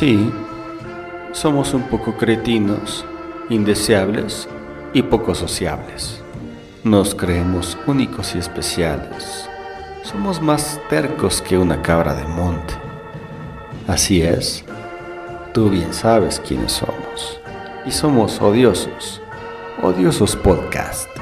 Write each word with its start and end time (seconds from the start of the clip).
Sí, 0.00 0.32
somos 1.32 1.74
un 1.74 1.82
poco 1.82 2.16
cretinos, 2.16 3.04
indeseables 3.50 4.48
y 4.94 5.02
poco 5.02 5.34
sociables. 5.34 6.22
Nos 6.84 7.14
creemos 7.14 7.76
únicos 7.86 8.34
y 8.34 8.38
especiales. 8.38 9.46
Somos 10.02 10.40
más 10.40 10.80
tercos 10.88 11.42
que 11.42 11.58
una 11.58 11.82
cabra 11.82 12.14
de 12.14 12.24
monte. 12.24 12.72
Así 13.86 14.22
es, 14.22 14.64
tú 15.52 15.68
bien 15.68 15.92
sabes 15.92 16.40
quiénes 16.40 16.72
somos. 16.72 17.38
Y 17.84 17.90
somos 17.90 18.40
odiosos. 18.40 19.20
Odiosos 19.82 20.34
Podcast. 20.34 21.19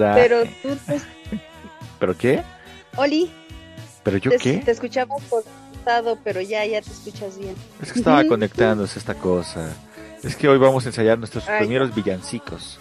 Sandra. 0.00 0.14
Pero 0.14 0.44
tú, 0.62 0.76
te- 0.86 1.00
¿Pero 1.98 2.16
qué? 2.16 2.42
Oli, 2.96 3.30
¿Pero 4.02 4.18
yo 4.18 4.30
te, 4.30 4.38
qué? 4.38 4.58
te 4.58 4.70
escuchamos 4.70 5.22
cortado, 5.28 6.18
pero 6.22 6.40
ya, 6.40 6.64
ya 6.64 6.80
te 6.80 6.90
escuchas 6.90 7.38
bien. 7.38 7.54
Es 7.82 7.92
que 7.92 7.98
estaba 7.98 8.24
conectándose 8.28 8.98
esta 8.98 9.14
cosa. 9.14 9.68
Es 10.22 10.36
que 10.36 10.48
hoy 10.48 10.58
vamos 10.58 10.84
a 10.86 10.88
ensayar 10.88 11.18
nuestros 11.18 11.48
Ay. 11.48 11.60
primeros 11.60 11.94
villancicos. 11.94 12.78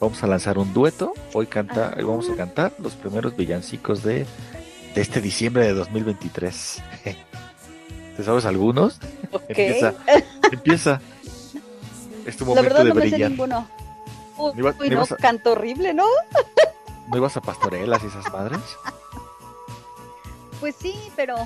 Vamos 0.00 0.22
a 0.22 0.26
lanzar 0.26 0.56
un 0.58 0.72
dueto. 0.72 1.12
Hoy 1.34 1.46
canta, 1.46 1.92
hoy 1.96 2.04
vamos 2.04 2.28
a 2.30 2.34
cantar 2.36 2.72
los 2.78 2.94
primeros 2.94 3.36
villancicos 3.36 4.02
de, 4.02 4.26
de 4.94 5.00
este 5.00 5.20
diciembre 5.20 5.66
de 5.66 5.74
2023. 5.74 6.82
¿Te 8.16 8.24
sabes 8.24 8.44
algunos? 8.44 8.98
Ok. 9.30 9.42
Empieza. 9.48 9.94
Empieza. 10.52 11.00
Es 12.26 12.36
tu 12.36 12.44
La 12.44 12.48
momento 12.50 12.62
verdad 12.62 12.84
de 12.84 12.88
no 12.90 12.94
me 12.94 13.02
sé 13.02 13.08
brillar. 13.10 13.30
ninguno. 13.30 13.68
Uy, 14.40 14.90
no, 14.90 15.02
a- 15.02 15.16
canto 15.16 15.52
horrible, 15.52 15.92
¿no? 15.94 16.04
¿No 17.08 17.16
ibas 17.16 17.36
a 17.36 17.40
pastorelas 17.40 18.02
y 18.04 18.06
esas 18.06 18.30
madres? 18.32 18.60
Pues 20.60 20.76
sí, 20.78 20.94
pero 21.16 21.36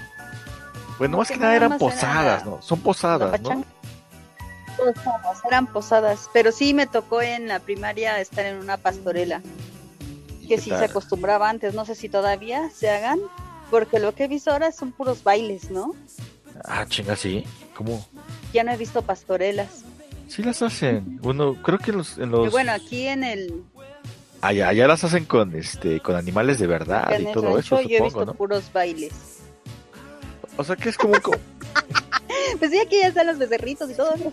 Bueno, 0.98 1.18
más 1.18 1.28
que 1.28 1.34
que 1.34 1.40
nada 1.40 1.56
eran 1.56 1.72
era 1.72 1.78
posadas, 1.78 2.44
¿no? 2.44 2.60
Son 2.62 2.80
posadas, 2.80 3.40
¿no? 3.40 3.48
pachanga. 3.48 3.66
Posadas, 4.76 5.38
eran 5.46 5.66
posadas, 5.68 6.28
pero 6.32 6.50
sí 6.52 6.74
me 6.74 6.86
tocó 6.86 7.22
en 7.22 7.46
la 7.48 7.60
primaria 7.60 8.18
estar 8.20 8.44
en 8.44 8.56
una 8.56 8.76
pastorela, 8.76 9.40
que 10.42 10.48
¿Qué 10.48 10.58
sí 10.60 10.70
tal? 10.70 10.80
se 10.80 10.84
acostumbraba 10.86 11.48
antes, 11.48 11.74
no 11.74 11.84
sé 11.84 11.94
si 11.94 12.08
todavía 12.08 12.68
se 12.70 12.90
hagan, 12.90 13.20
porque 13.70 14.00
lo 14.00 14.14
que 14.14 14.24
he 14.24 14.28
visto 14.28 14.50
ahora 14.50 14.72
son 14.72 14.90
puros 14.92 15.22
bailes, 15.22 15.70
¿no? 15.70 15.94
Ah, 16.64 16.84
chinga, 16.88 17.14
sí. 17.16 17.44
¿Cómo? 17.76 18.04
Ya 18.52 18.64
no 18.64 18.72
he 18.72 18.76
visto 18.76 19.02
pastorelas. 19.02 19.84
Sí 20.28 20.42
las 20.42 20.62
hacen. 20.62 21.18
Uno, 21.22 21.54
creo 21.62 21.78
que 21.78 21.90
en 21.90 21.98
los, 21.98 22.18
en 22.18 22.28
Y 22.28 22.32
los 22.32 22.50
bueno, 22.50 22.72
aquí 22.72 23.06
en 23.06 23.24
el, 23.24 23.62
Allá, 24.40 24.68
allá 24.68 24.86
las 24.88 25.02
hacen 25.04 25.24
con 25.24 25.54
este, 25.56 26.00
con 26.00 26.16
animales 26.16 26.58
de 26.58 26.66
verdad 26.66 27.12
en 27.14 27.22
y 27.22 27.26
el 27.28 27.32
todo 27.32 27.58
eso, 27.58 27.76
rancho 27.76 27.88
yo 27.88 27.94
he 27.96 27.98
supongo, 27.98 28.04
visto 28.04 28.24
¿no? 28.26 28.34
puros 28.34 28.70
bailes. 28.72 29.12
O 30.56 30.64
sea 30.64 30.76
que 30.76 30.88
es 30.90 30.96
como 30.98 31.14
un, 31.14 31.20
co- 31.20 31.32
Pues 32.58 32.70
sí, 32.70 32.78
aquí 32.78 32.98
ya 33.00 33.08
están 33.08 33.26
los 33.26 33.38
becerritos 33.38 33.90
y 33.90 33.94
todo. 33.94 34.14
¿no? 34.16 34.32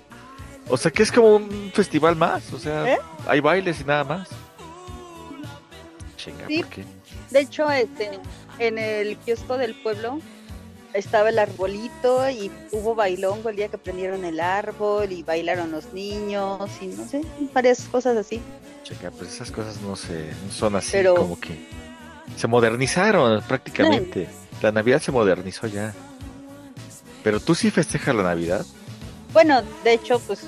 o 0.69 0.77
sea 0.77 0.91
que 0.91 1.03
es 1.03 1.11
como 1.11 1.35
un 1.37 1.71
festival 1.73 2.15
más, 2.15 2.51
o 2.53 2.59
sea, 2.59 2.93
¿Eh? 2.93 2.97
hay 3.27 3.39
bailes 3.39 3.79
y 3.81 3.83
nada 3.85 4.03
más. 4.03 4.29
Chinga, 6.17 6.47
Sí. 6.47 6.61
¿por 6.61 6.69
qué? 6.71 6.85
De 7.31 7.39
hecho, 7.39 7.69
este, 7.71 8.11
en 8.59 8.77
el 8.77 9.17
kiosco 9.17 9.57
del 9.57 9.73
pueblo 9.81 10.19
estaba 10.93 11.29
el 11.29 11.39
arbolito 11.39 12.29
y 12.29 12.51
hubo 12.71 12.95
bailongo 12.95 13.49
el 13.49 13.55
día 13.55 13.67
que 13.69 13.77
prendieron 13.77 14.25
el 14.25 14.39
árbol 14.39 15.11
y 15.11 15.23
bailaron 15.23 15.71
los 15.71 15.93
niños 15.93 16.69
y 16.81 16.87
no 16.87 17.07
sé, 17.07 17.21
varias 17.53 17.81
cosas 17.85 18.17
así. 18.17 18.41
Chinga, 18.83 19.11
pues 19.11 19.33
esas 19.33 19.51
cosas 19.51 19.79
no 19.81 19.95
se, 19.95 20.31
no 20.45 20.51
son 20.51 20.75
así 20.75 20.89
Pero- 20.91 21.15
como 21.15 21.39
que 21.39 21.57
se 22.35 22.47
modernizaron 22.47 23.41
prácticamente. 23.43 24.27
La 24.61 24.71
Navidad 24.71 25.01
se 25.01 25.11
modernizó 25.11 25.67
ya. 25.67 25.93
Pero 27.23 27.39
tú 27.39 27.53
sí 27.55 27.69
festejas 27.71 28.15
la 28.15 28.23
Navidad. 28.23 28.65
Bueno, 29.33 29.61
de 29.83 29.93
hecho, 29.93 30.19
pues, 30.19 30.41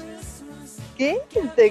¿qué? 0.98 1.20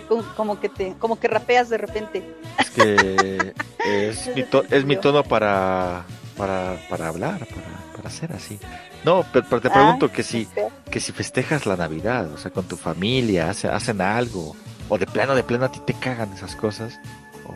Co- 0.09 0.25
como 0.37 0.61
que 0.61 0.69
te, 0.69 0.95
como 0.99 1.19
que 1.19 1.29
rapeas 1.29 1.69
de 1.69 1.79
repente. 1.79 2.23
Es 2.59 2.71
que 2.71 3.53
es, 3.85 4.35
mi, 4.35 4.43
to- 4.45 4.65
es 4.71 4.85
mi 4.85 4.97
tono 5.01 5.23
para, 5.25 6.05
para, 6.37 6.77
para 6.89 7.09
hablar, 7.09 7.47
para, 7.47 7.97
para 7.97 8.11
ser 8.11 8.33
así. 8.33 8.59
No, 9.05 9.25
pero, 9.33 9.47
pero 9.49 9.61
te 9.61 9.69
Ah, 9.69 9.73
pregunto 9.73 10.11
que 10.11 10.23
si, 10.23 10.49
que 10.91 11.01
si 11.01 11.13
festejas 11.13 11.67
la 11.67 11.77
Navidad, 11.77 12.31
o 12.33 12.39
sea, 12.39 12.51
con 12.51 12.65
tu 12.65 12.77
familia, 12.77 13.51
hace- 13.51 13.69
hacen 13.69 14.01
algo, 14.01 14.55
o 14.89 14.99
de 14.99 15.07
plano, 15.07 15.35
de 15.35 15.43
plano 15.43 15.65
a 15.67 15.73
ti 15.73 15.81
te 15.85 15.95
cagan 15.95 16.33
esas 16.33 16.55
cosas. 16.57 16.99
o 17.47 17.53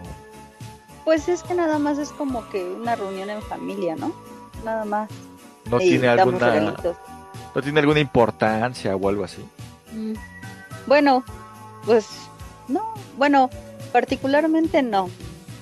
Pues 1.05 1.29
es 1.29 1.43
que 1.43 1.55
nada 1.55 1.79
más 1.79 1.99
es 1.99 2.11
como 2.11 2.49
que 2.51 2.65
una 2.65 2.97
reunión 2.97 3.31
en 3.31 3.43
familia, 3.43 3.95
¿no? 3.97 4.13
Nada 4.65 4.85
más. 4.85 5.09
no 5.71 5.81
Y 5.81 5.89
tiene 5.91 6.09
alguna, 6.09 6.39
regalitos. 6.51 6.97
no 7.55 7.63
tiene 7.63 7.81
alguna 7.81 8.01
importancia 8.01 8.95
o 8.97 9.09
algo 9.09 9.25
así. 9.25 9.45
Mm. 9.93 10.15
Bueno, 10.87 11.25
pues 11.85 12.07
no, 12.69 12.95
bueno, 13.17 13.51
particularmente 13.93 14.83
no, 14.83 15.09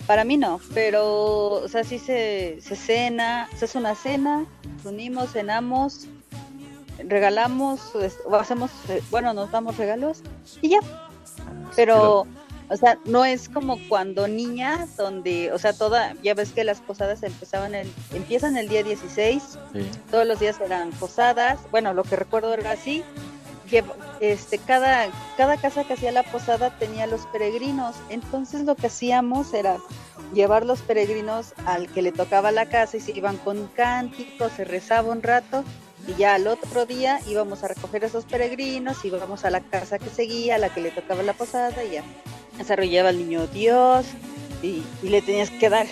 para 0.06 0.24
mí 0.24 0.36
no, 0.36 0.60
pero, 0.74 1.52
o 1.62 1.68
sea, 1.68 1.84
sí 1.84 1.98
se, 1.98 2.58
se 2.60 2.76
cena, 2.76 3.48
se 3.56 3.64
hace 3.64 3.78
una 3.78 3.94
cena, 3.94 4.46
nos 4.76 4.86
unimos, 4.86 5.32
cenamos, 5.32 6.06
regalamos, 6.98 7.80
o 8.26 8.36
hacemos, 8.36 8.70
eh, 8.88 9.02
bueno, 9.10 9.32
nos 9.32 9.50
damos 9.50 9.76
regalos 9.76 10.22
y 10.60 10.70
ya, 10.70 10.78
pero, 11.74 12.26
o 12.68 12.76
sea, 12.76 12.98
no 13.04 13.24
es 13.24 13.48
como 13.48 13.78
cuando 13.88 14.28
niña, 14.28 14.86
donde, 14.96 15.52
o 15.52 15.58
sea, 15.58 15.72
toda, 15.72 16.14
ya 16.22 16.34
ves 16.34 16.52
que 16.52 16.64
las 16.64 16.80
posadas 16.80 17.22
empezaban 17.22 17.74
el, 17.74 17.90
empiezan 18.12 18.56
el 18.56 18.68
día 18.68 18.82
16 18.82 19.58
Sí. 19.72 19.90
todos 20.10 20.26
los 20.26 20.38
días 20.38 20.60
eran 20.60 20.90
posadas, 20.90 21.58
bueno, 21.70 21.94
lo 21.94 22.04
que 22.04 22.16
recuerdo 22.16 22.54
era 22.54 22.70
así, 22.72 23.02
este, 24.20 24.58
cada, 24.58 25.08
cada 25.36 25.56
casa 25.56 25.84
que 25.84 25.94
hacía 25.94 26.12
la 26.12 26.22
posada 26.22 26.70
tenía 26.78 27.06
los 27.06 27.26
peregrinos, 27.26 27.96
entonces 28.08 28.62
lo 28.62 28.74
que 28.76 28.88
hacíamos 28.88 29.54
era 29.54 29.78
llevar 30.32 30.64
los 30.66 30.80
peregrinos 30.82 31.54
al 31.66 31.88
que 31.88 32.02
le 32.02 32.12
tocaba 32.12 32.52
la 32.52 32.66
casa 32.66 32.96
y 32.96 33.00
se 33.00 33.12
iban 33.12 33.36
con 33.36 33.66
cánticos, 33.68 34.52
se 34.52 34.64
rezaba 34.64 35.12
un 35.12 35.22
rato 35.22 35.64
y 36.06 36.14
ya 36.14 36.34
al 36.34 36.46
otro 36.46 36.86
día 36.86 37.20
íbamos 37.26 37.64
a 37.64 37.68
recoger 37.68 38.04
esos 38.04 38.24
peregrinos, 38.24 39.04
íbamos 39.04 39.44
a 39.44 39.50
la 39.50 39.60
casa 39.60 39.98
que 39.98 40.10
seguía, 40.10 40.56
a 40.56 40.58
la 40.58 40.68
que 40.68 40.80
le 40.80 40.90
tocaba 40.90 41.22
la 41.22 41.32
posada 41.32 41.82
y 41.84 41.92
ya 41.92 42.04
desarrollaba 42.58 43.10
el 43.10 43.18
niño 43.18 43.46
Dios 43.46 44.06
y, 44.62 44.82
y 45.02 45.08
le 45.08 45.22
tenías 45.22 45.50
que 45.50 45.68
dar 45.68 45.86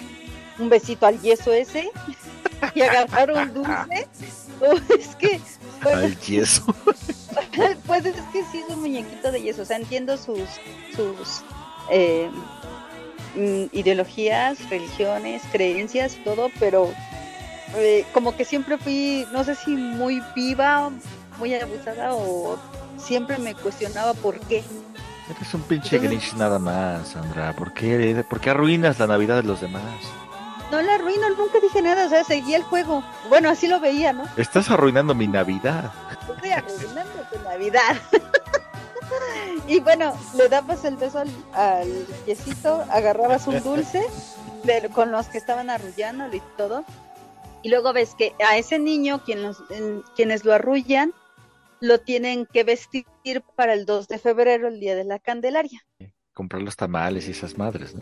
un 0.59 0.69
besito 0.69 1.07
al 1.07 1.21
yeso 1.21 1.53
ese 1.53 1.91
y 2.75 2.81
agarrar 2.83 3.33
un 3.33 3.55
dulce. 3.55 4.09
Oh, 4.65 4.77
es 4.97 5.17
que, 5.17 5.41
Al 5.91 6.17
yeso. 6.21 6.65
pues 7.87 8.05
es 8.07 8.15
que 8.33 8.45
sí 8.51 8.59
es 8.59 8.75
un 8.75 8.81
muñequito 8.81 9.31
de 9.33 9.43
yeso. 9.43 9.63
O 9.63 9.65
sea, 9.65 9.77
entiendo 9.77 10.17
sus, 10.17 10.41
sus 10.95 11.43
eh, 11.91 12.31
mm, 13.37 13.65
ideologías, 13.77 14.69
religiones, 14.71 15.43
creencias, 15.53 16.17
todo, 16.25 16.51
pero 16.59 16.93
eh, 17.77 18.05
como 18.13 18.37
que 18.37 18.45
siempre 18.45 18.79
fui, 18.79 19.27
no 19.33 19.45
sé 19.45 19.55
si 19.55 19.71
muy 19.77 20.23
viva, 20.35 20.91
muy 21.39 21.55
abusada 21.55 22.15
o 22.15 22.59
siempre 22.99 23.39
me 23.39 23.55
cuestionaba 23.55 24.15
por 24.15 24.39
qué. 24.41 24.63
Eres 25.31 25.55
un 25.55 25.63
pinche 25.63 25.97
Entonces- 25.97 26.21
Grinch 26.21 26.35
nada 26.39 26.59
más, 26.59 27.09
Sandra. 27.09 27.55
¿Por 27.57 27.73
qué, 27.73 28.25
¿Por 28.29 28.41
qué 28.41 28.51
arruinas 28.51 28.99
la 28.99 29.07
Navidad 29.07 29.37
de 29.37 29.45
los 29.45 29.61
demás? 29.61 29.83
No 30.71 30.81
la 30.81 30.95
arruino, 30.95 31.29
nunca 31.31 31.61
dije 31.61 31.83
nada, 31.83 32.07
o 32.07 32.09
sea, 32.09 32.25
seguía 32.25 32.57
el 32.57 32.63
juego. 32.63 33.05
Bueno, 33.29 33.51
así 33.51 33.67
lo 33.69 33.79
veía, 33.79 34.15
¿no? 34.15 34.25
Estás 34.39 34.71
arruinando 34.71 35.15
mi 35.15 35.29
Navidad. 35.29 35.93
Tu 37.31 37.39
Navidad. 37.45 37.97
y 39.69 39.81
bueno, 39.81 40.13
le 40.37 40.49
dabas 40.49 40.85
el 40.85 40.97
beso 40.97 41.21
al, 41.21 41.29
al 41.53 42.07
yesito, 42.27 42.85
agarrabas 42.91 43.47
un 43.47 43.63
dulce 43.63 44.03
con 44.95 45.11
los 45.13 45.27
que 45.29 45.39
estaban 45.39 45.71
arrullándolo 45.71 46.35
y 46.35 46.43
todo. 46.57 46.85
Y 47.63 47.69
luego 47.69 47.93
ves 47.93 48.15
que 48.17 48.35
a 48.45 48.57
ese 48.57 48.79
niño, 48.79 49.23
quien 49.25 49.43
los- 49.43 49.63
en- 49.71 50.03
quienes 50.17 50.45
lo 50.45 50.53
arrullan, 50.53 51.13
lo 51.81 51.99
tienen 52.01 52.47
que 52.47 52.65
vestir 52.65 53.07
para 53.57 53.73
el 53.75 53.87
2 53.87 54.09
de 54.09 54.19
febrero, 54.19 54.69
el 54.69 54.81
día 54.81 54.95
de 54.97 55.05
la 55.05 55.19
Candelaria. 55.19 55.85
Comprar 56.35 56.63
los 56.63 56.77
tamales 56.77 57.29
y 57.29 57.33
esas 57.33 57.57
madres, 57.59 57.95
¿no? 57.95 58.01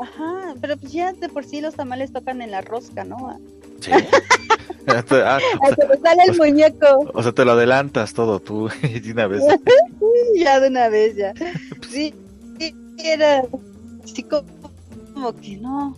Ajá, 0.00 0.54
pero 0.60 0.76
pues 0.76 0.92
ya 0.92 1.12
de 1.12 1.28
por 1.28 1.44
sí 1.44 1.60
los 1.60 1.74
tamales 1.74 2.12
tocan 2.12 2.40
en 2.40 2.50
la 2.50 2.60
rosca, 2.60 3.04
¿no? 3.04 3.38
Sí. 3.80 3.90
Ah, 4.90 5.38
sale 6.02 6.22
el 6.28 6.38
muñeco. 6.38 7.10
o 7.12 7.22
sea, 7.22 7.32
te 7.32 7.44
lo 7.44 7.52
adelantas 7.52 8.14
todo 8.14 8.40
tú 8.40 8.70
de 8.82 9.12
una 9.12 9.26
vez. 9.26 9.42
Ya 10.34 10.60
de 10.60 10.68
una 10.68 10.88
vez, 10.88 11.16
ya. 11.16 11.34
Sí, 11.90 12.14
era 12.98 13.42
así 14.02 14.22
como, 14.22 15.34
que 15.40 15.56
no. 15.56 15.96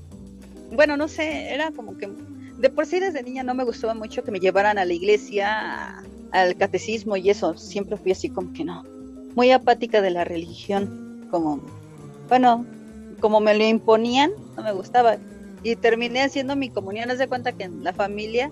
Bueno, 0.72 0.96
no 0.96 1.08
sé, 1.08 1.54
era 1.54 1.70
como 1.70 1.96
que. 1.96 2.10
De 2.58 2.68
por 2.68 2.86
sí 2.86 3.00
desde 3.00 3.22
niña 3.22 3.42
no 3.42 3.54
me 3.54 3.64
gustaba 3.64 3.94
mucho 3.94 4.22
que 4.24 4.30
me 4.30 4.40
llevaran 4.40 4.76
a 4.78 4.84
la 4.84 4.92
iglesia, 4.92 6.02
al 6.32 6.56
catecismo 6.56 7.16
y 7.16 7.30
eso. 7.30 7.56
Siempre 7.56 7.96
fui 7.96 8.12
así 8.12 8.28
como 8.28 8.52
que 8.52 8.64
no. 8.64 8.84
Muy 9.36 9.52
apática 9.52 10.00
de 10.00 10.10
la 10.10 10.24
religión. 10.24 11.28
Como, 11.30 11.60
bueno, 12.28 12.66
como 13.20 13.40
me 13.40 13.54
lo 13.54 13.64
imponían, 13.64 14.30
no 14.56 14.62
me 14.62 14.72
gustaba. 14.72 15.16
Y 15.62 15.76
terminé 15.76 16.22
haciendo 16.22 16.56
mi 16.56 16.70
comunión. 16.70 17.10
Haz 17.10 17.18
de 17.18 17.28
cuenta 17.28 17.52
que 17.52 17.64
en 17.64 17.84
la 17.84 17.92
familia 17.92 18.50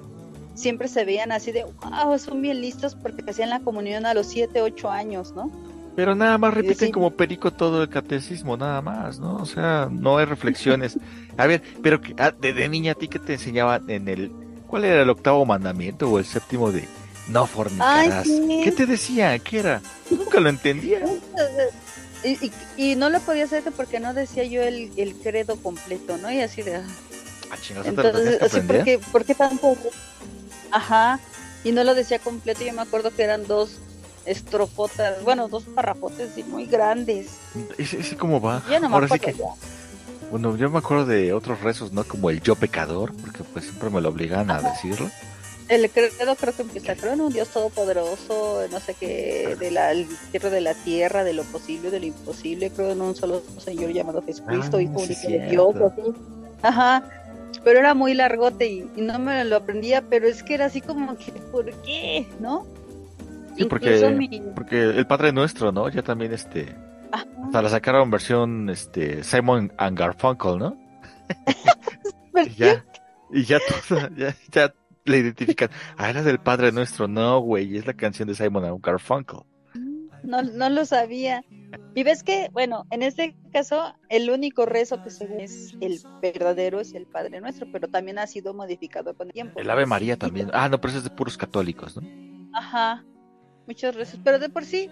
siempre 0.55 0.89
se 0.89 1.05
veían 1.05 1.33
así 1.33 1.53
de, 1.53 1.65
wow, 1.65 2.19
son 2.19 2.43
bien 2.43 2.61
listos 2.61 2.95
porque 2.95 3.25
hacían 3.29 3.51
la 3.51 3.61
comunión 3.61 4.07
a 4.07 4.15
los 4.15 4.27
7, 4.27 4.61
8 4.61 4.91
años, 4.91 5.33
¿no? 5.35 5.51
Pero 5.97 6.15
nada 6.15 6.39
más 6.39 6.55
repiten 6.55 6.93
como 6.93 7.11
perico 7.11 7.51
todo 7.53 7.83
el 7.83 7.89
catecismo, 7.89 8.57
nada 8.57 8.81
más, 8.83 9.19
¿no? 9.19 9.37
O 9.37 9.47
sea, 9.47 9.89
no 9.91 10.19
hay 10.19 10.27
reflexiones. 10.27 10.97
A 11.37 11.47
ver, 11.47 11.63
pero 11.83 12.01
que- 12.01 12.15
ah, 12.19 12.31
de, 12.39 12.53
de 12.53 12.69
niña 12.69 12.93
a 12.93 12.95
ti 12.95 13.09
que 13.09 13.19
te 13.19 13.33
enseñaban 13.35 13.89
en 13.91 14.07
el 14.09 14.31
¿cuál 14.69 14.85
era 14.85 15.03
el 15.03 15.11
octavo 15.11 15.45
mandamiento 15.47 16.09
o 16.11 16.19
el 16.19 16.25
séptimo 16.25 16.71
de 16.71 16.85
no 17.29 17.47
fornicarás? 17.47 18.27
Ay, 18.29 18.47
sí. 18.49 18.61
¿Qué 18.63 18.71
te 18.73 18.87
decía? 18.87 19.37
¿Qué 19.41 19.59
era? 19.61 19.81
Nunca 20.11 20.39
lo 20.41 20.49
entendía. 20.51 21.01
Y, 22.25 22.47
y, 22.47 22.53
y 22.77 22.97
no 22.97 23.11
lo 23.11 23.21
podía 23.21 23.45
hacer 23.45 23.63
que 23.63 23.71
porque 23.71 24.01
no 24.01 24.13
decía 24.15 24.45
yo 24.45 24.63
el, 24.63 24.91
el 24.97 25.15
credo 25.15 25.57
completo, 25.57 26.17
¿no? 26.19 26.31
Y 26.33 26.41
así 26.41 26.63
de... 26.63 26.77
ah. 26.77 26.83
Ah, 27.51 27.57
chingados, 27.61 27.87
¿te 27.95 28.03
lo 28.03 28.13
tenías 28.13 28.33
Entonces, 28.35 28.43
así, 28.43 28.61
¿por 28.67 28.85
qué, 28.85 28.99
por 28.99 29.25
qué 29.25 29.35
tanto? 29.35 29.77
Ajá. 30.71 31.21
Y 31.65 31.73
no 31.73 31.83
lo 31.85 31.95
decía 31.95 32.19
completo. 32.19 32.65
Yo 32.65 32.73
me 32.73 32.83
acuerdo 32.83 33.11
que 33.15 33.23
eran 33.23 33.47
dos 33.47 33.79
estrofotas, 34.27 35.23
bueno, 35.23 35.49
dos 35.49 35.65
parrafotes 35.65 36.37
y 36.37 36.45
muy 36.45 36.67
grandes. 36.67 37.29
¿Ese, 37.79 37.99
ese 38.01 38.17
cómo 38.17 38.41
va? 38.41 38.63
Yo 38.69 38.79
no 38.81 38.89
me 38.91 38.95
Ahora 38.97 39.09
sí 39.09 39.15
acuerdo 39.15 39.21
que, 39.21 39.33
ya. 39.35 39.47
bueno, 40.31 40.57
yo 40.57 40.69
me 40.71 40.79
acuerdo 40.79 41.07
de 41.07 41.33
otros 41.33 41.61
rezos, 41.63 41.93
¿no? 41.93 42.05
Como 42.05 42.29
el 42.31 42.43
yo 42.43 42.55
pecador, 42.57 43.15
porque 43.17 43.43
pues 43.45 43.65
siempre 43.65 43.89
me 43.91 44.01
lo 44.01 44.11
obligan 44.11 44.51
a 44.51 44.61
decirlo. 44.61 45.11
El 45.69 45.91
credo 45.91 46.35
creo 46.37 46.55
que 46.57 46.63
empieza, 46.63 46.95
creo 46.97 47.13
en 47.13 47.21
un 47.21 47.33
Dios 47.33 47.49
todopoderoso, 47.49 48.63
no 48.71 48.81
sé 48.81 48.95
qué, 48.95 49.55
de 49.61 49.71
la, 49.71 49.93
tierra 50.31 50.49
de 50.51 50.61
la 50.63 50.75
tierra, 50.75 51.25
de 51.25 51.35
lo 51.35 51.43
posible, 51.45 51.91
de 51.91 52.01
lo 52.01 52.07
imposible, 52.07 52.71
creo 52.71 52.93
en 52.93 53.03
un 53.03 53.15
solo 53.15 53.43
Señor 53.59 53.91
llamado 53.93 54.23
Jesucristo, 54.23 54.79
Ah, 54.79 54.83
Hijo 54.83 55.01
único 55.01 55.29
de 55.29 55.49
Dios, 55.51 55.75
así. 55.77 56.03
Ajá, 56.63 57.03
pero 57.65 57.81
era 57.81 57.93
muy 57.95 58.15
largote 58.15 58.67
y, 58.67 58.91
y 58.97 59.03
no 59.03 59.19
me 59.19 59.45
lo 59.45 59.57
aprendía, 59.57 60.03
pero 60.03 60.27
es 60.27 60.43
que 60.43 60.55
era 60.55 60.67
así 60.67 60.81
como 60.81 61.17
que, 61.19 61.33
¿por 61.53 61.71
qué? 61.83 62.27
¿No? 62.41 62.65
Sí, 63.57 63.65
porque, 63.65 64.09
mi- 64.17 64.43
porque 64.55 64.83
el 64.83 65.07
Padre 65.07 65.33
Nuestro, 65.33 65.71
¿no? 65.73 65.89
Ya 65.91 66.03
también 66.03 66.33
este, 66.33 66.75
Ajá. 67.13 67.27
hasta 67.45 67.61
la 67.63 67.69
sacaron 67.69 68.11
versión 68.11 68.71
este 68.71 69.23
Simon 69.23 69.71
and 69.77 69.99
Garfunkel, 69.99 70.59
¿no? 70.59 70.77
¿Por 72.33 72.43
Y 72.47 72.55
ya, 72.55 72.85
y 73.33 73.45
ya 73.45 73.59
toda, 73.89 74.11
ya, 74.17 74.35
ya 74.53 74.73
le 75.09 75.19
identifican. 75.19 75.71
Ah, 75.97 76.11
era 76.11 76.23
del 76.23 76.39
Padre 76.39 76.73
Nuestro, 76.73 77.09
no, 77.09 77.41
güey, 77.41 77.77
es 77.77 77.87
la 77.87 77.95
canción 77.95 78.29
de 78.29 78.35
Simon 78.35 78.65
and 78.65 78.81
Garfunkel. 78.83 79.41
No, 80.23 80.43
no 80.43 80.69
lo 80.69 80.85
sabía. 80.85 81.45
Y 81.95 82.03
ves 82.03 82.23
que, 82.23 82.49
bueno, 82.53 82.87
en 82.91 83.03
este 83.03 83.37
caso, 83.53 83.95
el 84.09 84.31
único 84.31 84.67
rezo 84.67 85.03
que 85.03 85.11
se 85.11 85.43
es 85.43 85.75
el 85.81 86.01
verdadero, 86.21 86.81
es 86.81 86.95
el 86.95 87.07
Padre 87.07 87.41
Nuestro, 87.41 87.67
pero 87.73 87.89
también 87.89 88.19
ha 88.19 88.27
sido 88.27 88.55
modificado 88.55 89.15
con 89.15 89.29
el 89.29 89.33
tiempo. 89.33 89.59
El 89.59 89.71
Ave 89.71 89.87
María 89.87 90.17
también. 90.17 90.51
Ah, 90.53 90.69
no, 90.69 90.81
pero 90.81 90.91
ese 90.91 90.99
es 90.99 91.05
de 91.05 91.11
puros 91.11 91.37
católicos, 91.37 91.97
¿no? 91.97 92.03
Ajá, 92.53 93.05
muchos 93.67 93.95
rezos, 93.95 94.21
pero 94.25 94.39
de 94.39 94.49
por 94.49 94.65
sí, 94.65 94.91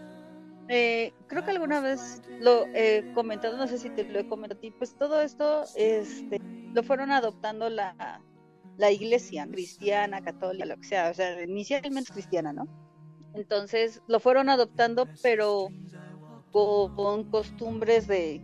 eh, 0.68 1.12
creo 1.28 1.44
que 1.44 1.52
alguna 1.52 1.80
vez 1.80 2.22
lo 2.40 2.66
he 2.74 3.12
comentado, 3.14 3.56
no 3.56 3.66
sé 3.66 3.78
si 3.78 3.90
te 3.90 4.04
lo 4.04 4.18
he 4.18 4.28
comentado 4.28 4.58
a 4.58 4.60
ti, 4.60 4.70
pues 4.70 4.96
todo 4.96 5.20
esto 5.20 5.64
este, 5.76 6.40
lo 6.72 6.82
fueron 6.82 7.12
adoptando 7.12 7.70
la, 7.70 8.20
la 8.76 8.90
iglesia 8.90 9.46
cristiana, 9.46 10.22
católica, 10.22 10.66
lo 10.66 10.76
que 10.76 10.84
sea, 10.84 11.10
o 11.10 11.14
sea, 11.14 11.42
inicialmente 11.42 12.12
cristiana, 12.12 12.52
¿no? 12.52 12.66
Entonces 13.34 14.02
lo 14.06 14.20
fueron 14.20 14.48
adoptando, 14.48 15.06
pero 15.22 15.68
con, 16.52 16.94
con 16.94 17.24
costumbres 17.24 18.06
de, 18.06 18.42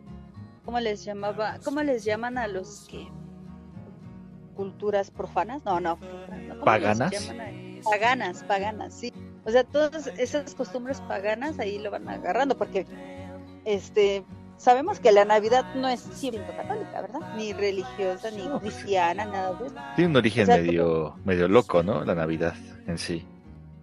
¿cómo 0.64 0.80
les 0.80 1.04
llamaba? 1.04 1.58
¿Cómo 1.64 1.82
les 1.82 2.04
llaman 2.04 2.38
a 2.38 2.46
los 2.46 2.86
que 2.90 3.08
culturas 4.54 5.10
profanas? 5.10 5.64
No, 5.64 5.80
no, 5.80 5.98
profanas, 5.98 6.42
no, 6.42 6.60
¿cómo 6.60 6.72
les 6.72 6.98
¿Paganas? 6.98 7.32
Paganas, 7.84 8.44
paganas, 8.44 8.94
sí. 8.94 9.12
O 9.44 9.50
sea, 9.50 9.64
todas 9.64 10.06
esas 10.18 10.54
costumbres 10.54 11.00
paganas 11.02 11.58
ahí 11.58 11.78
lo 11.78 11.90
van 11.90 12.08
agarrando, 12.08 12.56
porque 12.56 12.86
este 13.64 14.24
sabemos 14.62 15.00
que 15.00 15.10
la 15.10 15.24
Navidad 15.24 15.74
no 15.74 15.88
es 15.88 16.00
siempre 16.00 16.46
católica, 16.56 17.00
¿verdad? 17.00 17.34
Ni 17.36 17.52
religiosa, 17.52 18.30
ni 18.30 18.44
No, 18.44 18.60
pues 18.60 18.74
cristiana, 18.74 19.24
nada 19.24 19.54
de 19.54 19.66
eso. 19.66 19.74
Tiene 19.96 20.10
un 20.10 20.16
origen 20.16 20.44
O 20.44 20.46
sea, 20.46 20.56
medio, 20.58 21.16
medio 21.24 21.48
loco, 21.48 21.82
¿no? 21.82 22.04
La 22.04 22.14
Navidad 22.14 22.54
en 22.86 22.96
sí. 22.96 23.26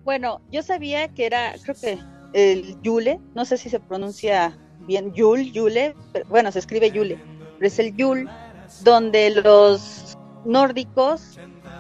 Bueno, 0.06 0.40
yo 0.52 0.64
sabía 0.64 1.10
que 1.10 1.26
era, 1.26 1.54
creo 1.62 1.76
que 1.76 2.00
el 2.32 2.82
Yule, 2.82 3.20
no 3.36 3.44
sé 3.44 3.58
si 3.58 3.70
se 3.70 3.82
pronuncia 3.82 4.58
bien 4.88 5.14
Yule, 5.14 5.52
Yule, 5.52 5.96
pero, 6.14 6.26
bueno, 6.30 6.52
se 6.52 6.60
escribe 6.60 6.92
Yule, 6.92 7.20
pero 7.58 7.68
es 7.68 7.78
el 7.78 7.96
Yule, 7.98 8.30
donde 8.84 9.32
los 9.32 10.18
nórdicos 10.46 11.38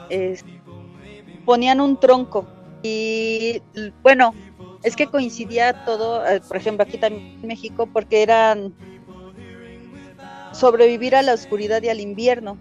eh, 0.09 0.37
ponían 1.45 1.79
un 1.79 1.97
tronco 1.97 2.45
y 2.83 3.61
bueno, 4.03 4.33
es 4.83 4.95
que 4.95 5.07
coincidía 5.07 5.85
todo, 5.85 6.25
eh, 6.25 6.41
por 6.47 6.57
ejemplo, 6.57 6.83
aquí 6.83 6.97
también 6.97 7.39
en 7.41 7.47
México, 7.47 7.87
porque 7.91 8.21
eran 8.21 8.73
sobrevivir 10.53 11.15
a 11.15 11.21
la 11.21 11.33
oscuridad 11.33 11.81
y 11.83 11.89
al 11.89 11.99
invierno. 11.99 12.57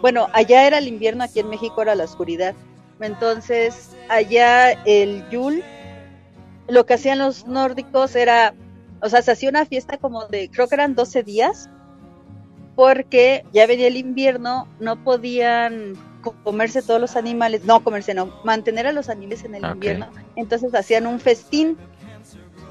Bueno, 0.00 0.26
allá 0.32 0.66
era 0.66 0.78
el 0.78 0.88
invierno, 0.88 1.24
aquí 1.24 1.40
en 1.40 1.48
México 1.48 1.80
era 1.80 1.94
la 1.94 2.04
oscuridad. 2.04 2.54
Entonces, 3.00 3.90
allá 4.08 4.72
el 4.84 5.28
Yule, 5.30 5.62
lo 6.68 6.86
que 6.86 6.94
hacían 6.94 7.18
los 7.18 7.46
nórdicos 7.46 8.16
era, 8.16 8.54
o 9.00 9.08
sea, 9.08 9.22
se 9.22 9.32
hacía 9.32 9.48
una 9.48 9.64
fiesta 9.64 9.98
como 9.98 10.26
de, 10.26 10.48
creo 10.50 10.68
que 10.68 10.74
eran 10.74 10.94
12 10.94 11.22
días, 11.22 11.70
porque 12.74 13.44
ya 13.52 13.66
venía 13.66 13.88
el 13.88 13.96
invierno, 13.96 14.66
no 14.80 15.02
podían 15.04 15.94
comerse 16.22 16.82
todos 16.82 17.00
los 17.00 17.16
animales, 17.16 17.64
no 17.64 17.82
comerse, 17.82 18.14
no, 18.14 18.32
mantener 18.44 18.86
a 18.86 18.92
los 18.92 19.08
animales 19.08 19.44
en 19.44 19.56
el 19.56 19.64
Ok. 19.64 19.74
invierno. 19.74 20.06
Entonces 20.36 20.74
hacían 20.74 21.06
un 21.06 21.20
festín 21.20 21.76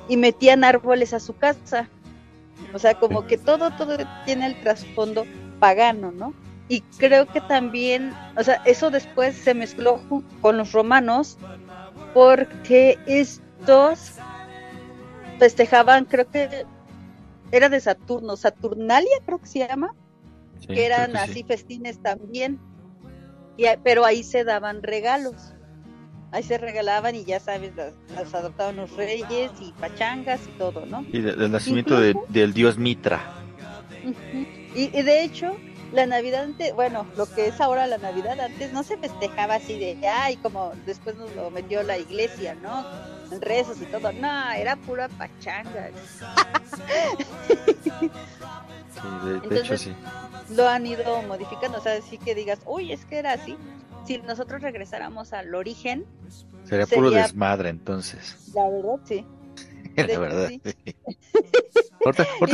y 0.08 0.18
metían 0.18 0.64
árboles 0.64 1.14
a 1.14 1.20
su 1.20 1.36
casa. 1.36 1.90
O 2.74 2.80
sea, 2.80 2.96
como 2.96 3.28
que 3.28 3.38
todo, 3.38 3.72
todo 3.72 3.98
tiene 4.26 4.48
el 4.48 4.60
trasfondo 4.62 5.26
pagano, 5.60 6.12
¿no? 6.12 6.34
Y 6.70 6.82
creo 6.98 7.28
que 7.28 7.42
también, 7.42 8.14
o 8.38 8.44
sea, 8.44 8.62
eso 8.66 8.90
después 8.90 9.36
se 9.36 9.54
mezcló 9.54 10.02
con 10.42 10.58
los 10.58 10.72
romanos 10.72 11.38
porque 12.14 12.98
estos 13.06 14.14
festejaban, 15.38 16.06
creo 16.06 16.30
que 16.30 16.66
era 17.52 17.68
de 17.68 17.80
Saturno, 17.80 18.38
Saturnalia 18.38 19.18
creo 19.26 19.40
que 19.40 19.48
se 19.48 19.60
llama, 19.68 19.94
Sí, 20.60 20.68
que 20.68 20.86
eran 20.86 21.14
que 21.14 21.18
sí. 21.18 21.24
así 21.24 21.44
festines 21.44 22.00
también, 22.02 22.60
y, 23.62 23.66
pero 23.84 24.06
ahí 24.06 24.24
se 24.24 24.44
daban 24.44 24.84
regalos, 24.84 25.54
ahí 26.32 26.44
se 26.44 26.58
regalaban 26.58 27.16
y 27.16 27.24
ya 27.26 27.40
sabes, 27.40 27.76
las, 27.76 27.94
las 28.16 28.34
adoptaban 28.34 28.76
los 28.78 28.92
reyes 28.96 29.52
y 29.60 29.72
pachangas 29.74 30.40
y 30.48 30.52
todo, 30.58 30.86
¿no? 30.86 31.06
Y 31.12 31.22
de- 31.22 31.36
del 31.36 31.52
nacimiento 31.52 32.00
de- 32.00 32.16
del 32.30 32.54
dios 32.54 32.78
Mitra. 32.78 33.22
Y, 34.76 34.98
y 34.98 35.02
de 35.04 35.24
hecho, 35.24 35.56
la 35.94 36.06
Navidad, 36.06 36.44
ante- 36.44 36.72
bueno, 36.74 37.06
lo 37.18 37.26
que 37.26 37.48
es 37.48 37.60
ahora 37.60 37.86
la 37.88 37.98
Navidad, 37.98 38.40
antes 38.40 38.72
no 38.74 38.84
se 38.84 38.98
festejaba 38.98 39.56
así 39.56 39.78
de, 39.78 40.08
ay, 40.08 40.38
como 40.38 40.72
después 40.86 41.16
nos 41.18 41.34
lo 41.36 41.52
metió 41.52 41.84
la 41.84 41.98
iglesia, 41.98 42.56
¿no? 42.56 42.86
En 43.32 43.42
rezos 43.42 43.82
y 43.82 43.86
todo. 43.86 44.12
No, 44.14 44.52
era 44.52 44.76
pura 44.78 45.10
pachanga. 45.10 45.90
Sí, 49.02 49.26
de, 49.26 49.32
de 49.34 49.38
hecho 49.38 49.50
Entonces- 49.56 49.82
sí. 49.82 49.96
Lo 50.56 50.68
han 50.68 50.86
ido 50.86 51.22
modificando, 51.24 51.78
o 51.78 51.82
sea, 51.82 51.94
así 51.98 52.18
que 52.18 52.36
digas, 52.36 52.60
uy, 52.66 52.92
es 52.92 53.06
que 53.06 53.18
era 53.20 53.34
así. 53.34 53.58
Si 54.06 54.18
nosotros 54.18 54.62
regresáramos 54.62 55.32
al 55.34 55.54
origen, 55.56 56.06
Sería 56.66 56.86
puro 56.88 57.10
desmadre 57.10 57.70
entonces. 57.70 58.52
la 58.54 58.70
verdad, 58.70 59.00
sí. 59.06 59.26
La 59.96 60.04
hecho, 60.04 60.22
verdad. 60.22 60.48
sí. 60.50 60.62
ahorita 62.06 62.26
ahorita 62.40 62.52
Y 62.52 62.54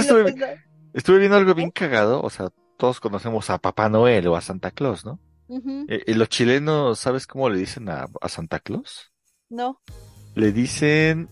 estuve, 0.98 1.20
viendo 1.20 1.38
algo 1.38 1.54
bien 1.56 1.72
cagado. 1.72 2.22
O 2.22 2.30
sea, 2.30 2.50
todos 2.77 3.00
conocemos 3.00 3.50
a 3.50 3.58
Papá 3.60 3.89
Noel 3.89 4.27
o 4.27 4.36
a 4.36 4.42
Santa 4.42 4.72
Claus, 4.72 5.06
¿no? 5.06 5.20
Eh, 5.88 6.04
y 6.08 6.13
los 6.16 6.30
chilenos, 6.30 7.00
¿sabes 7.00 7.25
cómo 7.27 7.50
le 7.50 7.58
dicen 7.60 7.89
a, 7.89 8.08
a 8.22 8.30
Santa 8.30 8.60
Claus? 8.60 9.12
no, 9.50 9.82
Le 10.36 10.51
dicen 10.51 11.30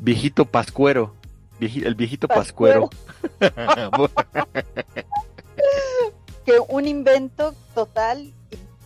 viejito 0.00 0.44
pascuero. 0.46 1.14
El 1.60 1.94
viejito 1.94 2.28
Pascuero. 2.28 2.90
pascuero. 3.38 4.10
que 6.44 6.60
un 6.68 6.86
invento 6.86 7.54
total, 7.74 8.32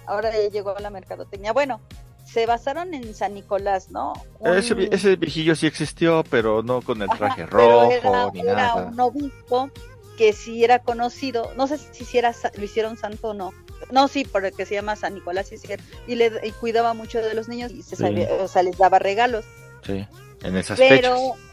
ahora 0.06 0.30
ya 0.32 0.48
llegó 0.50 0.74
la 0.78 0.90
mercadotecnia. 0.90 1.52
Bueno, 1.52 1.80
se 2.24 2.46
basaron 2.46 2.94
en 2.94 3.14
San 3.14 3.34
Nicolás, 3.34 3.90
¿no? 3.90 4.12
Un- 4.38 4.56
Ese, 4.56 4.74
vi- 4.74 4.88
ese 4.92 5.16
viejillo 5.16 5.54
sí 5.56 5.66
existió, 5.66 6.24
pero 6.30 6.62
no 6.62 6.80
con 6.80 7.02
el 7.02 7.08
traje 7.10 7.44
rojo 7.46 7.90
era, 7.90 8.30
ni 8.32 8.40
era 8.40 8.54
nada. 8.54 8.86
un 8.86 9.00
obispo 9.00 9.70
que 10.16 10.32
sí 10.32 10.62
era 10.64 10.78
conocido, 10.80 11.50
no 11.56 11.66
sé 11.66 11.78
si 11.78 12.18
era 12.18 12.34
lo 12.56 12.64
hicieron 12.64 12.96
santo 12.96 13.28
o 13.30 13.34
no. 13.34 13.52
No, 13.90 14.06
sí, 14.08 14.24
porque 14.30 14.66
se 14.66 14.74
llama 14.74 14.94
San 14.94 15.14
Nicolás, 15.14 15.50
y 16.06 16.14
le 16.14 16.30
y 16.46 16.52
cuidaba 16.52 16.92
mucho 16.94 17.18
de 17.20 17.34
los 17.34 17.48
niños 17.48 17.72
y 17.72 17.82
se 17.82 17.96
Sí. 17.96 18.04
o 18.40 18.46
sea, 18.46 18.62
les 18.62 18.76
daba 18.78 18.98
regalos. 18.98 19.44
Sí, 19.84 20.06
en 20.42 20.56
esas 20.56 20.78
Pero 20.78 21.16
fechas. 21.16 21.49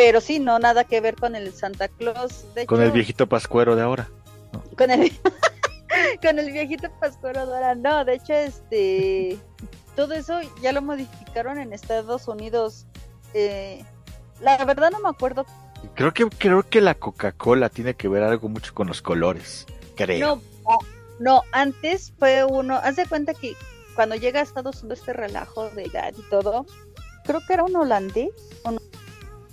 Pero 0.00 0.22
sí, 0.22 0.38
no 0.38 0.58
nada 0.58 0.84
que 0.84 0.98
ver 1.02 1.14
con 1.14 1.36
el 1.36 1.52
Santa 1.52 1.88
Claus, 1.88 2.46
de 2.54 2.64
Con 2.64 2.80
hecho, 2.80 2.86
el 2.86 2.92
viejito 2.92 3.26
pascuero 3.26 3.76
de 3.76 3.82
ahora. 3.82 4.08
con 4.78 4.90
el 4.90 5.12
con 6.22 6.38
el 6.38 6.52
viejito 6.52 6.90
Pascuero 6.98 7.44
Dora, 7.44 7.74
no, 7.74 8.06
de 8.06 8.14
hecho 8.14 8.32
este 8.32 9.38
todo 9.96 10.14
eso 10.14 10.40
ya 10.62 10.72
lo 10.72 10.80
modificaron 10.80 11.58
en 11.58 11.74
Estados 11.74 12.28
Unidos. 12.28 12.86
eh, 13.34 13.84
la 14.40 14.64
verdad 14.64 14.90
no 14.90 15.00
me 15.00 15.10
acuerdo 15.10 15.44
Creo 15.94 16.14
que, 16.14 16.26
creo 16.30 16.62
que 16.62 16.80
la 16.80 16.94
Coca-Cola 16.94 17.68
tiene 17.68 17.94
que 17.94 18.08
ver 18.08 18.22
algo 18.22 18.48
mucho 18.48 18.72
con 18.74 18.86
los 18.86 19.02
colores. 19.02 19.66
Creo. 19.96 20.36
No, 20.36 20.42
no, 20.68 20.78
no, 21.18 21.42
antes 21.52 22.12
fue 22.18 22.44
uno, 22.44 22.76
haz 22.76 22.96
de 22.96 23.06
cuenta 23.06 23.34
que 23.34 23.54
cuando 23.94 24.14
llega 24.14 24.40
a 24.40 24.42
Estados 24.42 24.82
Unidos 24.82 25.00
este 25.00 25.12
relajo 25.12 25.68
de 25.70 25.84
edad 25.84 26.14
y 26.16 26.22
todo, 26.30 26.64
creo 27.24 27.40
que 27.46 27.52
era 27.52 27.64
un 27.64 27.76
holandés 27.76 28.30
no, 28.64 28.78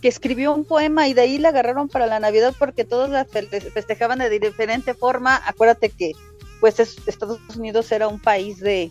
que 0.07 0.11
escribió 0.11 0.53
un 0.53 0.63
poema 0.63 1.09
y 1.09 1.13
de 1.13 1.19
ahí 1.19 1.37
la 1.37 1.49
agarraron 1.49 1.89
para 1.89 2.07
la 2.07 2.17
Navidad 2.21 2.53
porque 2.57 2.85
todos 2.85 3.09
la 3.09 3.25
fe- 3.25 3.45
festejaban 3.47 4.19
de 4.19 4.29
diferente 4.39 4.93
forma. 4.93 5.41
Acuérdate 5.45 5.89
que 5.89 6.13
pues 6.61 6.79
es- 6.79 6.95
Estados 7.07 7.41
Unidos 7.57 7.91
era 7.91 8.07
un 8.07 8.17
país 8.21 8.61
de, 8.61 8.89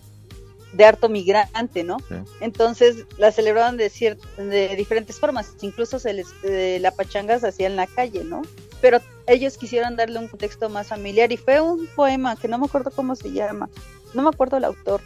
de 0.74 0.84
harto 0.84 1.08
migrante, 1.08 1.84
¿no? 1.84 1.96
Sí. 2.00 2.16
Entonces 2.40 3.06
la 3.16 3.32
celebraban 3.32 3.78
de, 3.78 3.90
de 4.36 4.76
diferentes 4.76 5.18
formas, 5.18 5.54
incluso 5.62 5.98
se 5.98 6.12
les, 6.12 6.26
eh, 6.42 6.76
la 6.82 6.90
pachanga 6.90 7.38
se 7.38 7.48
hacía 7.48 7.66
en 7.66 7.76
la 7.76 7.86
calle, 7.86 8.22
¿no? 8.22 8.42
Pero 8.82 9.00
ellos 9.26 9.56
quisieron 9.56 9.96
darle 9.96 10.18
un 10.18 10.28
contexto 10.28 10.68
más 10.68 10.88
familiar 10.88 11.32
y 11.32 11.38
fue 11.38 11.62
un 11.62 11.86
poema 11.96 12.36
que 12.36 12.46
no 12.46 12.58
me 12.58 12.66
acuerdo 12.66 12.90
cómo 12.90 13.16
se 13.16 13.32
llama, 13.32 13.70
no 14.12 14.20
me 14.22 14.28
acuerdo 14.28 14.58
el 14.58 14.64
autor, 14.64 15.00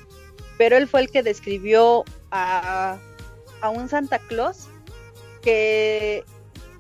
pero 0.59 0.77
él 0.77 0.89
fue 0.89 1.03
el 1.03 1.11
que 1.11 1.23
describió 1.23 2.05
a, 2.33 2.99
a 3.61 3.71
un 3.71 3.89
Santa 3.89 4.19
Claus 4.19 4.67
que 5.41 6.25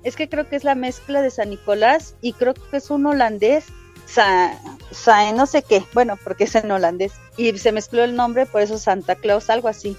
es 0.03 0.17
que 0.17 0.29
creo 0.29 0.49
que 0.49 0.57
es 0.57 0.65
la 0.65 0.75
mezcla 0.75 1.21
de 1.23 1.31
San 1.31 1.51
Nicolás 1.51 2.15
y 2.21 2.33
creo 2.33 2.55
que 2.55 2.77
es 2.79 2.91
un 2.91 3.07
holandés, 3.07 3.67
Sa, 4.07 4.59
Sa- 4.91 5.31
no 5.33 5.47
sé 5.47 5.63
qué, 5.63 5.85
bueno, 5.93 6.19
porque 6.25 6.45
es 6.45 6.55
en 6.57 6.71
holandés 6.71 7.13
y 7.37 7.57
se 7.59 7.71
mezcló 7.71 8.03
el 8.03 8.17
nombre, 8.17 8.45
por 8.47 8.61
eso 8.63 8.77
Santa 8.79 9.15
Claus, 9.15 9.51
algo 9.51 9.69
así. 9.69 9.97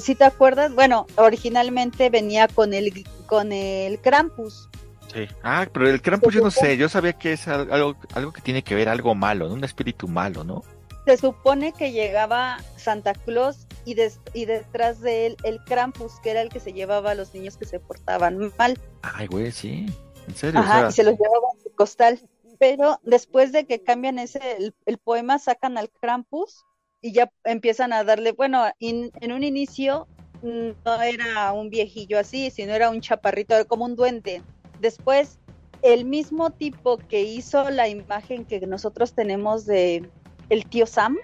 Si 0.00 0.14
te 0.14 0.24
acuerdas, 0.24 0.74
bueno, 0.74 1.06
originalmente 1.16 2.10
venía 2.10 2.48
con 2.48 2.74
el 2.74 3.04
con 3.26 3.52
el 3.52 3.98
Krampus, 4.00 4.68
Sí. 5.12 5.26
Ah, 5.42 5.66
pero 5.72 5.88
el 5.88 6.02
Krampus 6.02 6.34
yo 6.34 6.42
no 6.42 6.50
sé. 6.50 6.76
Yo 6.76 6.86
sabía 6.90 7.14
que 7.14 7.32
es 7.32 7.48
al- 7.48 7.72
algo, 7.72 7.96
algo 8.12 8.30
que 8.30 8.42
tiene 8.42 8.62
que 8.62 8.74
ver 8.74 8.90
algo 8.90 9.14
malo, 9.14 9.48
¿no? 9.48 9.54
un 9.54 9.64
espíritu 9.64 10.06
malo, 10.08 10.44
¿no? 10.44 10.62
se 11.06 11.16
supone 11.16 11.72
que 11.72 11.92
llegaba 11.92 12.58
Santa 12.76 13.14
Claus 13.14 13.66
y, 13.84 13.94
des- 13.94 14.20
y 14.34 14.44
detrás 14.44 15.00
de 15.00 15.26
él 15.26 15.36
el 15.44 15.62
Krampus, 15.64 16.20
que 16.22 16.30
era 16.30 16.42
el 16.42 16.48
que 16.48 16.60
se 16.60 16.72
llevaba 16.72 17.12
a 17.12 17.14
los 17.14 17.32
niños 17.34 17.56
que 17.56 17.64
se 17.64 17.80
portaban 17.80 18.52
mal. 18.58 18.78
Ay, 19.02 19.26
güey, 19.26 19.50
sí. 19.52 19.86
En 20.26 20.34
serio. 20.36 20.60
Ajá, 20.60 20.78
o 20.78 20.80
sea, 20.80 20.88
y 20.88 20.92
se 20.92 21.02
los 21.04 21.12
llevaba 21.18 21.48
en 21.56 21.62
su 21.62 21.70
costal. 21.74 22.20
Pero 22.58 22.98
después 23.04 23.52
de 23.52 23.66
que 23.66 23.82
cambian 23.82 24.18
ese 24.18 24.40
el, 24.58 24.74
el 24.84 24.98
poema, 24.98 25.38
sacan 25.38 25.78
al 25.78 25.90
Krampus 25.90 26.64
y 27.00 27.12
ya 27.12 27.30
empiezan 27.44 27.92
a 27.92 28.02
darle, 28.02 28.32
bueno, 28.32 28.64
in- 28.80 29.12
en 29.20 29.32
un 29.32 29.44
inicio 29.44 30.08
no 30.42 31.02
era 31.02 31.52
un 31.52 31.70
viejillo 31.70 32.18
así, 32.18 32.50
sino 32.50 32.72
era 32.72 32.90
un 32.90 33.00
chaparrito, 33.00 33.54
era 33.54 33.64
como 33.64 33.84
un 33.84 33.94
duende. 33.96 34.42
Después, 34.80 35.38
el 35.82 36.04
mismo 36.04 36.50
tipo 36.50 36.96
que 36.98 37.22
hizo 37.22 37.70
la 37.70 37.88
imagen 37.88 38.44
que 38.44 38.60
nosotros 38.66 39.14
tenemos 39.14 39.64
de 39.64 40.08
el 40.48 40.66
tío 40.66 40.86
Sam, 40.86 41.16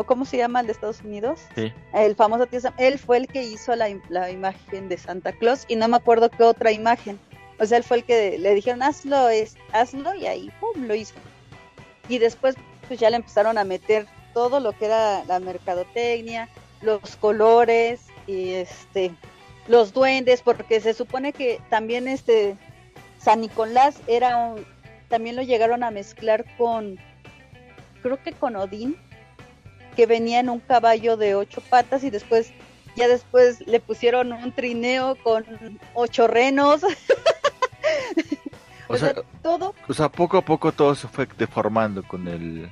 o 0.00 0.04
cómo 0.04 0.24
se 0.24 0.38
llama 0.38 0.60
el 0.60 0.66
de 0.66 0.72
Estados 0.72 1.02
Unidos, 1.02 1.40
Sí. 1.54 1.70
el 1.92 2.16
famoso 2.16 2.46
tío 2.46 2.58
Sam, 2.58 2.72
él 2.78 2.98
fue 2.98 3.18
el 3.18 3.26
que 3.26 3.42
hizo 3.42 3.76
la, 3.76 3.86
la 4.08 4.30
imagen 4.30 4.88
de 4.88 4.96
Santa 4.96 5.32
Claus 5.32 5.66
y 5.68 5.76
no 5.76 5.88
me 5.88 5.96
acuerdo 5.98 6.30
qué 6.30 6.42
otra 6.42 6.72
imagen. 6.72 7.20
O 7.58 7.66
sea, 7.66 7.76
él 7.76 7.84
fue 7.84 7.98
el 7.98 8.04
que 8.04 8.38
le 8.38 8.54
dijeron, 8.54 8.82
hazlo, 8.82 9.28
es, 9.28 9.56
hazlo, 9.72 10.14
y 10.14 10.26
ahí, 10.26 10.50
pum, 10.58 10.86
lo 10.86 10.94
hizo. 10.94 11.12
Y 12.08 12.16
después, 12.16 12.54
pues 12.88 12.98
ya 12.98 13.10
le 13.10 13.16
empezaron 13.16 13.58
a 13.58 13.64
meter 13.64 14.06
todo 14.32 14.58
lo 14.58 14.72
que 14.72 14.86
era 14.86 15.22
la 15.26 15.38
mercadotecnia, 15.38 16.48
los 16.80 17.16
colores, 17.16 18.00
y 18.26 18.52
este, 18.52 19.12
los 19.68 19.92
duendes, 19.92 20.40
porque 20.40 20.80
se 20.80 20.94
supone 20.94 21.34
que 21.34 21.60
también 21.68 22.08
este 22.08 22.56
San 23.18 23.42
Nicolás 23.42 24.00
era 24.06 24.38
un, 24.38 24.64
también 25.08 25.36
lo 25.36 25.42
llegaron 25.42 25.84
a 25.84 25.90
mezclar 25.90 26.46
con, 26.56 26.98
creo 28.02 28.22
que 28.22 28.32
con 28.32 28.56
Odín, 28.56 28.96
que 29.90 30.06
venía 30.06 30.40
en 30.40 30.48
un 30.48 30.60
caballo 30.60 31.16
de 31.16 31.34
ocho 31.34 31.60
patas 31.60 32.04
y 32.04 32.10
después, 32.10 32.52
ya 32.96 33.08
después 33.08 33.66
le 33.66 33.80
pusieron 33.80 34.32
un 34.32 34.52
trineo 34.52 35.16
con 35.22 35.44
ocho 35.94 36.26
renos. 36.26 36.82
o 38.88 38.94
o 38.94 38.96
sea, 38.96 39.14
sea, 39.14 39.22
todo 39.42 39.74
o 39.88 39.94
sea, 39.94 40.08
poco 40.08 40.38
a 40.38 40.44
poco 40.44 40.72
todo 40.72 40.94
se 40.94 41.08
fue 41.08 41.28
deformando 41.38 42.02
con 42.02 42.26
el 42.28 42.70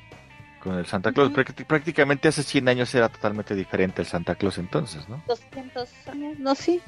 con 0.63 0.77
el 0.77 0.87
Santa 0.87 1.13
Claus. 1.13 1.31
Prácticamente 1.67 2.29
hace 2.29 2.43
100 2.43 2.69
años 2.69 2.95
era 2.95 3.09
totalmente 3.09 3.55
diferente 3.55 4.03
el 4.03 4.09
Santa 4.09 4.35
Claus 4.35 4.59
entonces, 4.59 5.09
¿no? 5.09 5.23
200 5.29 5.89
años, 6.09 6.39
no, 6.41 6.55
sí, 6.57 6.83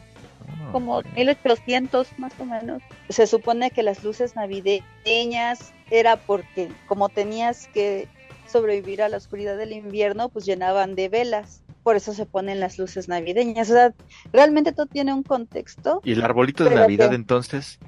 Ah, 0.49 0.71
como 0.73 0.99
ok. 0.99 1.07
1800 1.17 2.19
más 2.19 2.33
o 2.39 2.45
menos. 2.45 2.83
Se 3.09 3.27
supone 3.27 3.71
que 3.71 3.83
las 3.83 4.03
luces 4.05 4.37
navideñas 4.37 5.73
era 5.91 6.17
porque 6.17 6.71
como 6.87 7.09
tenías 7.09 7.69
que 7.69 8.09
sobrevivir 8.51 9.03
a 9.03 9.09
la 9.09 9.17
oscuridad 9.17 9.57
del 9.57 9.73
invierno, 9.73 10.29
pues 10.29 10.45
llenaban 10.45 10.95
de 10.95 11.09
velas. 11.09 11.63
Por 11.83 11.97
eso 11.97 12.13
se 12.13 12.27
ponen 12.27 12.61
las 12.61 12.79
luces 12.79 13.09
navideñas. 13.09 13.71
O 13.71 13.75
sea, 13.75 13.95
realmente 14.33 14.73
todo 14.73 14.87
tiene 14.87 15.15
un 15.15 15.23
contexto. 15.23 16.01
Y 16.05 16.13
el 16.13 16.23
arbolito 16.23 16.65
de 16.65 16.75
Navidad 16.75 17.09
que- 17.11 17.15
entonces, 17.15 17.79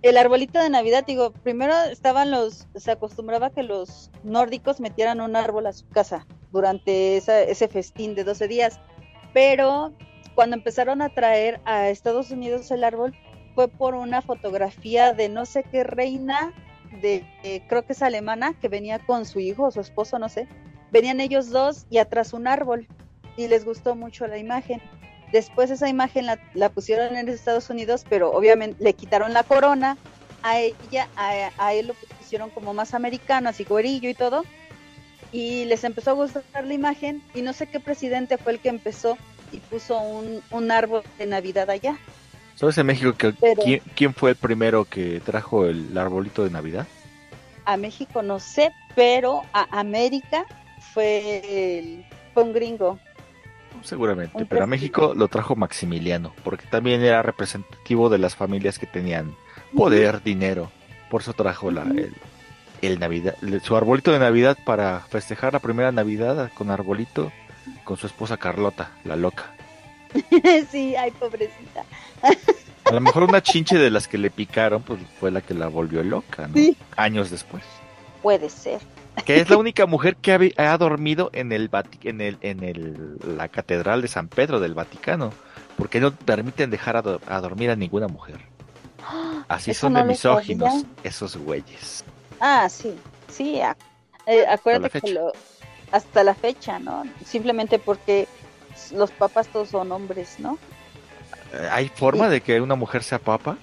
El 0.00 0.16
arbolito 0.16 0.60
de 0.62 0.70
Navidad, 0.70 1.04
digo, 1.04 1.32
primero 1.32 1.74
estaban 1.90 2.30
los, 2.30 2.68
se 2.76 2.92
acostumbraba 2.92 3.50
que 3.50 3.64
los 3.64 4.12
nórdicos 4.22 4.78
metieran 4.78 5.20
un 5.20 5.34
árbol 5.34 5.66
a 5.66 5.72
su 5.72 5.88
casa 5.88 6.24
durante 6.52 7.16
esa- 7.16 7.40
ese 7.42 7.66
festín 7.66 8.14
de 8.14 8.22
12 8.22 8.46
días, 8.46 8.78
pero 9.34 9.92
cuando 10.36 10.54
empezaron 10.54 11.02
a 11.02 11.08
traer 11.08 11.60
a 11.64 11.88
Estados 11.88 12.30
Unidos 12.30 12.70
el 12.70 12.84
árbol 12.84 13.12
fue 13.56 13.66
por 13.66 13.96
una 13.96 14.22
fotografía 14.22 15.12
de 15.14 15.28
no 15.28 15.44
sé 15.46 15.64
qué 15.64 15.82
reina 15.82 16.54
de, 17.00 17.24
eh, 17.42 17.62
creo 17.68 17.84
que 17.84 17.92
es 17.92 18.02
alemana, 18.02 18.54
que 18.54 18.68
venía 18.68 18.98
con 18.98 19.24
su 19.26 19.40
hijo 19.40 19.64
o 19.64 19.70
su 19.70 19.80
esposo, 19.80 20.18
no 20.18 20.28
sé, 20.28 20.48
venían 20.90 21.20
ellos 21.20 21.50
dos 21.50 21.86
y 21.90 21.98
atrás 21.98 22.32
un 22.32 22.46
árbol 22.46 22.86
y 23.36 23.48
les 23.48 23.64
gustó 23.64 23.94
mucho 23.94 24.26
la 24.26 24.38
imagen. 24.38 24.82
Después 25.32 25.70
esa 25.70 25.88
imagen 25.88 26.26
la, 26.26 26.68
pusieron 26.70 27.16
en 27.16 27.28
Estados 27.28 27.68
Unidos, 27.70 28.04
pero 28.08 28.32
obviamente 28.32 28.82
le 28.82 28.94
quitaron 28.94 29.32
la 29.32 29.42
corona. 29.42 29.96
A 30.42 30.58
ella, 30.58 31.08
a, 31.16 31.74
él 31.74 31.88
lo 31.88 31.94
pusieron 31.94 32.50
como 32.50 32.72
más 32.72 32.94
americano, 32.94 33.48
así 33.48 33.64
güerillo 33.64 34.08
y 34.08 34.14
todo. 34.14 34.44
Y 35.30 35.66
les 35.66 35.84
empezó 35.84 36.10
a 36.10 36.14
gustar 36.14 36.64
la 36.64 36.72
imagen. 36.72 37.22
Y 37.34 37.42
no 37.42 37.52
sé 37.52 37.66
qué 37.66 37.78
presidente 37.78 38.38
fue 38.38 38.52
el 38.52 38.60
que 38.60 38.70
empezó 38.70 39.18
y 39.52 39.58
puso 39.58 40.00
un 40.00 40.70
árbol 40.70 41.02
de 41.18 41.26
Navidad 41.26 41.68
allá. 41.68 41.98
¿Sabes 42.58 42.76
en 42.78 42.86
México 42.86 43.12
que, 43.16 43.32
Pero- 43.32 43.62
¿quién, 43.62 43.80
quién 43.94 44.14
fue 44.14 44.30
el 44.30 44.36
primero 44.36 44.84
que 44.84 45.20
trajo 45.20 45.66
el 45.66 45.96
arbolito 45.96 46.44
de 46.44 46.50
Navidad? 46.50 46.86
A 47.64 47.76
México 47.76 48.22
no 48.22 48.38
sé, 48.40 48.72
pero 48.94 49.42
a 49.52 49.66
América 49.78 50.44
fue, 50.92 51.78
el- 51.78 52.04
fue 52.34 52.42
un 52.42 52.52
gringo. 52.52 52.98
Seguramente, 53.82 54.36
Un 54.36 54.46
pero 54.46 54.64
a. 54.64 54.66
México 54.66 55.12
lo 55.14 55.28
trajo 55.28 55.54
Maximiliano, 55.54 56.34
porque 56.42 56.66
también 56.66 57.00
era 57.02 57.22
representativo 57.22 58.08
de 58.08 58.18
las 58.18 58.34
familias 58.34 58.78
que 58.78 58.86
tenían 58.86 59.34
poder, 59.76 60.22
dinero. 60.22 60.70
Por 61.10 61.22
eso 61.22 61.32
trajo 61.32 61.70
la, 61.70 61.82
el, 61.82 62.12
el 62.82 62.98
Navidad, 62.98 63.36
su 63.62 63.76
arbolito 63.76 64.10
de 64.10 64.18
Navidad 64.18 64.58
para 64.64 65.00
festejar 65.00 65.52
la 65.52 65.60
primera 65.60 65.92
Navidad 65.92 66.50
con 66.54 66.70
arbolito 66.70 67.30
con 67.84 67.96
su 67.96 68.06
esposa 68.06 68.36
Carlota, 68.36 68.90
la 69.04 69.14
loca. 69.14 69.52
sí, 70.70 70.94
ay, 70.96 71.10
pobrecita. 71.12 71.84
A 72.84 72.92
lo 72.92 73.00
mejor 73.00 73.24
una 73.24 73.42
chinche 73.42 73.76
de 73.76 73.90
las 73.90 74.08
que 74.08 74.18
le 74.18 74.30
picaron, 74.30 74.82
pues 74.82 75.00
fue 75.20 75.30
la 75.30 75.40
que 75.40 75.54
la 75.54 75.68
volvió 75.68 76.02
loca, 76.02 76.48
¿no? 76.48 76.54
Sí. 76.54 76.76
Años 76.96 77.30
después. 77.30 77.62
Puede 78.22 78.48
ser. 78.48 78.80
Que 79.24 79.40
es 79.40 79.50
la 79.50 79.56
única 79.58 79.86
mujer 79.86 80.16
que 80.16 80.54
ha, 80.56 80.78
dormido 80.78 81.30
en 81.34 81.52
el 81.52 81.70
en 82.02 82.20
el 82.20 82.38
en 82.40 82.62
el 82.64 83.16
la 83.36 83.48
catedral 83.48 84.00
de 84.02 84.08
San 84.08 84.28
Pedro 84.28 84.58
del 84.60 84.74
Vaticano, 84.74 85.32
porque 85.76 86.00
no 86.00 86.12
permiten 86.14 86.70
dejar 86.70 86.96
a, 86.96 87.02
do- 87.02 87.20
a 87.26 87.40
dormir 87.40 87.70
a 87.70 87.76
ninguna 87.76 88.08
mujer. 88.08 88.38
Así 89.48 89.72
Eso 89.72 89.82
son 89.82 89.92
no 89.94 89.98
de 90.00 90.04
misóginos 90.06 90.72
sabía. 90.72 90.86
esos 91.04 91.36
güeyes. 91.36 92.04
Ah, 92.40 92.68
sí, 92.70 92.94
sí. 93.30 93.60
eh, 94.26 94.46
acuérdate 94.48 95.00
que 95.00 95.12
lo, 95.12 95.32
hasta 95.92 96.22
la 96.24 96.34
fecha, 96.34 96.78
¿no? 96.78 97.02
Simplemente 97.24 97.78
porque 97.78 98.28
los 98.92 99.10
papas 99.10 99.48
todos 99.48 99.68
son 99.70 99.92
hombres, 99.92 100.36
¿no? 100.38 100.58
Eh, 101.52 101.68
¿Hay 101.70 101.88
forma 101.88 102.28
de 102.28 102.40
que 102.40 102.60
una 102.60 102.74
mujer 102.74 103.02
sea 103.02 103.18
papa? 103.18 103.56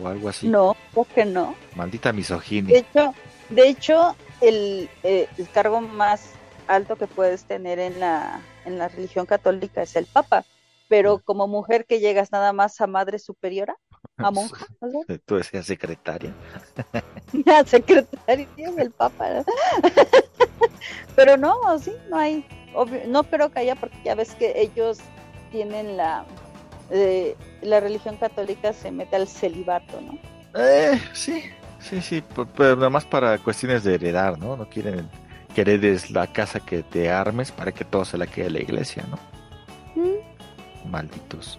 O 0.00 0.06
algo 0.06 0.28
así. 0.28 0.48
No, 0.48 0.76
creo 0.92 1.06
que 1.14 1.24
no. 1.24 1.54
Maldita 1.74 2.10
De 2.10 2.16
misoginia. 2.18 2.78
hecho, 2.78 3.14
de 3.48 3.68
hecho 3.68 4.16
el, 4.40 4.88
eh, 5.02 5.28
el 5.36 5.48
cargo 5.50 5.80
más 5.80 6.30
alto 6.68 6.96
que 6.96 7.06
puedes 7.06 7.44
tener 7.44 7.78
en 7.78 7.98
la, 7.98 8.40
en 8.64 8.78
la 8.78 8.88
religión 8.88 9.26
católica 9.26 9.82
es 9.82 9.96
el 9.96 10.06
papa, 10.06 10.44
pero 10.88 11.18
como 11.18 11.48
mujer 11.48 11.84
que 11.86 11.98
llegas 11.98 12.30
nada 12.30 12.52
más 12.52 12.80
a 12.80 12.86
madre 12.86 13.18
superiora, 13.18 13.76
a 14.16 14.30
monja, 14.30 14.66
¿no? 14.80 15.00
Tú 15.24 15.36
decías 15.36 15.66
secretaria. 15.66 16.32
a 17.46 17.64
secretaria 17.66 18.48
del 18.76 18.90
papa. 18.92 19.28
¿no? 19.30 19.44
pero 21.16 21.36
no, 21.36 21.78
sí, 21.78 21.92
no 22.08 22.16
hay, 22.18 22.44
obvio- 22.74 23.06
no 23.06 23.22
que 23.24 23.58
haya 23.60 23.74
porque 23.76 23.98
ya 24.04 24.14
ves 24.14 24.34
que 24.34 24.52
ellos 24.60 24.98
tienen 25.50 25.96
la, 25.96 26.24
eh, 26.90 27.36
la 27.62 27.80
religión 27.80 28.16
católica 28.16 28.72
se 28.72 28.90
mete 28.90 29.16
al 29.16 29.28
celibato, 29.28 30.00
¿no? 30.00 30.18
Eh, 30.54 31.00
sí, 31.12 31.44
sí, 31.80 32.00
sí, 32.00 32.24
pero 32.56 32.76
nada 32.76 32.90
más 32.90 33.04
para 33.04 33.38
cuestiones 33.38 33.84
de 33.84 33.94
heredar, 33.94 34.38
¿no? 34.38 34.56
No 34.56 34.68
quieren 34.68 35.08
que 35.54 35.62
heredes 35.62 36.10
la 36.10 36.26
casa 36.28 36.60
que 36.60 36.82
te 36.82 37.10
armes 37.10 37.50
para 37.52 37.72
que 37.72 37.84
todo 37.84 38.04
se 38.04 38.18
la 38.18 38.26
quede 38.26 38.50
la 38.50 38.60
iglesia, 38.60 39.04
¿no? 39.10 39.18
Mm, 40.02 40.90
Malditos. 40.90 41.58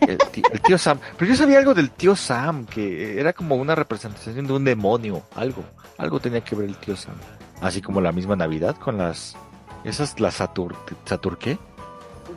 El 0.00 0.18
tío, 0.30 0.44
el 0.52 0.60
tío 0.60 0.78
Sam. 0.78 0.98
Pero 1.16 1.30
yo 1.30 1.36
sabía 1.36 1.58
algo 1.58 1.74
del 1.74 1.90
tío 1.90 2.14
Sam, 2.14 2.66
que 2.66 3.18
era 3.18 3.32
como 3.32 3.56
una 3.56 3.74
representación 3.74 4.46
de 4.46 4.52
un 4.52 4.64
demonio, 4.64 5.22
algo. 5.34 5.64
Algo 5.98 6.20
tenía 6.20 6.40
que 6.40 6.54
ver 6.54 6.68
el 6.68 6.76
tío 6.76 6.96
Sam. 6.96 7.14
Así 7.60 7.80
como 7.82 8.00
la 8.00 8.12
misma 8.12 8.36
Navidad 8.36 8.76
con 8.76 8.98
las... 8.98 9.36
Esas, 9.84 10.18
las 10.20 10.34
Satur... 10.34 10.74
¿Satur 11.04 11.38
qué? 11.38 11.58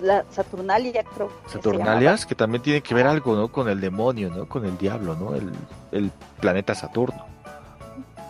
La 0.02 0.26
Saturnalia, 0.32 1.04
creo. 1.04 1.30
que 1.44 1.50
Saturnalias, 1.52 2.26
que 2.26 2.36
también 2.36 2.62
tiene 2.62 2.82
que 2.82 2.94
ver 2.94 3.08
algo, 3.08 3.36
¿no? 3.36 3.50
Con 3.50 3.70
el 3.70 3.80
demonio, 3.80 4.30
¿no? 4.30 4.48
Con 4.48 4.66
el 4.66 4.78
diablo, 4.78 5.16
¿no? 5.16 5.36
El, 5.36 5.52
el 5.92 6.12
planeta 6.40 6.76
Saturno. 6.76 7.26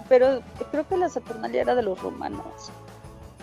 pero 0.07 0.41
creo 0.71 0.87
que 0.87 0.97
la 0.97 1.09
Saturnalia 1.09 1.61
era 1.61 1.75
de 1.75 1.81
los 1.81 1.99
romanos. 2.01 2.71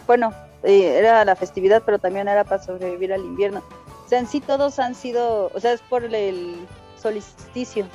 Bueno, 0.06 0.32
eh, 0.62 0.98
era 0.98 1.24
la 1.24 1.34
festividad, 1.36 1.82
pero 1.84 1.98
también 1.98 2.28
era 2.28 2.44
para 2.44 2.62
sobrevivir 2.62 3.12
al 3.12 3.22
invierno. 3.24 3.62
O 4.04 4.08
sea, 4.08 4.18
en 4.18 4.26
sí 4.26 4.40
todos 4.40 4.78
han 4.78 4.94
sido, 4.94 5.50
o 5.54 5.60
sea, 5.60 5.72
es 5.72 5.80
por 5.82 6.04
el 6.04 6.66
solsticio. 7.00 7.86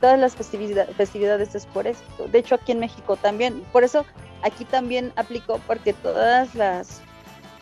Todas 0.00 0.18
las 0.18 0.34
festivida- 0.36 0.86
festividades 0.96 1.54
es 1.54 1.66
por 1.66 1.86
eso. 1.86 2.00
De 2.30 2.38
hecho, 2.38 2.54
aquí 2.56 2.72
en 2.72 2.80
México 2.80 3.16
también. 3.16 3.62
Por 3.72 3.84
eso 3.84 4.04
aquí 4.42 4.64
también 4.64 5.12
aplicó 5.16 5.60
porque 5.66 5.92
todas 5.92 6.54
las, 6.54 7.00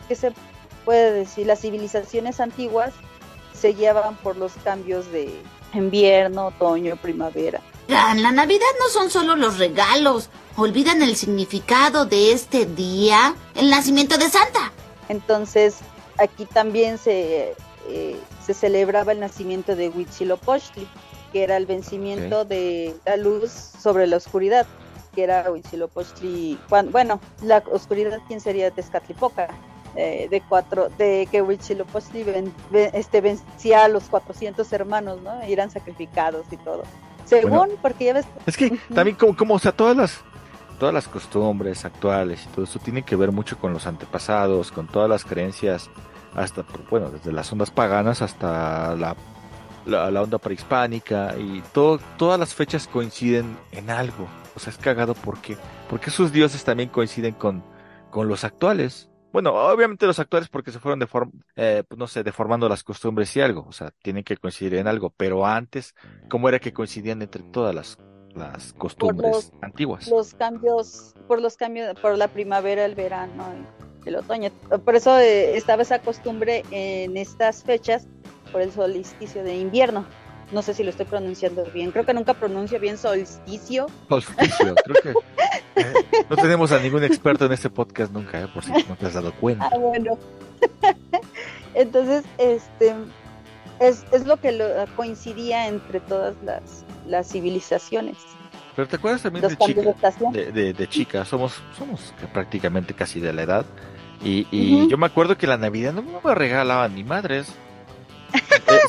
¿qué 0.07 0.15
se 0.15 0.33
puede 0.83 1.11
decir? 1.11 1.47
Las 1.47 1.61
civilizaciones 1.61 2.39
antiguas 2.39 2.91
se 3.53 3.69
guiaban 3.73 4.15
por 4.17 4.35
los 4.37 4.51
cambios 4.63 5.09
de 5.11 5.33
invierno, 5.73 6.47
otoño, 6.47 6.95
primavera. 6.97 7.61
La 7.87 8.31
Navidad 8.31 8.65
no 8.79 8.89
son 8.89 9.09
solo 9.09 9.35
los 9.35 9.57
regalos. 9.57 10.29
Olvidan 10.57 11.01
el 11.01 11.15
significado 11.15 12.05
de 12.05 12.31
este 12.31 12.65
día, 12.65 13.35
el 13.55 13.69
nacimiento 13.69 14.17
de 14.17 14.29
Santa. 14.29 14.71
Entonces, 15.09 15.77
aquí 16.17 16.45
también 16.45 16.97
se, 16.97 17.55
eh, 17.89 18.19
se 18.43 18.53
celebraba 18.53 19.11
el 19.11 19.19
nacimiento 19.19 19.75
de 19.75 19.89
Huitzilopochtli, 19.89 20.87
que 21.35 21.43
era 21.43 21.57
el 21.57 21.65
vencimiento 21.65 22.45
de 22.45 22.95
la 23.05 23.17
luz 23.17 23.51
sobre 23.51 24.07
la 24.07 24.15
oscuridad, 24.15 24.65
que 25.13 25.25
era 25.25 25.51
Huitzilopochtli, 25.51 26.57
bueno, 26.93 27.19
la 27.43 27.61
oscuridad, 27.73 28.19
¿quién 28.29 28.39
sería? 28.39 28.71
Tezcatlipoca, 28.71 29.49
eh, 29.97 30.29
de 30.31 30.39
cuatro, 30.47 30.87
de 30.97 31.27
que 31.29 31.41
Huitzilopochtli 31.41 32.23
ven- 32.23 32.53
ve- 32.71 32.89
este, 32.93 33.19
vencía 33.19 33.83
a 33.83 33.89
los 33.89 34.05
400 34.05 34.71
hermanos, 34.71 35.21
¿no? 35.23 35.45
Y 35.45 35.51
eran 35.51 35.69
sacrificados 35.71 36.45
y 36.51 36.55
todo. 36.55 36.83
Según, 37.25 37.49
Bueno. 37.57 37.73
porque 37.81 38.05
ya 38.05 38.13
ves, 38.13 38.25
Es 38.45 38.55
que 38.55 38.71
también 38.93 39.17
como, 39.17 39.35
como, 39.35 39.55
o 39.55 39.59
sea, 39.59 39.73
todas 39.73 39.97
las 39.97 40.21
todas 40.79 40.93
las 40.93 41.09
costumbres 41.09 41.83
actuales 41.83 42.45
y 42.45 42.47
todo 42.55 42.63
eso 42.63 42.79
tiene 42.79 43.03
que 43.03 43.17
ver 43.17 43.33
mucho 43.33 43.57
con 43.59 43.73
los 43.73 43.87
antepasados, 43.87 44.71
con 44.71 44.87
todas 44.87 45.09
las 45.09 45.25
creencias, 45.25 45.89
hasta, 46.33 46.63
bueno, 46.89 47.09
desde 47.11 47.33
las 47.33 47.51
ondas 47.51 47.71
paganas 47.71 48.21
hasta 48.21 48.95
la, 48.95 49.15
la, 49.85 50.09
la 50.11 50.21
onda 50.21 50.37
prehispánica 50.37 51.35
y 51.37 51.61
todo, 51.73 51.99
todas 52.17 52.39
las 52.39 52.53
fechas 52.53 52.87
coinciden 52.87 53.57
en 53.71 53.89
algo. 53.89 54.27
O 54.55 54.59
sea, 54.59 54.71
es 54.71 54.77
cagado 54.79 55.13
porque, 55.15 55.57
porque 55.89 56.09
sus 56.11 56.31
dioses 56.31 56.63
también 56.63 56.89
coinciden 56.89 57.33
con, 57.33 57.63
con 58.09 58.27
los 58.27 58.43
actuales. 58.43 59.09
Bueno, 59.33 59.53
obviamente 59.53 60.05
los 60.07 60.17
actuales 60.19 60.47
porque 60.47 60.71
se 60.71 60.79
fueron 60.79 60.99
deform, 60.99 61.31
eh, 61.57 61.83
pues, 61.87 61.99
no 61.99 62.07
sé, 62.07 62.23
deformando 62.23 62.69
las 62.69 62.83
costumbres 62.83 63.35
y 63.35 63.41
algo. 63.41 63.65
O 63.67 63.73
sea, 63.73 63.91
tienen 64.01 64.23
que 64.23 64.37
coincidir 64.37 64.75
en 64.75 64.87
algo. 64.87 65.09
Pero 65.09 65.45
antes, 65.45 65.93
¿cómo 66.29 66.47
era 66.47 66.59
que 66.59 66.71
coincidían 66.71 67.21
entre 67.21 67.43
todas 67.43 67.75
las, 67.75 67.97
las 68.33 68.71
costumbres 68.73 69.31
los- 69.33 69.51
antiguas? 69.61 70.07
los 70.07 70.33
cambios, 70.35 71.13
por 71.27 71.41
los 71.41 71.57
cambios, 71.57 71.99
por 71.99 72.17
la 72.17 72.29
primavera, 72.29 72.85
el 72.85 72.95
verano, 72.95 73.43
y 74.05 74.09
el 74.09 74.15
otoño. 74.15 74.51
Por 74.85 74.95
eso 74.95 75.17
eh, 75.19 75.57
estaba 75.57 75.81
esa 75.81 75.99
costumbre 75.99 76.63
en 76.71 77.17
estas 77.17 77.63
fechas, 77.63 78.07
por 78.55 78.61
el 78.61 78.71
solsticio 78.71 79.43
de 79.43 79.57
invierno. 79.57 80.05
No 80.53 80.61
sé 80.61 80.73
si 80.73 80.81
lo 80.81 80.89
estoy 80.89 81.05
pronunciando 81.05 81.65
bien. 81.73 81.91
Creo 81.91 82.05
que 82.05 82.13
nunca 82.13 82.33
pronuncio 82.33 82.79
bien 82.79 82.97
solsticio. 82.97 83.87
Solsticio, 84.07 84.75
creo 84.75 85.01
que 85.03 85.81
eh, 85.81 85.93
no 86.29 86.37
tenemos 86.37 86.71
a 86.71 86.79
ningún 86.79 87.03
experto 87.03 87.47
en 87.47 87.51
este 87.51 87.69
podcast 87.69 88.13
nunca, 88.13 88.41
eh, 88.41 88.47
por 88.47 88.63
si 88.63 88.71
no 88.71 88.95
te 88.97 89.07
has 89.07 89.13
dado 89.15 89.33
cuenta. 89.33 89.69
Ah, 89.73 89.77
bueno. 89.77 90.17
Entonces, 91.73 92.23
este 92.37 92.93
es, 93.81 94.05
es 94.13 94.25
lo 94.25 94.37
que 94.37 94.53
lo- 94.53 94.69
coincidía 94.95 95.67
entre 95.67 95.99
todas 95.99 96.33
las, 96.45 96.85
las 97.05 97.27
civilizaciones. 97.29 98.15
Pero 98.73 98.87
te 98.87 98.95
acuerdas 98.95 99.21
también 99.23 99.45
de 99.49 99.57
chica, 99.57 99.81
de, 100.31 100.51
de, 100.53 100.71
de 100.71 100.87
chica, 100.87 101.25
somos, 101.25 101.61
somos 101.77 102.13
prácticamente 102.31 102.93
casi 102.93 103.19
de 103.19 103.33
la 103.33 103.41
edad. 103.41 103.65
Y, 104.23 104.47
y 104.49 104.75
Ujú. 104.75 104.89
yo 104.91 104.97
me 104.97 105.07
acuerdo 105.07 105.37
que 105.37 105.45
la 105.45 105.57
Navidad 105.57 105.91
no 105.91 106.01
me 106.01 106.35
regalaban 106.35 106.95
ni 106.95 107.03
madres. 107.03 107.53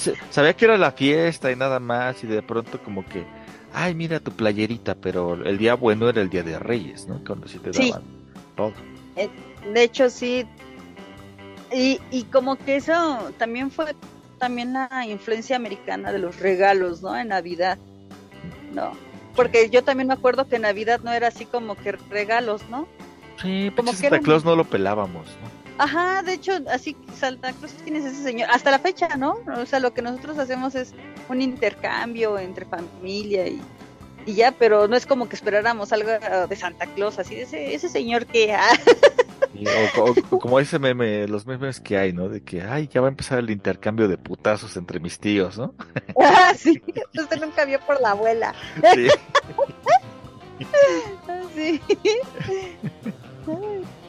Eh, 0.06 0.14
sabía 0.30 0.54
que 0.54 0.64
era 0.64 0.76
la 0.78 0.92
fiesta 0.92 1.50
y 1.50 1.56
nada 1.56 1.80
más, 1.80 2.22
y 2.24 2.26
de 2.26 2.42
pronto 2.42 2.80
como 2.82 3.04
que, 3.06 3.24
ay, 3.72 3.94
mira 3.94 4.20
tu 4.20 4.32
playerita, 4.32 4.94
pero 4.94 5.34
el 5.34 5.58
día 5.58 5.74
bueno 5.74 6.08
era 6.08 6.20
el 6.22 6.28
día 6.30 6.42
de 6.42 6.58
Reyes, 6.58 7.06
¿no? 7.06 7.22
Cuando 7.24 7.48
sí 7.48 7.58
te 7.58 7.72
Sí. 7.72 7.90
daban 7.90 8.04
todo. 8.56 8.72
De 9.72 9.82
hecho, 9.82 10.10
sí. 10.10 10.46
Y, 11.72 12.00
y 12.10 12.24
como 12.24 12.56
que 12.56 12.76
eso 12.76 13.30
también 13.38 13.70
fue 13.70 13.94
también 14.38 14.72
la 14.74 15.06
influencia 15.08 15.56
americana 15.56 16.12
de 16.12 16.18
los 16.18 16.38
regalos, 16.38 17.02
¿no? 17.02 17.16
En 17.16 17.28
Navidad. 17.28 17.78
No. 18.72 18.92
Porque 19.34 19.68
yo 19.70 19.82
también 19.82 20.08
me 20.08 20.14
acuerdo 20.14 20.46
que 20.48 20.56
en 20.56 20.62
Navidad 20.62 21.00
no 21.02 21.12
era 21.12 21.28
así 21.28 21.44
como 21.46 21.74
que 21.74 21.92
regalos, 21.92 22.62
¿no? 22.70 22.86
Sí, 23.42 23.70
Como 23.76 23.90
que 23.90 23.96
Santa 23.98 24.20
Claus 24.20 24.44
no 24.44 24.56
lo 24.56 24.64
pelábamos, 24.64 25.26
¿no? 25.26 25.65
Ajá, 25.78 26.22
de 26.22 26.32
hecho, 26.34 26.52
así 26.70 26.96
Santa 27.18 27.52
Cruz 27.52 27.72
quién 27.84 27.96
es 27.96 28.04
ese 28.04 28.22
señor, 28.22 28.48
hasta 28.50 28.70
la 28.70 28.78
fecha, 28.78 29.08
¿no? 29.16 29.36
O 29.56 29.66
sea, 29.66 29.78
lo 29.80 29.92
que 29.92 30.02
nosotros 30.02 30.38
hacemos 30.38 30.74
es 30.74 30.94
un 31.28 31.42
intercambio 31.42 32.38
entre 32.38 32.64
familia 32.64 33.46
y, 33.46 33.60
y 34.24 34.34
ya, 34.34 34.52
pero 34.52 34.88
no 34.88 34.96
es 34.96 35.04
como 35.06 35.28
que 35.28 35.36
esperáramos 35.36 35.92
algo 35.92 36.10
ah, 36.22 36.46
de 36.46 36.56
Santa 36.56 36.86
Claus, 36.86 37.18
así 37.18 37.34
de 37.34 37.42
ese, 37.42 37.74
ese 37.74 37.88
señor 37.90 38.24
que 38.26 38.54
ah, 38.54 38.68
o, 39.98 40.10
o- 40.30 40.38
como 40.38 40.60
ese 40.60 40.78
meme, 40.78 41.26
los 41.28 41.46
memes 41.46 41.80
que 41.80 41.96
hay, 41.98 42.12
¿no? 42.12 42.28
De 42.28 42.42
que, 42.42 42.62
ay, 42.62 42.88
ya 42.92 43.00
va 43.00 43.08
a 43.08 43.10
empezar 43.10 43.38
el 43.38 43.50
intercambio 43.50 44.08
de 44.08 44.16
putazos 44.18 44.76
entre 44.76 44.98
mis 45.00 45.18
tíos, 45.18 45.58
¿no? 45.58 45.74
ah, 46.20 46.52
sí, 46.56 46.82
usted 47.18 47.40
nunca 47.40 47.64
vio 47.66 47.80
por 47.80 48.00
la 48.00 48.10
abuela. 48.12 48.54
Sí. 48.94 49.08
Ah, 51.28 51.40
Sí. 51.54 51.80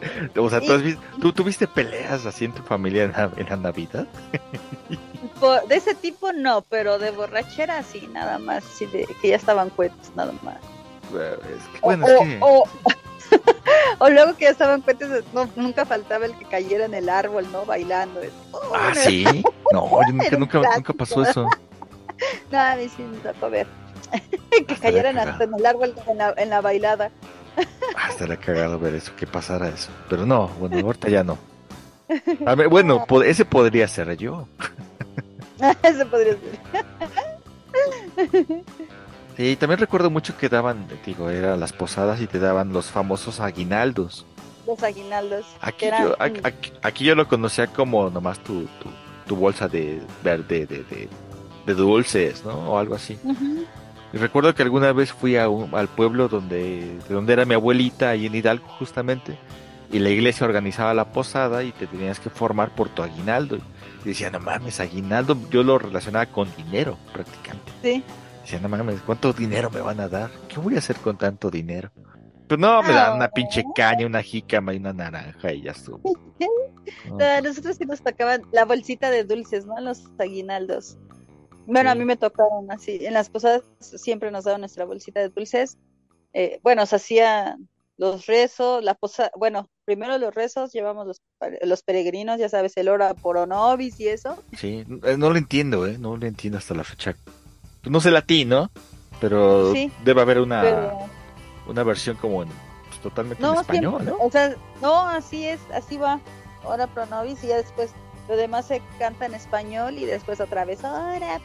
O 0.38 0.50
sea, 0.50 0.62
¿tú, 0.62 0.74
has 0.74 0.84
vis- 0.84 0.98
tú 1.22 1.34
tuviste 1.34 1.68
peleas 1.68 2.26
así 2.26 2.46
en 2.46 2.52
tu 2.54 2.62
familia 2.64 3.04
en 3.06 3.12
la, 3.14 3.32
en 3.36 3.50
la 3.50 3.56
Navidad? 3.58 4.08
Por- 5.40 5.68
de 5.68 5.76
ese 5.76 5.96
tipo 5.96 6.32
no, 6.34 6.62
pero 6.62 7.00
de 7.00 7.12
borrachera 7.12 7.84
sí, 7.84 8.08
nada 8.14 8.38
más, 8.40 8.64
sí, 8.64 8.86
de 8.88 9.06
que 9.22 9.30
ya 9.30 9.36
estaban 9.36 9.70
cuentos, 9.70 10.12
nada 10.16 10.34
más. 10.44 10.58
Es 11.08 11.64
que, 11.70 11.78
O, 11.82 11.86
bueno, 11.86 12.08
es 12.08 12.20
que... 12.20 12.38
o, 12.42 12.60
o- 12.64 12.68
o 14.00 14.10
luego 14.10 14.36
que 14.38 14.46
ya 14.46 14.52
estaban 14.52 14.82
cuentos, 14.82 15.10
no, 15.34 15.50
nunca 15.56 15.86
faltaba 15.86 16.26
el 16.26 16.38
que 16.38 16.46
cayera 16.46 16.86
en 16.86 16.94
el 16.94 17.10
árbol, 17.10 17.46
¿no? 17.52 17.66
Bailando. 17.66 18.22
¡Oh! 18.52 18.62
Ah, 18.74 18.94
sí. 18.96 19.26
No, 19.74 19.90
yo 20.08 20.14
nunca, 20.14 20.38
nunca, 20.38 20.76
nunca 20.76 20.94
pasó 20.94 21.24
eso. 21.24 21.46
No, 22.52 22.60
a 22.60 22.76
mí 22.76 22.88
sí 22.90 23.04
me 23.04 23.18
tocó 23.18 23.50
ver. 23.50 23.68
que 24.68 24.76
cayeran 24.78 25.18
hasta 25.18 25.44
en 25.44 25.54
el 25.56 25.66
árbol 25.66 25.94
en 26.08 26.18
la, 26.18 26.34
en 26.38 26.50
la 26.50 26.62
bailada. 26.62 27.12
Ah, 27.96 28.10
estaría 28.10 28.38
cagado 28.38 28.78
ver 28.80 28.94
eso, 28.96 29.12
que 29.16 29.26
pasara 29.26 29.70
eso. 29.70 29.90
Pero 30.10 30.26
no, 30.26 30.48
bueno, 30.60 30.78
ahorita 30.78 31.10
ya 31.10 31.24
no. 31.24 31.38
A 32.46 32.54
ver, 32.56 32.68
bueno, 32.70 33.04
ese 33.26 33.44
podría 33.44 33.88
ser 33.88 34.16
yo. 34.18 34.48
Eso 35.84 36.08
podría 36.08 36.34
ser. 36.34 36.86
Sí, 39.36 39.56
también 39.56 39.80
recuerdo 39.80 40.10
mucho 40.10 40.36
que 40.36 40.50
daban, 40.50 40.88
digo, 41.06 41.30
eran 41.30 41.60
las 41.60 41.72
posadas 41.72 42.20
y 42.22 42.26
te 42.26 42.40
daban 42.40 42.74
los 42.74 42.88
famosos 42.88 43.40
aguinaldos. 43.40 44.26
los 44.66 44.82
aguinaldos. 44.82 45.46
Aquí 45.62 45.86
yo, 46.00 46.16
aquí, 46.82 47.04
yo 47.06 47.14
lo 47.14 47.28
conocía 47.28 47.68
como 47.68 48.10
nomás 48.10 48.40
tu, 48.40 48.64
tu, 48.64 48.90
tu 49.28 49.36
bolsa 49.36 49.68
de 49.68 50.02
verde 50.24 50.66
de, 50.66 50.84
de, 50.86 51.08
de 51.68 51.74
dulces, 51.76 52.44
¿no? 52.44 52.72
O 52.72 52.80
algo 52.80 52.96
así. 52.96 53.20
Ujú. 53.24 53.64
Y 54.14 54.18
recuerdo 54.18 54.54
que 54.56 54.64
alguna 54.64 54.94
vez 54.94 55.12
fui 55.12 55.36
a 55.38 55.50
un- 55.50 55.74
al 55.76 55.88
pueblo 55.90 56.28
donde, 56.28 56.98
de 57.08 57.14
donde 57.14 57.34
era 57.34 57.46
mi 57.46 57.54
abuelita, 57.56 58.10
ahí 58.10 58.26
en 58.26 58.36
Hidalgo 58.36 58.68
justamente, 58.80 59.38
y 59.92 60.00
la 60.00 60.10
iglesia 60.10 60.46
organizaba 60.48 60.94
la 60.94 61.12
posada 61.12 61.64
y 61.64 61.72
te 61.72 61.88
tenías 61.88 62.20
que 62.20 62.30
formar 62.30 62.70
por 62.76 62.90
tu 62.90 63.04
aguinaldo. 63.04 63.58
Y 64.06 64.10
decía, 64.10 64.30
no 64.30 64.40
mames, 64.40 64.80
aguinaldo, 64.80 65.38
yo 65.50 65.64
lo 65.64 65.78
relacionaba 65.78 66.26
con 66.28 66.48
dinero 66.56 66.98
prácticamente. 67.14 67.72
Sí. 67.84 68.04
Decía, 68.42 68.60
no 68.62 68.70
mames, 68.70 69.02
¿cuánto 69.06 69.34
dinero 69.34 69.70
me 69.70 69.82
van 69.82 70.00
a 70.00 70.08
dar? 70.08 70.30
¿Qué 70.48 70.58
voy 70.60 70.76
a 70.76 70.80
hacer 70.80 70.96
con 70.98 71.18
tanto 71.18 71.50
dinero? 71.50 71.92
Pues 72.48 72.58
no, 72.62 72.82
me 72.82 72.94
dan 72.94 73.18
una 73.18 73.28
pinche 73.28 73.62
caña, 73.76 74.06
una 74.06 74.24
jícama 74.24 74.74
y 74.74 74.78
una 74.78 74.94
naranja 74.94 75.52
y 75.52 75.64
ya 75.64 75.72
estuvo. 75.72 76.00
No, 77.12 77.24
A 77.26 77.42
nosotros 77.42 77.76
sí 77.76 77.86
nos 77.86 78.02
tocaban 78.02 78.44
la 78.54 78.64
bolsita 78.64 79.10
de 79.12 79.26
dulces, 79.26 79.66
¿no? 79.66 79.78
Los 79.82 80.06
aguinaldos. 80.18 80.98
Bueno, 81.68 81.92
a 81.92 81.96
mí 81.96 82.06
me 82.06 82.16
tocaron 82.18 82.72
así. 82.72 83.06
En 83.06 83.14
las 83.14 83.30
posadas 83.30 83.62
siempre 83.80 84.32
nos 84.32 84.46
daban 84.46 84.62
nuestra 84.62 84.86
bolsita 84.86 85.20
de 85.20 85.30
dulces. 85.30 85.78
Eh, 86.34 86.60
bueno, 86.64 86.86
se 86.86 86.96
hacían 86.96 87.68
los 87.98 88.26
rezos, 88.28 88.84
la 88.84 88.94
posada, 88.94 89.32
bueno, 89.36 89.68
primero 89.86 90.18
los 90.18 90.34
rezos, 90.34 90.72
llevamos 90.72 91.08
los, 91.08 91.22
los 91.64 91.82
peregrinos, 91.84 92.40
ya 92.40 92.48
sabes, 92.48 92.78
el 92.78 92.90
hora 92.90 93.14
por 93.16 93.38
Onobis 93.38 94.00
y 94.00 94.08
eso. 94.08 94.42
Sí, 94.56 94.86
eh, 95.04 95.18
no 95.18 95.30
lo 95.32 95.38
entiendo, 95.38 95.86
¿eh? 95.88 95.98
No 95.98 96.16
lo 96.16 96.26
entiendo 96.28 96.58
hasta 96.60 96.74
la 96.76 96.84
fecha. 96.84 97.16
No 97.84 98.00
sé 98.00 98.12
latín, 98.12 98.50
¿no? 98.50 98.70
Pero 99.20 99.74
Sí, 99.74 99.92
debe 100.04 100.22
haber 100.22 100.40
una, 100.40 100.62
Pero 100.62 100.98
una 101.68 101.84
versión 101.84 102.16
como 102.18 102.44
en, 102.44 102.50
pues, 102.88 103.02
totalmente 103.02 103.44
en 103.44 103.54
español, 103.56 103.96
siempre- 104.04 104.18
¿no? 104.20 104.24
o 104.26 104.32
sea, 104.32 104.56
no, 104.82 105.08
así 105.08 105.46
es, 105.48 105.60
así 105.74 105.98
va. 105.98 106.20
Hora 106.64 106.86
pro 106.88 107.06
nobis 107.08 107.44
y 107.44 107.48
ya 107.48 107.58
después 107.58 107.92
lo 108.28 108.36
demás 108.36 108.66
se 108.66 108.82
canta 109.00 109.26
en 109.26 109.34
español 109.34 109.98
y 109.98 110.06
después 110.06 110.42
otra 110.42 110.66
vez 110.66 110.84
hora. 110.84 111.40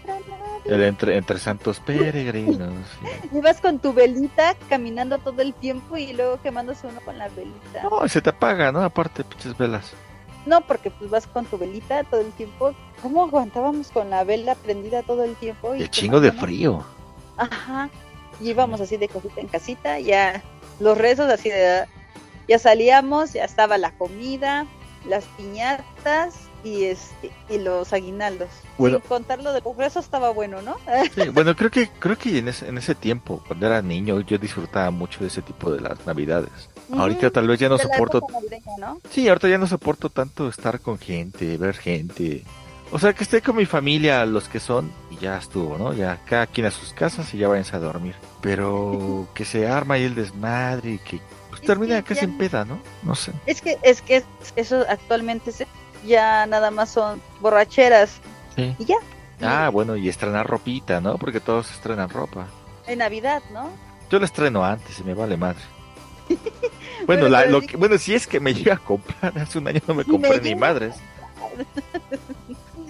El 0.65 0.83
entre, 0.83 1.17
entre 1.17 1.39
santos 1.39 1.81
peregrinos. 1.81 2.73
Y 3.33 3.41
vas 3.41 3.61
con 3.61 3.79
tu 3.79 3.93
velita 3.93 4.57
caminando 4.69 5.19
todo 5.19 5.41
el 5.43 5.55
tiempo 5.55 5.97
y 5.97 6.13
luego 6.13 6.41
quemándose 6.43 6.87
uno 6.87 7.01
con 7.01 7.19
la 7.19 7.29
velita. 7.29 7.83
No, 7.85 8.07
se 8.09 8.21
te 8.21 8.31
apaga, 8.31 8.73
¿no? 8.73 8.83
Aparte, 8.83 9.25
pinches 9.25 9.57
velas. 9.57 9.93
No, 10.45 10.61
porque 10.63 10.91
pues 10.91 11.09
vas 11.09 11.27
con 11.27 11.47
tu 11.47 11.57
velita 11.57 12.03
todo 12.05 12.21
el 12.21 12.33
tiempo. 12.33 12.75
¿Cómo 13.01 13.23
aguantábamos 13.23 13.89
con 13.89 14.11
la 14.11 14.25
vela 14.25 14.57
prendida 14.57 15.03
todo 15.03 15.23
el 15.25 15.37
tiempo? 15.37 15.75
Y 15.75 15.83
el 15.83 15.91
chingo 15.91 16.21
de 16.21 16.33
frío. 16.33 16.85
Ajá. 17.37 17.89
Y 18.41 18.51
íbamos 18.51 18.81
así 18.81 18.97
de 18.97 19.07
casita 19.07 19.41
en 19.41 19.47
casita, 19.47 20.01
ya 20.01 20.43
los 20.81 20.99
rezos 20.99 21.31
así 21.31 21.49
de... 21.49 21.85
Ya 22.49 22.59
salíamos, 22.59 23.35
ya 23.35 23.45
estaba 23.45 23.79
la 23.79 23.93
comida, 23.93 24.67
las 25.07 25.25
piñatas 25.37 26.35
y 26.65 26.85
este 26.85 27.31
y 27.49 27.59
los 27.59 27.93
aguinaldos. 27.93 28.49
Bueno. 28.79 28.99
Sin 28.99 29.09
contar 29.09 29.43
lo 29.43 29.53
de 29.53 29.61
los 29.61 29.77
rezos 29.77 30.05
estaba 30.05 30.31
bueno, 30.31 30.63
¿no? 30.63 30.77
Sí, 31.15 31.29
bueno, 31.31 31.55
creo 31.57 31.71
que 31.71 31.89
creo 31.99 32.17
que 32.17 32.39
en 32.39 32.49
ese, 32.49 32.69
en 32.69 32.79
ese 32.79 32.95
tiempo, 32.95 33.43
cuando 33.47 33.67
era 33.67 33.83
niño, 33.83 34.21
yo 34.21 34.39
disfrutaba 34.39 34.91
mucho 34.91 35.21
de 35.21 35.27
ese 35.27 35.43
tipo 35.43 35.71
de 35.73 35.81
las 35.81 36.05
navidades. 36.07 36.51
Ahorita 36.93 37.27
Ujú. 37.27 37.31
tal 37.31 37.49
vez 37.49 37.59
ya 37.61 37.69
no 37.69 37.77
De 37.79 37.85
soporto 37.85 38.19
época 38.19 38.35
navideña, 38.35 38.73
¿no? 38.79 39.01
Sí, 39.11 39.29
ahorita 39.29 39.49
ya 39.49 39.59
no 39.59 39.67
soporto 39.67 40.11
tanto 40.11 40.49
estar 40.49 40.81
con 40.81 40.99
gente, 40.99 41.57
ver 41.57 41.75
gente. 41.77 42.45
O 42.95 42.99
sea, 42.99 43.15
que 43.15 43.25
esté 43.25 43.41
con 43.41 43.57
mi 43.57 43.65
familia, 43.65 44.27
los 44.27 44.49
que 44.51 44.61
son, 44.61 44.93
y 45.11 45.17
ya 45.17 45.39
estuvo, 45.39 45.79
¿no? 45.79 45.95
Ya 45.95 46.21
cada 46.27 46.47
quien 46.47 46.67
a 46.67 46.71
sus 46.71 46.93
casas 46.93 47.33
y 47.33 47.39
ya 47.39 47.49
váyanse 47.49 47.75
a 47.75 47.79
dormir. 47.79 48.15
Pero 48.43 49.29
que 49.35 49.45
se 49.47 49.67
arma 49.67 49.95
ahí 49.95 50.03
el 50.05 50.15
desmadre 50.15 50.91
y 50.93 50.99
que 50.99 51.19
pues, 51.49 51.63
Es 51.63 51.67
termina 51.67 52.03
que 52.03 52.15
casi 52.15 52.27
en 52.27 52.37
peda, 52.37 52.67
¿no? 52.67 52.79
No 53.03 53.15
sé. 53.15 53.33
Es 53.47 53.63
que, 53.63 53.79
es 53.83 54.03
que 54.03 54.23
eso 54.57 54.85
actualmente 54.89 55.53
se- 55.53 55.67
ya 56.07 56.47
nada 56.47 56.71
más 56.71 56.91
son 56.91 57.21
borracheras 57.41 58.21
Sí. 58.57 58.75
y 58.79 58.85
ya. 58.85 58.97
Ah, 59.41 59.71
bueno, 59.71 59.97
y 59.97 60.09
estrenar 60.09 60.47
ropita, 60.47 61.01
¿no? 61.01 61.17
Porque 61.19 61.41
todos 61.41 61.71
estrenan 61.73 62.09
ropa. 62.11 62.47
En 62.87 62.99
Navidad, 62.99 63.43
¿no? 63.53 63.71
Yo 64.11 64.19
la 64.19 64.27
estreno 64.27 64.65
antes 64.65 64.99
y 65.01 65.05
me 65.05 65.15
vale 65.15 65.37
madre. 65.37 65.61
Bueno, 67.05 67.23
Bueno, 67.23 67.29
la- 67.31 67.47
lo 67.47 67.61
sí- 67.61 67.67
que- 67.67 67.77
bueno, 67.77 67.99
si 67.99 68.15
es 68.15 68.29
que 68.29 68.39
me 68.39 68.55
llega 68.55 68.75
a 68.75 68.79
comprar, 68.79 69.37
hace 69.37 69.59
un 69.59 69.67
año 69.67 69.81
no 69.89 69.95
me 69.95 70.05
Si 70.05 70.11
me 70.11 70.13
compré 70.19 70.39
ni 70.41 70.49
llega- 70.51 70.61
madres. 70.61 70.95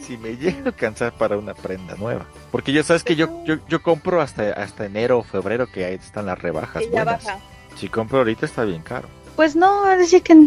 Si 0.03 0.17
me 0.19 0.37
llega 0.37 0.59
a 0.65 0.67
alcanzar 0.67 1.13
para 1.13 1.39
una 1.39 1.55
prenda 1.55 1.95
nueva. 1.95 2.27
Porque 2.51 2.73
ya 2.73 2.83
sabes 2.83 3.05
que 3.05 3.17
yo, 3.17 3.43
yo, 3.45 3.57
yo 3.69 3.83
compro 3.83 4.21
hasta, 4.21 4.51
hasta 4.53 4.85
enero 4.85 5.19
o 5.21 5.23
febrero 5.23 5.67
que 5.67 5.85
ahí 5.85 5.95
están 5.95 6.27
las 6.27 6.39
rebajas 6.39 6.83
buenas. 6.91 7.25
baja. 7.25 7.39
Si 7.77 7.89
compro 7.89 8.19
ahorita 8.19 8.45
está 8.45 8.65
bien 8.65 8.83
caro. 8.83 9.09
Pues 9.37 9.57
no, 9.57 9.91
es 9.91 9.99
decir 9.99 10.23
que 10.23 10.47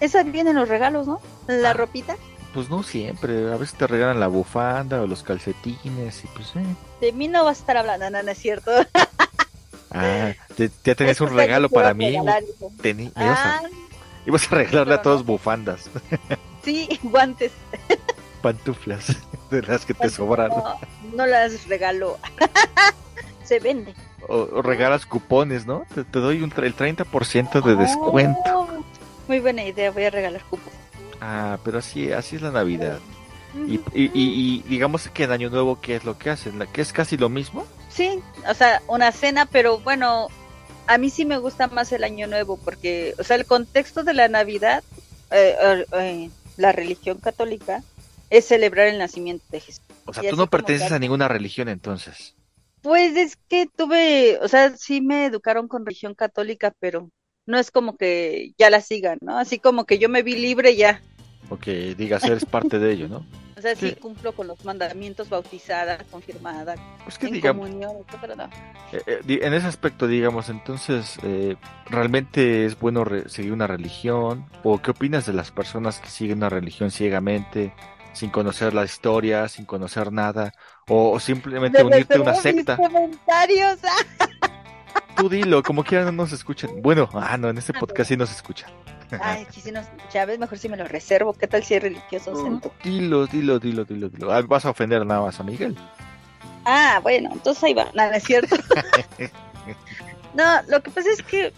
esa 0.00 0.22
vienen 0.22 0.56
los 0.56 0.68
regalos, 0.68 1.06
¿no? 1.06 1.20
La 1.46 1.70
Ah. 1.70 1.74
ropita. 1.74 2.16
Pues 2.54 2.68
no 2.68 2.82
siempre, 2.82 3.52
a 3.52 3.56
veces 3.56 3.76
te 3.78 3.86
regalan 3.86 4.18
la 4.18 4.26
bufanda 4.26 5.00
o 5.00 5.06
los 5.06 5.22
calcetines 5.22 6.24
y 6.24 6.26
pues 6.28 6.48
eh. 6.56 6.64
De 7.00 7.12
mí 7.12 7.28
no 7.28 7.44
vas 7.44 7.58
a 7.58 7.60
estar 7.60 7.76
hablando, 7.76 8.10
no, 8.10 8.22
no 8.22 8.30
es 8.30 8.38
cierto. 8.38 8.70
Ah, 9.92 10.34
te- 10.56 10.70
ya 10.84 10.94
tenías 10.94 11.20
un 11.20 11.34
regalo 11.34 11.68
para 11.68 11.88
a 11.90 11.94
mí. 11.94 12.16
Tení- 12.80 13.10
ibas, 13.16 13.38
a, 13.40 13.56
Ah, 13.56 13.62
ibas 14.24 14.52
a 14.52 14.54
regalarle 14.54 14.94
a 14.94 15.02
todos 15.02 15.20
no. 15.22 15.32
bufandas, 15.32 15.90
sí, 16.64 16.88
guantes. 17.02 17.50
pantuflas, 18.40 19.16
de 19.50 19.62
las 19.62 19.84
que 19.84 19.94
te 19.94 20.08
sobran. 20.08 20.50
No, 20.50 20.78
no 21.16 21.26
las 21.26 21.66
regalo. 21.66 22.18
Se 23.44 23.58
vende. 23.58 23.94
O, 24.28 24.36
o 24.52 24.62
regalas 24.62 25.06
cupones, 25.06 25.66
¿no? 25.66 25.82
Te, 25.92 26.04
te 26.04 26.20
doy 26.20 26.40
un, 26.42 26.52
el 26.56 26.76
30% 26.76 27.60
de 27.60 27.74
descuento. 27.74 28.59
Muy 29.30 29.38
buena 29.38 29.62
idea, 29.62 29.92
voy 29.92 30.02
a 30.02 30.10
regalar 30.10 30.42
cupos. 30.42 30.72
Ah, 31.20 31.56
pero 31.64 31.78
así, 31.78 32.10
así 32.10 32.34
es 32.34 32.42
la 32.42 32.50
Navidad. 32.50 32.98
Y, 33.54 33.74
y, 33.94 34.10
y- 34.12 34.12
y 34.12 34.62
digamos 34.62 35.08
que 35.10 35.22
en 35.22 35.30
Año 35.30 35.50
Nuevo, 35.50 35.80
¿qué 35.80 35.94
es 35.94 36.04
lo 36.04 36.18
que 36.18 36.30
hacen? 36.30 36.58
¿La- 36.58 36.66
¿Que 36.66 36.80
es 36.80 36.92
casi 36.92 37.16
lo 37.16 37.28
mismo? 37.28 37.64
Sí, 37.90 38.18
o 38.48 38.54
sea, 38.54 38.82
una 38.88 39.12
cena, 39.12 39.46
pero 39.46 39.78
bueno, 39.78 40.26
a 40.88 40.98
mí 40.98 41.10
sí 41.10 41.24
me 41.24 41.38
gusta 41.38 41.68
más 41.68 41.92
el 41.92 42.02
Año 42.02 42.26
Nuevo 42.26 42.56
porque, 42.56 43.14
o 43.20 43.22
sea, 43.22 43.36
el 43.36 43.46
contexto 43.46 44.02
de 44.02 44.14
la 44.14 44.26
Navidad, 44.26 44.82
eh, 45.30 45.54
eh, 45.62 45.86
eh, 45.92 46.30
la 46.56 46.72
religión 46.72 47.18
católica, 47.18 47.84
es 48.30 48.46
celebrar 48.46 48.88
el 48.88 48.98
nacimiento 48.98 49.44
de 49.52 49.60
Jesús. 49.60 49.80
O 50.06 50.12
sea, 50.12 50.28
tú 50.28 50.34
no 50.34 50.48
perteneces 50.50 50.90
a 50.90 50.98
ninguna 50.98 51.28
religión 51.28 51.68
entonces. 51.68 52.34
Pues 52.82 53.14
es 53.16 53.36
que 53.48 53.68
tuve, 53.76 54.40
o 54.42 54.48
sea, 54.48 54.76
sí 54.76 55.00
me 55.00 55.26
educaron 55.26 55.68
con 55.68 55.86
religión 55.86 56.16
católica, 56.16 56.72
pero 56.80 57.10
no 57.50 57.58
es 57.58 57.70
como 57.70 57.96
que 57.96 58.52
ya 58.56 58.70
la 58.70 58.80
sigan, 58.80 59.18
¿no? 59.20 59.36
Así 59.38 59.58
como 59.58 59.84
que 59.84 59.98
yo 59.98 60.08
me 60.08 60.22
vi 60.22 60.36
libre 60.36 60.76
ya. 60.76 61.02
O 61.50 61.58
que 61.58 61.94
digas, 61.96 62.24
eres 62.24 62.44
parte 62.46 62.78
de 62.78 62.92
ello, 62.92 63.08
¿no? 63.08 63.26
O 63.58 63.62
sea, 63.62 63.74
sí 63.76 63.90
Sí. 63.90 63.96
cumplo 64.00 64.32
con 64.32 64.46
los 64.46 64.64
mandamientos, 64.64 65.28
bautizada, 65.28 65.98
confirmada, 66.10 66.76
Pues 67.04 67.18
que 67.18 67.26
en 67.26 67.32
digamos, 67.34 67.68
comunión, 67.68 67.92
pero 68.18 68.34
no. 68.34 68.44
eh, 68.44 69.02
eh, 69.06 69.20
di- 69.22 69.38
en 69.42 69.52
ese 69.52 69.66
aspecto, 69.66 70.06
digamos, 70.06 70.48
entonces, 70.48 71.18
eh, 71.24 71.56
¿realmente 71.90 72.64
es 72.64 72.78
bueno 72.80 73.04
re- 73.04 73.28
seguir 73.28 73.52
una 73.52 73.66
religión? 73.66 74.46
¿O 74.62 74.80
qué 74.80 74.92
opinas 74.92 75.26
de 75.26 75.34
las 75.34 75.50
personas 75.50 75.98
que 75.98 76.08
siguen 76.08 76.38
una 76.38 76.48
religión 76.48 76.90
ciegamente, 76.90 77.74
sin 78.14 78.30
conocer 78.30 78.72
la 78.72 78.84
historia, 78.84 79.46
sin 79.48 79.66
conocer 79.66 80.10
nada? 80.10 80.54
¿O, 80.88 81.10
o 81.10 81.20
simplemente 81.20 81.82
Me 81.84 81.90
unirte 81.90 82.16
a 82.16 82.22
una 82.22 82.34
secta? 82.36 82.76
comentarios. 82.76 83.78
ah. 85.20 85.22
Tú 85.22 85.28
dilo, 85.28 85.62
como 85.62 85.84
quieran 85.84 86.06
no 86.06 86.22
nos 86.22 86.32
escuchan. 86.32 86.70
Bueno, 86.82 87.08
ah, 87.14 87.36
no, 87.36 87.48
en 87.50 87.58
este 87.58 87.72
podcast 87.72 88.08
sí 88.08 88.16
nos 88.16 88.30
escuchan. 88.30 88.70
Ay, 89.20 89.46
si 89.50 89.72
no, 89.72 89.80
ya 90.12 90.24
ves, 90.24 90.38
mejor 90.38 90.58
si 90.58 90.68
me 90.68 90.76
lo 90.76 90.86
reservo. 90.86 91.32
¿Qué 91.32 91.46
tal 91.48 91.64
si 91.64 91.74
es 91.74 91.82
religioso? 91.82 92.32
Dilo, 92.84 93.26
dilo, 93.26 93.58
dilo, 93.58 93.84
dilo, 93.84 94.08
dilo. 94.08 94.32
Ah, 94.32 94.42
Vas 94.42 94.64
a 94.64 94.70
ofender 94.70 95.04
nada 95.04 95.22
más 95.22 95.40
a 95.40 95.42
Miguel. 95.42 95.76
Ah, 96.64 97.00
bueno, 97.02 97.30
entonces 97.32 97.62
ahí 97.64 97.74
va. 97.74 97.88
No 97.94 98.02
es 98.02 98.22
cierto. 98.22 98.56
no, 100.34 100.44
lo 100.68 100.82
que 100.82 100.90
pasa 100.90 101.10
es 101.10 101.22
que 101.22 101.52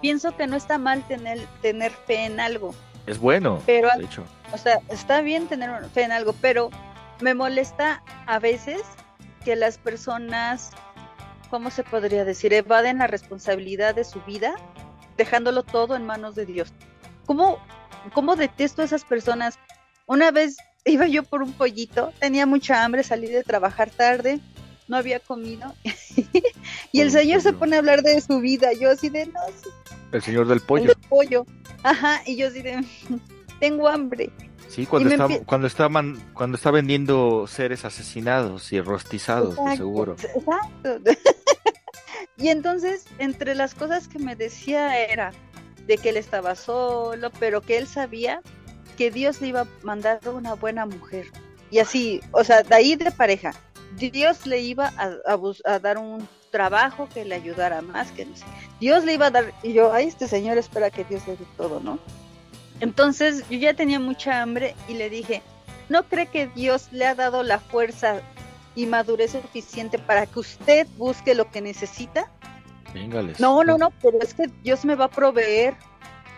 pienso 0.00 0.36
que 0.36 0.46
no 0.46 0.56
está 0.56 0.78
mal 0.78 1.06
tener, 1.06 1.38
tener 1.62 1.92
fe 1.92 2.24
en 2.24 2.40
algo. 2.40 2.74
Es 3.06 3.18
bueno, 3.18 3.60
Pero, 3.66 3.88
de 3.96 4.04
hecho. 4.04 4.24
o 4.52 4.58
sea, 4.58 4.78
está 4.88 5.20
bien 5.20 5.46
tener 5.46 5.70
fe 5.90 6.02
en 6.02 6.12
algo, 6.12 6.34
pero 6.40 6.70
me 7.20 7.34
molesta 7.34 8.02
a 8.26 8.38
veces 8.38 8.82
que 9.44 9.56
las 9.56 9.78
personas, 9.78 10.70
¿cómo 11.50 11.70
se 11.70 11.82
podría 11.82 12.24
decir? 12.24 12.52
Evaden 12.52 12.98
la 12.98 13.06
responsabilidad 13.06 13.94
de 13.94 14.04
su 14.04 14.20
vida, 14.22 14.54
dejándolo 15.16 15.62
todo 15.62 15.96
en 15.96 16.06
manos 16.06 16.34
de 16.34 16.46
Dios. 16.46 16.72
¿Cómo, 17.26 17.58
cómo 18.14 18.36
detesto 18.36 18.82
a 18.82 18.84
esas 18.84 19.04
personas? 19.04 19.58
Una 20.06 20.30
vez 20.30 20.56
iba 20.84 21.06
yo 21.06 21.22
por 21.22 21.42
un 21.42 21.52
pollito, 21.52 22.12
tenía 22.20 22.46
mucha 22.46 22.84
hambre, 22.84 23.02
salí 23.02 23.26
de 23.26 23.44
trabajar 23.44 23.90
tarde, 23.90 24.40
no 24.88 24.96
había 24.96 25.20
comido, 25.20 25.74
y 26.92 27.00
el 27.00 27.08
Un 27.08 27.12
señor 27.12 27.40
se 27.42 27.52
pone 27.52 27.76
a 27.76 27.80
hablar 27.80 28.02
de 28.02 28.20
su 28.20 28.40
vida, 28.40 28.72
yo 28.72 28.90
así 28.90 29.08
de, 29.08 29.26
no, 29.26 29.40
sí, 29.62 29.68
El 30.12 30.22
señor 30.22 30.46
del 30.46 30.58
el 30.58 30.64
pollo. 30.64 30.88
de 30.88 30.96
pollo. 31.08 31.46
Ajá, 31.82 32.22
y 32.26 32.36
yo 32.36 32.48
así 32.48 32.62
de, 32.62 32.84
tengo 33.60 33.88
hambre. 33.88 34.30
Sí, 34.70 34.86
cuando 34.86 35.08
está, 35.10 35.26
empie- 35.26 35.44
cuando 35.44 35.66
está 35.66 35.88
man- 35.88 36.18
cuando 36.32 36.56
está 36.56 36.70
vendiendo 36.70 37.46
seres 37.48 37.84
asesinados 37.84 38.72
y 38.72 38.80
rostizados, 38.80 39.56
de 39.56 39.76
seguro. 39.76 40.14
Exacto. 40.34 41.10
y 42.36 42.48
entonces, 42.48 43.04
entre 43.18 43.54
las 43.54 43.74
cosas 43.74 44.06
que 44.08 44.18
me 44.18 44.36
decía 44.36 44.98
era, 45.04 45.32
de 45.86 45.98
que 45.98 46.10
él 46.10 46.16
estaba 46.16 46.54
solo, 46.54 47.30
pero 47.40 47.60
que 47.62 47.78
él 47.78 47.86
sabía 47.88 48.40
que 48.96 49.10
Dios 49.10 49.40
le 49.40 49.48
iba 49.48 49.62
a 49.62 49.66
mandar 49.82 50.20
una 50.32 50.54
buena 50.54 50.86
mujer. 50.86 51.26
Y 51.70 51.78
así, 51.80 52.20
o 52.32 52.44
sea, 52.44 52.62
de 52.62 52.74
ahí 52.74 52.94
de 52.96 53.10
pareja, 53.10 53.52
Dios 53.96 54.46
le 54.46 54.60
iba 54.60 54.92
a, 54.96 55.10
a 55.26 55.38
a 55.74 55.78
dar 55.80 55.98
un 55.98 56.28
trabajo 56.50 57.08
que 57.12 57.24
le 57.24 57.34
ayudara 57.34 57.80
más, 57.82 58.12
que 58.12 58.24
no 58.26 58.36
sé. 58.36 58.44
Dios 58.80 59.04
le 59.04 59.14
iba 59.14 59.26
a 59.26 59.30
dar, 59.30 59.52
y 59.62 59.72
yo, 59.72 59.92
ay, 59.92 60.06
este 60.08 60.28
señor 60.28 60.58
espera 60.58 60.90
que 60.90 61.04
Dios 61.04 61.26
le 61.26 61.36
dé 61.36 61.44
todo, 61.56 61.80
¿no? 61.80 61.98
Entonces 62.78 63.44
yo 63.50 63.58
ya 63.58 63.74
tenía 63.74 63.98
mucha 63.98 64.40
hambre 64.40 64.74
y 64.88 64.94
le 64.94 65.10
dije, 65.10 65.42
¿no 65.88 66.04
cree 66.04 66.26
que 66.26 66.46
Dios 66.46 66.88
le 66.92 67.06
ha 67.06 67.14
dado 67.14 67.42
la 67.42 67.58
fuerza 67.58 68.20
y 68.74 68.86
madurez 68.86 69.32
suficiente 69.32 69.98
para 69.98 70.26
que 70.26 70.38
usted 70.38 70.86
busque 70.96 71.34
lo 71.34 71.50
que 71.50 71.60
necesita? 71.60 72.30
Véngales. 72.94 73.40
No, 73.40 73.64
no, 73.64 73.76
no, 73.76 73.90
pero 74.02 74.18
es 74.20 74.34
que 74.34 74.48
Dios 74.62 74.84
me 74.84 74.94
va 74.94 75.06
a 75.06 75.10
proveer. 75.10 75.76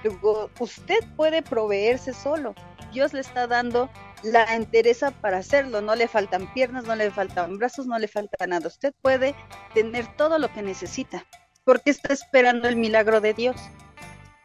Digo, 0.02 0.50
usted 0.58 0.98
puede 1.16 1.42
proveerse 1.42 2.12
solo. 2.12 2.54
Dios 2.92 3.12
le 3.12 3.20
está 3.20 3.46
dando 3.46 3.88
la 4.22 4.44
entereza 4.54 5.10
para 5.12 5.38
hacerlo. 5.38 5.80
No 5.80 5.94
le 5.94 6.08
faltan 6.08 6.52
piernas, 6.52 6.84
no 6.84 6.94
le 6.96 7.10
faltan 7.10 7.56
brazos, 7.58 7.86
no 7.86 7.98
le 7.98 8.08
falta 8.08 8.46
nada. 8.46 8.66
Usted 8.66 8.92
puede 9.00 9.34
tener 9.74 10.06
todo 10.16 10.38
lo 10.38 10.52
que 10.52 10.62
necesita. 10.62 11.24
porque 11.64 11.90
está 11.90 12.12
esperando 12.12 12.68
el 12.68 12.76
milagro 12.76 13.20
de 13.20 13.34
Dios? 13.34 13.56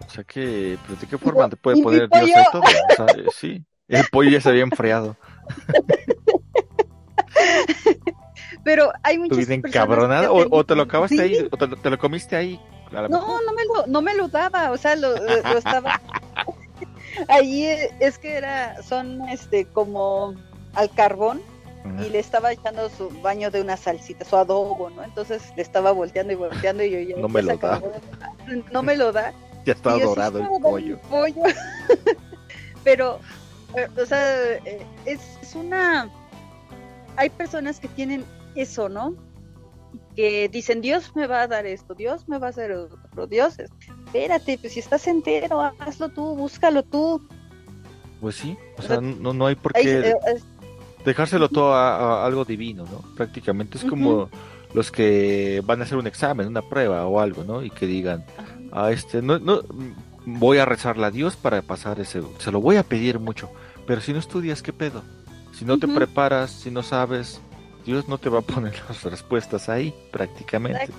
O 0.08 0.10
sea 0.10 0.24
que, 0.24 0.78
pero 0.88 1.00
¿de 1.00 1.08
qué 1.08 1.18
forma 1.18 1.50
te 1.50 1.58
puede 1.58 1.78
¿y 1.78 1.80
mi 1.82 1.84
poner 1.84 2.10
Dios 2.10 2.30
todo? 2.52 2.62
O 2.64 2.96
sea, 2.96 3.06
eh, 3.18 3.26
sí, 3.36 3.64
el 3.88 4.06
pollo 4.10 4.30
ya 4.30 4.42
se 4.42 4.50
había 4.50 4.64
enfriado. 4.64 5.16
Pero 8.64 8.92
hay 9.04 9.16
¿Tú 9.18 9.24
muchas 9.24 9.38
personas 9.48 9.66
encabronada? 9.66 10.32
¿O, 10.32 10.44
te 10.44 10.48
o 10.52 10.66
te 10.66 10.76
lo 10.76 10.84
acabaste 10.84 11.16
"Sí". 11.18 11.22
ahí? 11.22 11.48
¿O 11.52 11.58
te, 11.58 11.68
lo- 11.68 11.78
te 11.78 11.90
lo 11.90 11.98
comiste 11.98 12.36
ahí? 12.36 12.60
No, 12.92 13.42
no 13.42 13.54
me 13.54 13.66
lo, 13.66 13.88
no 13.88 14.02
me 14.02 14.16
lo 14.16 14.28
daba, 14.30 14.72
o 14.72 14.78
sea, 14.78 14.96
lo, 14.96 15.12
lo- 15.18 15.58
estaba. 15.58 16.00
Ahí 17.28 17.64
eh, 17.66 17.94
es 18.00 18.18
que 18.18 18.36
era, 18.36 18.82
son 18.84 19.28
este 19.30 19.66
como 19.66 20.36
al 20.74 20.90
carbón 20.92 21.42
y 22.06 22.10
le 22.10 22.20
estaba 22.20 22.52
echando 22.52 22.90
su 22.90 23.10
baño 23.22 23.50
de 23.50 23.62
una 23.62 23.78
salsita, 23.78 24.26
su 24.26 24.36
adobo, 24.36 24.90
¿no? 24.90 25.04
Entonces 25.04 25.42
le 25.56 25.62
estaba 25.62 25.92
volteando 25.92 26.34
y 26.34 26.36
volteando 26.36 26.84
y 26.84 26.92
yo 26.92 27.00
ya. 27.00 27.16
No 27.16 27.30
me 27.30 27.42
lo 27.42 27.56
da. 27.58 27.82
No 28.72 28.84
me 28.84 28.98
lo 28.98 29.12
da. 29.14 29.34
Ya 29.68 29.74
está 29.74 29.98
dorado 30.00 30.40
el 30.40 30.48
pollo. 30.62 31.00
Pero, 32.84 33.20
eh, 33.76 33.88
o 34.02 34.06
sea, 34.06 34.54
eh, 34.54 34.86
es, 35.06 35.20
es 35.42 35.56
una. 35.56 36.10
Hay 37.16 37.30
personas 37.30 37.80
que 37.80 37.88
tienen 37.90 38.24
eso, 38.56 38.90
¿no? 38.90 39.16
Que 40.16 40.50
dicen, 40.50 40.82
Dios 40.82 41.12
me 41.16 41.28
va 41.28 41.42
a 41.42 41.48
dar 41.48 41.66
esto, 41.66 41.94
Dios 41.94 42.28
me 42.28 42.38
va 42.40 42.48
a 42.48 42.50
hacer 42.52 42.72
otro, 42.72 43.28
Dios. 43.28 43.60
es- 43.60 43.70
Espérate, 44.06 44.58
pues 44.58 44.74
si 44.74 44.80
estás 44.80 45.06
entero, 45.08 45.60
hazlo 45.80 46.10
tú, 46.10 46.36
búscalo 46.36 46.82
tú. 46.84 47.28
Pues 48.22 48.36
sí, 48.36 48.58
o 48.78 48.80
O 48.80 48.82
sea, 48.82 48.88
sea, 49.00 49.02
no, 49.02 49.34
no 49.34 49.46
hay 49.48 49.56
por 49.56 49.74
qué 49.74 50.00
eh, 50.12 50.16
dejárselo 51.06 51.50
todo 51.50 51.74
a, 51.74 52.22
a 52.22 52.26
algo 52.26 52.46
divino, 52.46 52.86
¿no? 52.90 53.04
Prácticamente 53.16 53.78
es 53.78 53.84
como 53.84 54.30
los 54.74 54.92
que 54.92 55.62
van 55.66 55.82
a 55.82 55.84
hacer 55.84 55.98
un 55.98 56.08
examen, 56.08 56.48
una 56.48 56.62
prueba 56.62 57.06
o 57.06 57.20
algo, 57.20 57.44
¿no? 57.44 57.62
Y 57.64 57.70
que 57.70 57.86
digan, 57.86 58.26
a 58.78 58.92
este, 58.92 59.22
no, 59.22 59.40
no, 59.40 59.62
voy 60.26 60.60
a 60.60 60.66
rezarle 60.66 61.08
a 61.08 61.12
Dios 61.12 61.36
para 61.36 61.62
pasar 61.62 62.00
ese, 62.00 62.22
se 62.38 62.52
lo 62.52 62.62
voy 62.62 62.78
a 62.78 62.84
pedir 62.84 63.20
mucho, 63.20 63.50
pero 63.88 64.02
si 64.02 64.14
no 64.14 64.20
estudias, 64.20 64.62
¿qué 64.62 64.72
pedo? 64.72 65.02
Si 65.54 65.66
no 65.66 65.80
te 65.80 65.88
preparas, 65.88 66.52
si 66.52 66.70
no 66.70 66.84
sabes, 66.84 67.42
Dios 67.86 68.08
no 68.08 68.20
te 68.20 68.30
va 68.30 68.40
a 68.40 68.42
poner 68.44 68.76
las 68.90 69.04
respuestas 69.04 69.70
ahí, 69.70 69.94
prácticamente. 70.12 70.90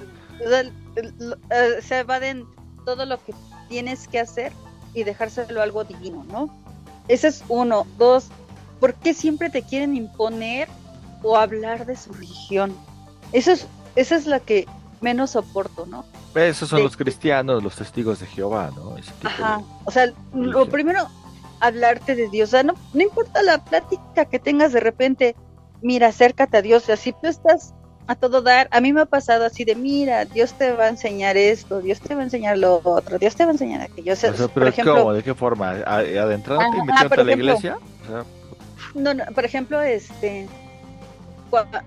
O 0.45 0.49
sea, 0.49 0.63
eh, 0.63 1.83
se 1.83 1.99
evaden 2.01 2.45
todo 2.85 3.07
lo 3.07 3.23
que 3.23 3.35
tienes 3.69 4.09
que 4.09 4.19
hacer 4.19 4.53
y 4.95 5.05
dejárselo 5.05 5.63
algo 5.63 5.85
divino, 5.85 6.25
¿no? 6.29 6.49
Ese 7.07 7.29
es 7.29 7.45
uno. 7.49 7.87
Dos, 7.99 8.29
¿por 8.81 8.95
qué 8.95 9.15
siempre 9.15 9.51
te 9.51 9.63
quieren 9.63 9.97
imponer 9.97 10.69
o 11.23 11.37
hablar 11.37 11.87
de 11.87 11.95
su 11.95 12.13
religión? 12.13 12.75
Eso 13.33 13.53
es, 13.53 13.67
esa 13.95 14.17
es 14.17 14.27
la 14.27 14.41
que 14.41 14.67
menos 15.01 15.31
soporto, 15.33 15.87
¿no? 15.87 16.05
Esos 16.47 16.69
son 16.69 16.83
los 16.83 16.97
cristianos, 16.97 17.63
los 17.63 17.75
testigos 17.77 18.21
de 18.21 18.27
Jehová, 18.27 18.71
¿no? 18.75 18.91
De- 18.95 19.03
Ajá. 19.25 19.61
O 19.85 19.91
sea, 19.91 20.13
lo 20.35 20.67
primero, 20.69 21.07
hablarte 21.61 22.15
de 22.15 22.29
Dios. 22.29 22.49
O 22.49 22.53
sea, 22.53 22.63
no, 22.63 22.75
no 22.95 23.03
importa 23.03 23.43
la 23.43 23.65
plática 23.65 24.25
que 24.27 24.39
tengas 24.39 24.73
de 24.73 24.81
repente, 24.81 25.35
mira, 25.83 26.09
acércate 26.09 26.57
a 26.57 26.63
Dios. 26.63 26.85
O 26.85 26.87
sea, 26.87 26.97
si 26.97 27.13
tú 27.13 27.27
estás 27.27 27.75
a 28.07 28.15
todo 28.15 28.41
dar, 28.41 28.69
a 28.71 28.81
mí 28.81 28.93
me 28.93 29.03
ha 29.03 29.07
pasado 29.07 29.45
así 29.45 29.65
de, 29.65 29.75
mira, 29.75 30.25
Dios 30.25 30.55
te 30.55 30.73
va 30.73 30.85
a 30.85 30.89
enseñar 30.89 31.37
esto, 31.37 31.81
Dios 31.83 32.01
te 32.01 32.15
va 32.15 32.23
a 32.23 32.25
enseñar 32.25 32.57
lo 32.57 32.81
otro, 32.83 33.19
Dios 33.19 33.37
te 33.37 33.45
va 33.45 33.51
a 33.51 33.53
enseñar 33.53 33.83
aquello. 33.83 34.15
O 34.15 34.17
sea, 34.17 34.31
O 34.31 34.35
sea, 34.35 34.47
por 34.47 34.55
pero 34.55 34.67
ejemplo, 34.69 34.97
¿cómo? 34.97 35.13
¿De 35.13 35.23
qué 35.23 35.35
forma? 35.35 35.71
¿A- 35.87 35.97
¿Adentrándote 35.99 36.79
y 36.79 36.81
metiéndote 36.87 37.21
a 37.21 37.25
la 37.25 37.33
ejemplo. 37.33 37.33
iglesia? 37.53 37.79
O 38.03 38.07
sea, 38.07 38.25
No, 38.95 39.13
no, 39.13 39.25
por 39.35 39.45
ejemplo, 39.45 39.81
este, 39.83 40.49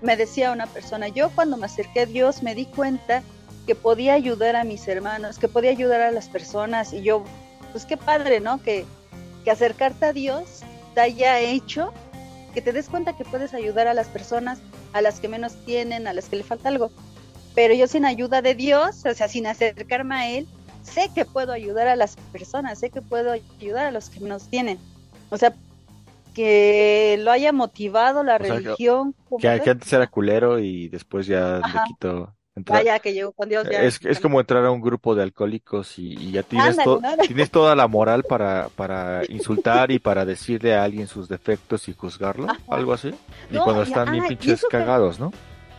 me 0.02 0.16
decía 0.16 0.52
una 0.52 0.66
persona, 0.66 1.08
yo 1.08 1.30
cuando 1.30 1.56
me 1.56 1.66
acerqué 1.66 2.00
a 2.00 2.06
Dios 2.06 2.42
me 2.42 2.54
di 2.54 2.66
cuenta 2.66 3.22
que 3.66 3.74
podía 3.74 4.14
ayudar 4.14 4.56
a 4.56 4.64
mis 4.64 4.86
hermanos, 4.88 5.38
que 5.38 5.48
podía 5.48 5.70
ayudar 5.70 6.00
a 6.00 6.10
las 6.10 6.28
personas 6.28 6.92
y 6.92 7.02
yo, 7.02 7.24
pues 7.72 7.86
qué 7.86 7.96
padre, 7.96 8.40
¿no? 8.40 8.62
Que, 8.62 8.84
que 9.44 9.50
acercarte 9.50 10.06
a 10.06 10.12
Dios 10.12 10.60
te 10.94 11.00
haya 11.00 11.40
hecho 11.40 11.92
que 12.52 12.60
te 12.60 12.72
des 12.72 12.88
cuenta 12.88 13.16
que 13.16 13.24
puedes 13.24 13.54
ayudar 13.54 13.86
a 13.88 13.94
las 13.94 14.08
personas, 14.08 14.60
a 14.92 15.00
las 15.00 15.20
que 15.20 15.28
menos 15.28 15.54
tienen, 15.64 16.06
a 16.06 16.12
las 16.12 16.28
que 16.28 16.36
le 16.36 16.44
falta 16.44 16.68
algo. 16.68 16.90
Pero 17.54 17.74
yo 17.74 17.86
sin 17.86 18.04
ayuda 18.04 18.42
de 18.42 18.54
Dios, 18.54 19.04
o 19.04 19.14
sea, 19.14 19.28
sin 19.28 19.46
acercarme 19.46 20.14
a 20.14 20.30
Él, 20.30 20.46
sé 20.82 21.10
que 21.14 21.24
puedo 21.24 21.52
ayudar 21.52 21.88
a 21.88 21.96
las 21.96 22.16
personas, 22.30 22.78
sé 22.78 22.90
que 22.90 23.02
puedo 23.02 23.32
ayudar 23.32 23.86
a 23.86 23.90
los 23.90 24.10
que 24.10 24.20
menos 24.20 24.48
tienen. 24.48 24.78
O 25.30 25.38
sea, 25.38 25.54
que 26.34 27.18
lo 27.20 27.30
haya 27.30 27.52
motivado 27.52 28.22
la 28.22 28.36
O 28.36 28.38
religión. 28.38 29.14
que, 29.38 29.48
antes 29.48 29.92
era 29.92 30.06
culero 30.06 30.58
y 30.58 30.88
después 30.88 31.26
ya 31.26 31.56
le 31.56 31.62
Ajá. 31.62 31.84
quitó. 31.86 32.34
Entrar- 32.54 32.78
Vaya 32.80 32.98
que 32.98 33.12
llegó 33.12 33.32
con 33.32 33.48
Dios 33.48 33.66
ya. 33.70 33.82
es, 33.82 33.98
es 34.04 34.20
como 34.20 34.40
entrar 34.40 34.64
a 34.64 34.70
un 34.70 34.80
grupo 34.80 35.14
de 35.14 35.22
alcohólicos 35.22 35.98
y, 35.98 36.12
y 36.18 36.32
ya 36.32 36.42
tienes, 36.42 36.78
Ándale, 36.78 36.84
to- 36.84 37.00
¿no? 37.00 37.16
tienes 37.26 37.50
toda 37.50 37.74
la 37.74 37.86
moral 37.88 38.24
para, 38.24 38.68
para 38.76 39.22
insultar 39.28 39.90
y 39.90 39.98
para 39.98 40.24
decirle 40.24 40.74
a 40.74 40.84
alguien 40.84 41.06
sus 41.06 41.28
defectos 41.28 41.88
y 41.88 41.94
juzgarlo, 41.94 42.50
Ajá. 42.50 42.60
algo 42.68 42.92
así. 42.92 43.14
Y 43.50 43.54
No, 43.54 43.64
cuando 43.64 43.82
están 43.82 44.10
bien 44.12 44.24
ah, 44.24 44.28
pinches 44.28 44.60
que- 44.62 44.68
cagados, 44.68 45.18
¿no? 45.20 45.32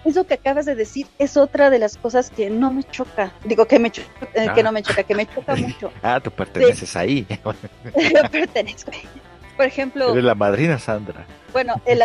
Eso 0.05 0.27
que 0.27 0.33
acabas 0.33 0.65
de 0.65 0.75
decir 0.75 1.07
es 1.17 1.37
otra 1.37 1.69
de 1.69 1.79
las 1.79 1.95
cosas 1.95 2.29
que 2.29 2.49
no 2.49 2.73
me 2.73 2.83
choca. 2.83 3.31
Digo 3.45 3.65
que 3.67 3.79
me 3.79 3.87
eh, 3.87 4.47
Ah. 4.49 4.53
que 4.53 4.61
no 4.61 4.73
me 4.73 4.83
choca, 4.83 5.03
que 5.03 5.15
me 5.15 5.25
choca 5.25 5.55
mucho. 5.55 5.93
Ah, 6.01 6.19
tú 6.21 6.29
perteneces 6.29 6.93
ahí. 6.97 7.25
Yo 7.95 8.21
pertenezco. 8.31 8.91
Por 9.55 9.65
ejemplo, 9.65 10.11
Eres 10.11 10.25
la 10.25 10.35
madrina 10.35 10.77
Sandra. 10.77 11.25
Bueno, 11.53 11.75
el, 11.85 12.01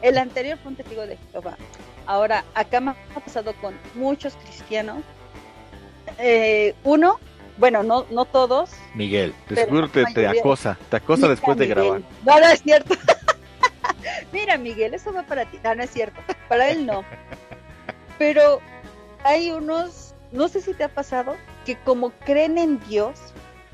el 0.00 0.16
anterior 0.16 0.56
fue 0.62 0.70
un 0.70 0.76
testigo 0.76 1.02
de 1.06 1.18
Jehová. 1.32 1.58
Ahora, 2.06 2.44
acá 2.54 2.80
me 2.80 2.92
ha 2.92 3.20
pasado 3.20 3.54
con 3.60 3.74
muchos 3.94 4.34
cristianos. 4.36 5.02
Eh, 6.18 6.74
uno, 6.84 7.18
bueno, 7.58 7.82
no, 7.82 8.06
no 8.10 8.24
todos. 8.24 8.70
Miguel, 8.94 9.34
seguro 9.52 9.88
te, 9.88 10.04
te 10.06 10.26
acosa, 10.26 10.78
te 10.88 10.96
acosa 10.96 11.22
Mira, 11.22 11.30
después 11.30 11.58
de 11.58 11.66
Miguel. 11.66 11.82
grabar. 11.82 12.02
No, 12.24 12.40
no 12.40 12.52
es 12.52 12.62
cierto. 12.62 12.94
Mira, 14.32 14.56
Miguel, 14.56 14.94
eso 14.94 15.12
va 15.12 15.24
para 15.24 15.44
ti. 15.46 15.58
No, 15.64 15.74
no 15.74 15.82
es 15.82 15.90
cierto. 15.90 16.20
Para 16.48 16.70
él 16.70 16.86
no. 16.86 17.04
Pero 18.18 18.60
hay 19.24 19.50
unos, 19.50 20.14
no 20.32 20.48
sé 20.48 20.60
si 20.60 20.74
te 20.74 20.84
ha 20.84 20.88
pasado, 20.88 21.36
que 21.64 21.76
como 21.76 22.10
creen 22.10 22.58
en 22.58 22.80
Dios, 22.86 23.18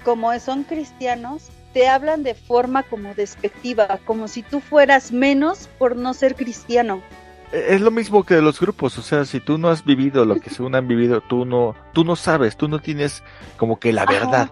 como 0.05 0.37
son 0.41 0.65
cristianos, 0.65 1.51
te 1.73 1.89
hablan 1.89 2.23
de 2.23 2.35
forma 2.35 2.83
como 2.83 3.15
despectiva, 3.15 3.99
como 4.05 4.29
si 4.29 4.43
tú 4.43 4.61
fueras 4.61 5.13
menos 5.13 5.69
por 5.79 5.97
no 5.97 6.15
ser 6.15 6.35
cristiano. 6.35 7.03
Es 7.53 7.81
lo 7.83 7.91
mismo 7.91 8.25
que 8.25 8.35
de 8.35 8.43
los 8.43 8.59
grupos, 8.59 8.97
o 8.99 9.03
sea, 9.03 9.25
si 9.27 9.39
tú 9.39 9.59
no 9.59 9.69
has 9.69 9.85
vivido 9.85 10.25
lo 10.25 10.37
que 10.41 10.49
según 10.49 10.75
han 10.75 10.89
vivido, 10.89 11.21
tú 11.21 11.45
no, 11.45 11.75
tú 11.93 12.03
no 12.05 12.17
sabes, 12.17 12.57
tú 12.57 12.67
no 12.67 12.79
tienes 12.79 13.23
como 13.59 13.79
que 13.79 13.93
la 13.93 14.03
Ajá. 14.05 14.13
verdad. 14.13 14.51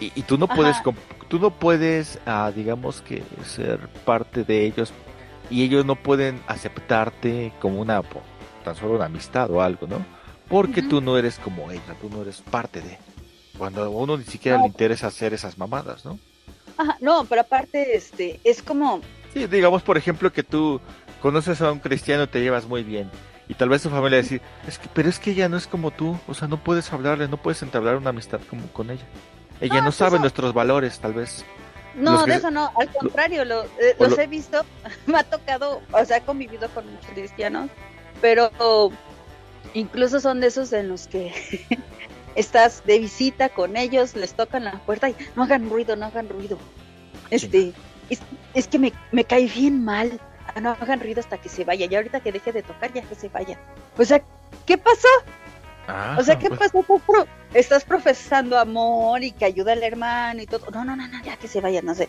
Y, 0.00 0.10
y 0.16 0.22
tú 0.22 0.36
no 0.38 0.48
puedes, 0.48 0.78
Ajá. 0.78 0.90
tú 1.28 1.38
no 1.38 1.50
puedes, 1.50 2.18
ah, 2.26 2.50
digamos 2.54 3.00
que 3.00 3.22
ser 3.44 3.78
parte 4.04 4.42
de 4.42 4.66
ellos 4.66 4.92
y 5.50 5.62
ellos 5.62 5.84
no 5.86 5.94
pueden 5.94 6.40
aceptarte 6.48 7.52
como 7.60 7.80
una, 7.80 8.02
tan 8.64 8.74
solo 8.74 8.94
una 8.96 9.04
amistad 9.04 9.48
o 9.50 9.62
algo, 9.62 9.86
¿no? 9.86 10.04
Porque 10.48 10.82
tú 10.82 11.00
no 11.00 11.16
eres 11.16 11.38
como 11.38 11.70
ella, 11.70 11.94
tú 12.00 12.10
no 12.10 12.22
eres 12.22 12.42
parte 12.42 12.80
de. 12.82 12.98
Cuando 13.56 13.84
a 13.84 13.88
uno 13.88 14.16
ni 14.16 14.24
siquiera 14.24 14.56
No. 14.56 14.64
le 14.64 14.68
interesa 14.68 15.06
hacer 15.06 15.32
esas 15.32 15.56
mamadas, 15.58 16.04
¿no? 16.04 16.18
Ajá, 16.76 16.96
no, 17.00 17.24
pero 17.26 17.42
aparte, 17.42 17.96
este, 17.96 18.40
es 18.42 18.62
como, 18.62 19.00
Sí, 19.32 19.46
digamos, 19.46 19.82
por 19.82 19.96
ejemplo, 19.96 20.30
que 20.30 20.42
tú 20.42 20.78
conoces 21.22 21.62
a 21.62 21.72
un 21.72 21.78
cristiano 21.78 22.28
te 22.28 22.40
llevas 22.40 22.66
muy 22.66 22.82
bien. 22.82 23.10
Y 23.48 23.54
tal 23.54 23.68
vez 23.68 23.82
tu 23.82 23.88
familia 23.90 24.18
decir, 24.18 24.40
es 24.66 24.78
que, 24.78 24.88
pero 24.92 25.08
es 25.08 25.18
que 25.18 25.30
ella 25.32 25.48
no 25.48 25.56
es 25.56 25.66
como 25.66 25.90
tú, 25.90 26.18
o 26.28 26.34
sea, 26.34 26.48
no 26.48 26.58
puedes 26.62 26.92
hablarle, 26.92 27.28
no 27.28 27.36
puedes 27.36 27.62
entablar 27.62 27.96
una 27.96 28.10
amistad 28.10 28.40
como 28.48 28.66
con 28.68 28.90
ella. 28.90 29.04
Ella 29.60 29.76
No, 29.76 29.82
no, 29.84 29.88
es 29.90 29.94
sabe 29.96 30.12
eso. 30.16 30.20
nuestros 30.20 30.52
valores, 30.54 30.98
tal 30.98 31.12
vez. 31.14 31.44
no, 31.94 32.24
de 32.24 32.34
eso 32.36 32.50
no, 32.50 32.70
al 32.78 32.88
contrario, 32.92 33.44
lo- 33.44 33.64
eh, 33.64 33.94
los 33.98 34.10
lo- 34.10 34.20
he 34.20 34.26
visto, 34.26 34.64
me 35.06 35.18
ha 35.18 35.24
tocado, 35.24 35.80
o 35.92 36.04
sea, 36.04 36.18
he 36.18 36.20
convivido 36.22 36.68
con 36.70 36.84
muchos 36.90 37.10
cristianos, 37.10 37.68
pero 38.20 38.50
incluso 39.74 40.20
son 40.20 40.40
de 40.40 40.46
esos 40.48 40.72
en 40.72 40.88
los 40.88 41.06
que 41.08 41.32
estás 42.34 42.82
de 42.86 42.98
visita 43.00 43.48
con 43.50 43.76
ellos, 43.76 44.16
les 44.16 44.34
tocan 44.34 44.64
la 44.64 44.72
puerta 44.84 45.10
y 45.10 45.16
no 45.36 45.42
hagan 45.44 45.68
ruido, 45.68 45.96
no 45.96 46.06
hagan 46.06 46.28
ruido. 46.28 46.58
Este, 47.30 47.72
es, 48.08 48.20
es 48.54 48.68
que 48.68 48.78
me, 48.78 48.92
me 49.10 49.24
cae 49.24 49.46
bien 49.46 49.84
mal. 49.84 50.20
Ah, 50.54 50.60
no 50.60 50.70
hagan 50.80 51.00
ruido 51.00 51.20
hasta 51.20 51.38
que 51.38 51.48
se 51.48 51.64
vaya. 51.64 51.86
Y 51.86 51.94
ahorita 51.94 52.20
que 52.20 52.32
deje 52.32 52.52
de 52.52 52.62
tocar, 52.62 52.92
ya 52.92 53.02
que 53.02 53.14
se 53.14 53.28
vaya. 53.28 53.58
O 53.98 54.04
sea, 54.04 54.22
¿qué 54.66 54.76
pasó? 54.78 55.08
Ah, 55.88 56.16
O 56.18 56.22
sea, 56.22 56.38
¿qué 56.38 56.48
pues, 56.48 56.60
pasó? 56.60 56.78
Estás 56.80 57.02
pro- 57.06 57.26
Estás 57.54 57.84
profesando 57.84 58.58
amor 58.58 59.22
y 59.22 59.32
que 59.32 59.44
ayuda 59.44 59.72
al 59.72 59.82
hermano 59.82 60.40
y 60.42 60.46
todo. 60.46 60.70
No, 60.70 60.84
no, 60.84 60.96
no, 60.96 61.06
no, 61.08 61.22
ya 61.22 61.36
que 61.36 61.48
se 61.48 61.60
vaya, 61.60 61.82
no 61.82 61.94
sé. 61.94 62.08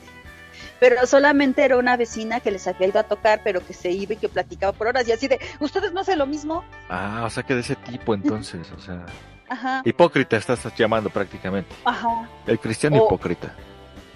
Pero 0.80 1.06
solamente 1.08 1.64
era 1.64 1.78
una 1.78 1.96
vecina 1.98 2.40
que 2.40 2.52
les 2.52 2.68
había 2.68 2.88
ido 2.88 3.00
a 3.00 3.04
tocar, 3.04 3.42
pero 3.44 3.66
que 3.66 3.74
se 3.74 3.92
iba 3.92 4.14
y 4.14 4.18
que 4.18 4.30
platicaba 4.30 4.74
por 4.74 4.88
horas. 4.88 5.08
Y 5.08 5.12
así 5.12 5.28
de, 5.28 5.40
¿ustedes 5.60 5.92
no 5.94 6.02
hacen 6.02 6.20
lo 6.20 6.26
mismo? 6.28 6.64
Ah, 6.90 7.24
o 7.26 7.30
sea 7.30 7.44
que 7.44 7.54
de 7.56 7.62
ese 7.62 7.76
tipo 7.76 8.14
entonces, 8.14 8.70
o 8.72 8.80
sea, 8.80 9.06
Ajá, 9.50 9.82
hipócrita 9.86 10.38
estás 10.38 10.60
llamando 10.76 11.10
prácticamente. 11.10 11.74
ajá, 11.86 12.28
El 12.48 12.60
cristiano 12.60 12.98
O- 13.02 13.06
hipócrita. 13.06 13.54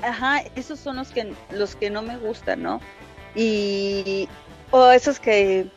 ajá. 0.01 0.39
Esos 0.55 0.79
son 0.79 0.97
los 0.97 1.09
que, 1.09 1.33
los 1.51 1.75
que 1.75 1.89
no 1.89 2.01
me 2.01 2.17
gustan, 2.17 2.61
¿no? 2.63 2.79
Y, 3.37 4.27
o 4.71 4.89
esos 4.89 5.19
que, 5.19 5.69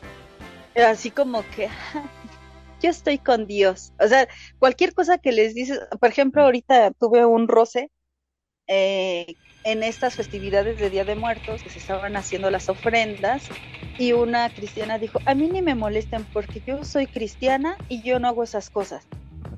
así 0.74 1.10
como 1.10 1.44
que, 1.54 1.66
"Ah, 1.66 2.02
yo 2.80 2.88
estoy 2.90 3.18
con 3.18 3.46
Dios. 3.46 3.92
O 4.00 4.08
sea, 4.08 4.26
cualquier 4.58 4.94
cosa 4.94 5.18
que 5.18 5.32
les 5.32 5.54
dices, 5.54 5.78
por 6.00 6.08
ejemplo, 6.08 6.42
ahorita 6.42 6.92
tuve 6.92 7.26
un 7.26 7.48
roce 7.48 7.90
eh, 8.66 9.36
en 9.64 9.82
estas 9.82 10.14
festividades 10.14 10.78
de 10.78 10.88
Día 10.88 11.04
de 11.04 11.16
Muertos 11.16 11.62
que 11.62 11.68
se 11.68 11.78
estaban 11.78 12.16
haciendo 12.16 12.50
las 12.50 12.70
ofrendas 12.70 13.48
y 13.98 14.12
una 14.12 14.48
cristiana 14.48 14.96
dijo, 14.98 15.20
a 15.26 15.34
mí 15.34 15.48
ni 15.48 15.60
me 15.60 15.74
molesten 15.74 16.24
porque 16.32 16.62
yo 16.66 16.82
soy 16.82 17.06
cristiana 17.06 17.76
y 17.88 18.02
yo 18.02 18.18
no 18.18 18.28
hago 18.28 18.42
esas 18.42 18.70
cosas. 18.70 19.06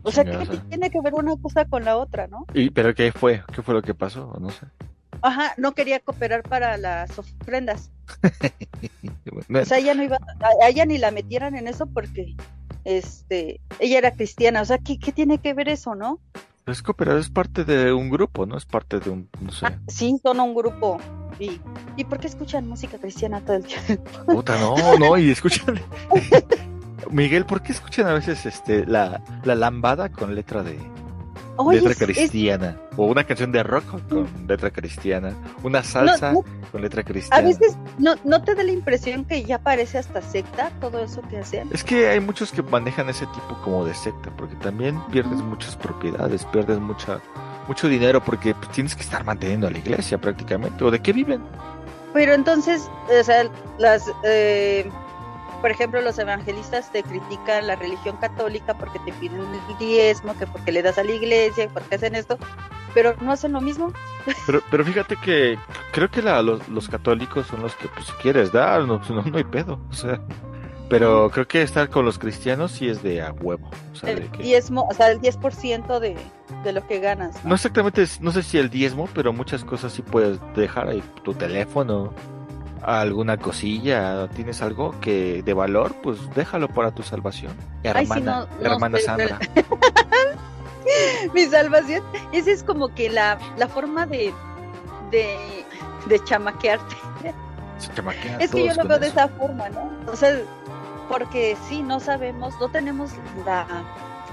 O 0.02 0.10
sea, 0.10 0.24
¿qué 0.24 0.30
Chingada. 0.38 0.68
tiene 0.68 0.90
que 0.90 1.00
ver 1.00 1.14
una 1.14 1.36
cosa 1.36 1.64
con 1.64 1.84
la 1.84 1.96
otra, 1.96 2.26
no? 2.26 2.46
¿Y 2.52 2.70
pero 2.70 2.92
qué 2.94 3.12
fue? 3.12 3.44
¿Qué 3.54 3.62
fue 3.62 3.74
lo 3.74 3.82
que 3.82 3.94
pasó? 3.94 4.36
No 4.40 4.50
sé. 4.50 4.66
Ajá, 5.22 5.54
no 5.56 5.72
quería 5.72 6.00
cooperar 6.00 6.42
para 6.42 6.76
las 6.76 7.18
ofrendas. 7.18 7.90
O 9.54 9.64
sea, 9.64 9.78
ella 9.78 9.94
no 9.94 10.02
iba, 10.02 10.16
a 10.16 10.64
a 10.64 10.68
ella 10.68 10.84
ni 10.84 10.98
la 10.98 11.10
metieran 11.10 11.54
en 11.54 11.66
eso 11.66 11.86
porque 11.86 12.36
este, 12.84 13.60
ella 13.78 13.98
era 13.98 14.10
cristiana. 14.12 14.60
O 14.60 14.64
sea, 14.64 14.78
¿qué, 14.78 14.98
qué 14.98 15.12
tiene 15.12 15.38
que 15.38 15.54
ver 15.54 15.68
eso, 15.68 15.94
no? 15.94 16.20
es 16.66 16.82
cooperar, 16.82 17.16
es 17.18 17.30
parte 17.30 17.64
de 17.64 17.92
un 17.92 18.08
grupo, 18.08 18.46
¿no? 18.46 18.56
Es 18.56 18.64
parte 18.64 19.00
de 19.00 19.10
un, 19.10 19.28
no 19.40 19.50
sé. 19.50 19.66
Ah, 19.66 19.78
sí, 19.88 20.18
son 20.22 20.40
un 20.40 20.54
grupo. 20.54 20.98
¿Y, 21.38 21.60
¿y 21.96 22.04
por 22.04 22.20
qué 22.20 22.28
escuchan 22.28 22.68
música 22.68 22.98
cristiana 22.98 23.40
todo 23.40 23.56
el 23.56 23.64
tiempo? 23.64 24.10
Puta, 24.26 24.58
no, 24.58 24.98
no, 24.98 25.18
y 25.18 25.30
escuchan. 25.30 25.80
Miguel, 27.10 27.44
¿por 27.44 27.62
qué 27.62 27.72
escuchan 27.72 28.06
a 28.06 28.14
veces 28.14 28.46
este 28.46 28.86
la, 28.86 29.22
la 29.44 29.54
lambada 29.54 30.08
con 30.10 30.34
letra 30.34 30.62
de 30.62 30.78
Oye, 31.56 31.80
letra 31.80 31.92
es- 31.92 31.98
cristiana? 31.98 32.76
O 32.96 33.06
una 33.06 33.24
canción 33.24 33.52
de 33.52 33.62
rock 33.62 33.84
con 34.08 34.26
letra 34.46 34.70
cristiana, 34.70 35.32
una 35.62 35.82
salsa 35.82 36.32
no. 36.32 36.44
con 36.70 36.82
letra 36.82 37.02
a 37.02 37.04
cristiana. 37.04 37.46
veces 37.46 37.76
no, 37.98 38.14
no 38.24 38.42
te 38.42 38.54
da 38.54 38.62
la 38.62 38.72
impresión 38.72 39.24
que 39.24 39.44
ya 39.44 39.58
parece 39.58 39.98
hasta 39.98 40.22
secta 40.22 40.70
todo 40.80 41.02
eso 41.02 41.22
que 41.28 41.38
hacen. 41.38 41.68
Es 41.72 41.84
que 41.84 42.08
hay 42.08 42.20
muchos 42.20 42.52
que 42.52 42.62
manejan 42.62 43.08
ese 43.08 43.26
tipo 43.26 43.58
como 43.64 43.84
de 43.84 43.94
secta, 43.94 44.30
porque 44.36 44.56
también 44.56 45.00
pierdes 45.10 45.40
muchas 45.40 45.76
propiedades, 45.76 46.44
pierdes 46.46 46.78
mucha 46.78 47.20
mucho 47.68 47.88
dinero 47.88 48.22
porque 48.22 48.54
pues, 48.54 48.70
tienes 48.70 48.94
que 48.94 49.02
estar 49.02 49.24
manteniendo 49.24 49.66
a 49.66 49.70
la 49.70 49.78
iglesia 49.78 50.18
prácticamente. 50.18 50.82
¿O 50.84 50.90
de 50.90 51.00
qué 51.00 51.12
viven? 51.12 51.42
Pero 52.12 52.34
entonces, 52.34 52.90
o 53.20 53.24
sea, 53.24 53.48
las, 53.78 54.10
eh, 54.24 54.90
por 55.62 55.70
ejemplo, 55.70 56.02
los 56.02 56.18
evangelistas 56.18 56.92
te 56.92 57.02
critican 57.02 57.66
la 57.66 57.76
religión 57.76 58.18
católica 58.18 58.74
porque 58.76 58.98
te 58.98 59.12
piden 59.14 59.40
el 59.40 59.78
diezmo, 59.78 60.36
que 60.36 60.46
porque 60.46 60.72
le 60.72 60.82
das 60.82 60.98
a 60.98 61.04
la 61.04 61.12
iglesia, 61.12 61.70
porque 61.72 61.94
hacen 61.94 62.14
esto, 62.14 62.36
pero 62.92 63.14
no 63.22 63.32
hacen 63.32 63.52
lo 63.52 63.62
mismo. 63.62 63.92
Pero, 64.46 64.60
pero 64.70 64.84
fíjate 64.84 65.16
que 65.16 65.58
creo 65.92 66.10
que 66.10 66.20
la- 66.20 66.42
los, 66.42 66.68
los 66.68 66.88
católicos 66.88 67.46
son 67.46 67.62
los 67.62 67.74
que, 67.76 67.88
pues, 67.88 68.06
si 68.06 68.12
quieres 68.14 68.52
dar, 68.52 68.82
no, 68.82 69.00
no, 69.08 69.22
no 69.22 69.38
hay 69.38 69.44
pedo. 69.44 69.80
O 69.88 69.94
sea, 69.94 70.20
pero 70.90 71.30
creo 71.30 71.48
que 71.48 71.62
estar 71.62 71.88
con 71.88 72.04
los 72.04 72.18
cristianos 72.18 72.72
sí 72.72 72.86
es 72.88 73.02
de 73.02 73.22
a 73.22 73.32
huevo. 73.32 73.70
O 73.92 73.96
sea, 73.96 74.14
de 74.14 74.22
El 74.24 74.30
que- 74.30 74.42
diezmo, 74.42 74.86
o 74.90 74.92
sea, 74.94 75.10
el 75.10 75.20
10% 75.20 76.00
de, 76.00 76.16
de 76.64 76.72
lo 76.72 76.86
que 76.86 77.00
ganas. 77.00 77.42
no 77.44 77.54
exactamente, 77.54 78.04
no 78.20 78.30
sé 78.30 78.42
si 78.42 78.58
el 78.58 78.68
diezmo, 78.68 79.08
pero 79.14 79.32
muchas 79.32 79.64
cosas 79.64 79.92
sí 79.92 80.02
puedes 80.02 80.38
dejar 80.54 80.88
ahí. 80.88 81.02
Tu 81.24 81.32
teléfono, 81.32 82.12
alguna 82.84 83.36
cosilla, 83.36 84.28
tienes 84.28 84.60
algo 84.62 84.98
que 85.00 85.42
de 85.42 85.54
valor, 85.54 85.94
pues 86.02 86.18
déjalo 86.34 86.68
para 86.68 86.90
tu 86.90 87.02
salvación. 87.02 87.52
Ay, 87.84 88.02
Hermana, 88.02 88.20
no- 88.20 88.46
no 88.60 88.72
hermana 88.72 88.98
Sandra. 88.98 89.38
Mi 91.34 91.44
salvación, 91.46 92.02
esa 92.32 92.50
es 92.50 92.62
como 92.62 92.88
que 92.94 93.08
la, 93.08 93.38
la 93.56 93.68
forma 93.68 94.04
de, 94.06 94.32
de, 95.10 95.64
de 96.06 96.24
chamaquearte. 96.24 96.96
Se 97.78 97.90
Es 98.38 98.50
que 98.50 98.66
yo 98.66 98.74
lo 98.74 98.88
veo 98.88 98.98
de 98.98 99.08
esa 99.08 99.28
forma, 99.28 99.68
¿no? 99.70 99.90
O 100.10 100.16
sea, 100.16 100.38
porque 101.08 101.56
sí, 101.68 101.82
no 101.82 102.00
sabemos, 102.00 102.54
no 102.60 102.68
tenemos 102.68 103.10
la, 103.46 103.66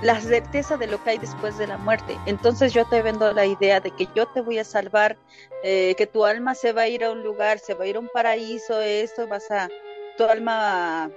la 0.02 0.20
certeza 0.22 0.78
de 0.78 0.88
lo 0.88 1.04
que 1.04 1.12
hay 1.12 1.18
después 1.18 1.58
de 1.58 1.68
la 1.68 1.78
muerte. 1.78 2.18
Entonces 2.26 2.74
yo 2.74 2.86
te 2.86 3.02
vendo 3.02 3.32
la 3.34 3.46
idea 3.46 3.80
de 3.80 3.92
que 3.92 4.08
yo 4.16 4.28
te 4.28 4.42
voy 4.42 4.58
a 4.60 4.64
salvar, 4.64 5.18
eh, 5.64 5.96
que 5.98 6.08
tu 6.08 6.26
alma 6.26 6.56
se 6.56 6.72
va 6.72 6.84
a 6.84 6.88
ir 6.88 7.04
a 7.04 7.12
un 7.12 7.24
lugar, 7.24 7.60
se 7.60 7.74
va 7.74 7.84
a 7.84 7.88
ir 7.88 7.98
a 7.98 8.00
un 8.00 8.10
paraíso, 8.14 8.80
esto, 8.82 9.28
vas 9.28 9.52
a, 9.52 9.70
tu 10.18 10.24
alma 10.24 11.12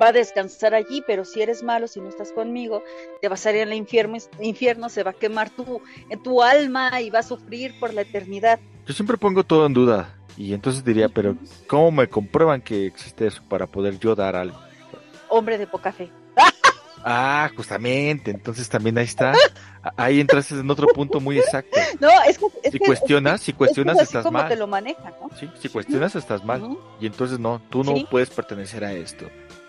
va 0.00 0.08
a 0.08 0.12
descansar 0.12 0.74
allí, 0.74 1.02
pero 1.06 1.24
si 1.24 1.42
eres 1.42 1.62
malo, 1.62 1.86
si 1.86 2.00
no 2.00 2.08
estás 2.08 2.32
conmigo, 2.32 2.82
te 3.20 3.28
vas 3.28 3.44
a 3.44 3.52
ir 3.52 3.62
al 3.62 3.74
infierno, 3.74 4.16
infierno 4.40 4.88
se 4.88 5.02
va 5.02 5.10
a 5.10 5.14
quemar 5.14 5.50
tu, 5.50 5.82
tu 6.22 6.42
alma 6.42 7.00
y 7.00 7.10
va 7.10 7.18
a 7.18 7.24
sufrir 7.24 7.78
por 7.78 7.92
la 7.92 8.02
eternidad. 8.02 8.58
Yo 8.86 8.94
siempre 8.94 9.16
pongo 9.16 9.44
todo 9.44 9.66
en 9.66 9.74
duda. 9.74 10.16
Y 10.36 10.54
entonces 10.54 10.82
diría, 10.82 11.10
pero 11.10 11.36
¿cómo 11.66 11.90
me 11.90 12.08
comprueban 12.08 12.62
que 12.62 12.86
existe 12.86 13.26
eso 13.26 13.42
para 13.50 13.66
poder 13.66 13.98
yo 13.98 14.14
dar 14.14 14.34
algo? 14.34 14.58
Hombre 15.28 15.58
de 15.58 15.66
poca 15.66 15.92
fe. 15.92 16.10
Ah, 17.04 17.50
justamente, 17.56 18.30
entonces 18.30 18.68
también 18.68 18.96
ahí 18.98 19.04
está. 19.04 19.32
Ahí 19.96 20.20
entras 20.20 20.50
en 20.52 20.70
otro 20.70 20.86
punto 20.88 21.20
muy 21.20 21.38
exacto. 21.38 21.76
No, 22.00 22.08
es 22.26 22.38
que... 22.38 22.46
Es 22.62 22.72
Si 22.72 22.78
que- 22.78 22.86
cuestionas, 22.86 23.40
si 23.40 23.52
cuestionas 23.52 23.96
es 23.96 24.02
estás 24.04 24.22
como 24.24 24.38
mal. 24.38 24.48
te 24.48 24.56
lo. 24.56 24.68
Sí, 25.38 25.50
si 25.60 25.68
cuestionas 25.68 26.14
estás 26.14 26.44
mal. 26.44 26.76
Y 27.00 27.06
entonces 27.06 27.38
no, 27.38 27.60
tú 27.70 27.82
no 27.84 27.94
Sí. 27.96 28.06
puedes 28.10 28.30
pertenecer 28.30 28.84
a 28.84 28.92
esto. 28.92 29.28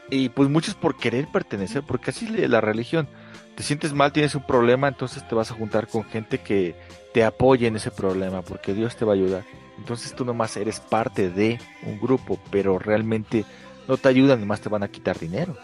Y 0.09 0.29
pues 0.29 0.49
muchos 0.49 0.75
por 0.75 0.97
querer 0.97 1.27
pertenecer, 1.31 1.81
porque 1.83 2.11
así 2.11 2.25
es 2.37 2.49
la 2.49 2.61
religión. 2.61 3.07
Te 3.55 3.63
sientes 3.63 3.93
mal, 3.93 4.11
tienes 4.11 4.35
un 4.35 4.45
problema, 4.45 4.87
entonces 4.87 5.27
te 5.27 5.33
vas 5.35 5.49
a 5.51 5.55
juntar 5.55 5.87
con 5.87 6.03
gente 6.03 6.39
que 6.39 6.75
te 7.13 7.23
apoye 7.23 7.67
en 7.67 7.75
ese 7.75 7.91
problema, 7.91 8.41
porque 8.41 8.73
Dios 8.73 8.95
te 8.95 9.05
va 9.05 9.13
a 9.13 9.15
ayudar. 9.15 9.43
Entonces 9.77 10.13
tú 10.15 10.25
nomás 10.25 10.55
eres 10.57 10.79
parte 10.79 11.29
de 11.29 11.59
un 11.85 11.99
grupo, 11.99 12.39
pero 12.51 12.77
realmente 12.79 13.45
no 13.87 13.97
te 13.97 14.07
ayudan, 14.09 14.39
nomás 14.39 14.61
te 14.61 14.69
van 14.69 14.83
a 14.83 14.87
quitar 14.87 15.17
dinero. 15.19 15.57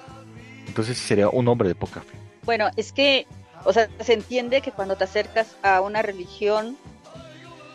Entonces 0.69 0.97
sería 0.97 1.29
un 1.29 1.47
hombre 1.47 1.67
de 1.67 1.75
poca 1.75 2.01
fe. 2.01 2.15
Bueno, 2.43 2.69
es 2.77 2.91
que, 2.91 3.25
o 3.65 3.73
sea, 3.73 3.89
se 3.99 4.13
entiende 4.13 4.61
que 4.61 4.71
cuando 4.71 4.95
te 4.95 5.03
acercas 5.03 5.55
a 5.63 5.81
una 5.81 6.01
religión 6.01 6.77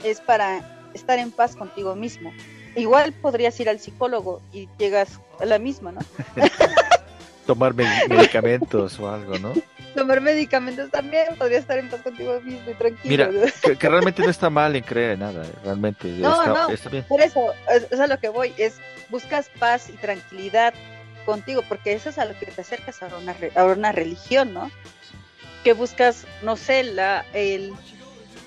es 0.05 0.21
para 0.21 0.89
estar 0.95 1.19
en 1.19 1.31
paz 1.33 1.57
contigo 1.57 1.95
mismo. 1.97 2.33
Igual 2.77 3.13
podrías 3.13 3.59
ir 3.61 3.69
al 3.69 3.79
psicólogo 3.81 4.41
y 4.53 4.69
llegas 4.79 5.21
a 5.41 5.45
la 5.45 5.59
misma, 5.59 5.93
¿no? 5.93 6.01
Tomar 7.47 7.75
me- 7.75 7.85
medicamentos 8.09 8.99
o 8.99 9.11
algo, 9.11 9.39
¿no? 9.39 9.53
Tomar 9.95 10.21
medicamentos 10.21 10.91
también 10.91 11.37
podría 11.37 11.59
estar 11.59 11.79
en 11.79 11.89
paz 11.91 12.01
contigo 12.03 12.41
mismo 12.41 12.71
y 12.71 12.75
tranquilo. 12.75 13.01
Mira, 13.05 13.27
¿no? 13.31 13.41
que, 13.63 13.77
que 13.77 13.89
realmente 13.89 14.23
no 14.23 14.31
está 14.31 14.51
mal 14.51 14.75
en 14.75 14.83
creer 14.83 15.13
en 15.13 15.21
nada, 15.21 15.45
realmente 15.63 16.09
No, 16.09 16.31
está, 16.43 16.47
no. 16.55 16.69
está 16.71 16.89
bien. 16.89 17.05
Por 17.05 17.21
eso, 17.21 17.53
es, 17.71 17.87
es 17.91 18.01
a 18.01 18.07
lo 18.07 18.19
que 18.19 18.29
voy, 18.29 18.53
es 18.57 18.77
buscas 19.11 19.49
paz 19.59 19.89
y 19.91 19.93
tranquilidad 19.93 20.73
contigo, 21.25 21.63
porque 21.69 21.93
eso 21.93 22.09
es 22.11 22.19
a 22.19 22.25
lo 22.25 22.39
que 22.39 22.47
te 22.47 22.61
acercas 22.61 23.03
a 23.03 23.17
una, 23.17 23.33
re- 23.33 23.53
a 23.55 23.65
una 23.65 23.93
religión, 23.93 24.55
¿no? 24.55 24.71
Que 25.63 25.73
buscas, 25.73 26.27
no 26.43 26.57
sé, 26.57 26.85
la, 26.85 27.25
el, 27.33 27.73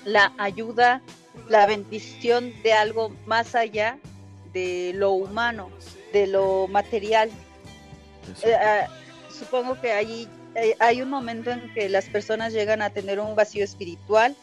la 0.04 0.32
ayuda, 0.38 1.02
la 1.48 1.66
bendición 1.66 2.52
de 2.62 2.72
algo 2.72 3.12
más 3.26 3.54
allá 3.54 3.98
de 4.52 4.92
lo 4.94 5.12
humano, 5.12 5.70
de 6.12 6.26
lo 6.26 6.66
material. 6.68 7.30
Eh, 8.42 8.54
ah, 8.54 8.88
supongo 9.30 9.80
que 9.80 9.92
ahí 9.92 10.28
eh, 10.54 10.74
hay 10.78 11.02
un 11.02 11.10
momento 11.10 11.50
en 11.50 11.72
que 11.74 11.88
las 11.88 12.06
personas 12.06 12.52
llegan 12.52 12.82
a 12.82 12.90
tener 12.90 13.20
un 13.20 13.34
vacío 13.34 13.64
espiritual. 13.64 14.34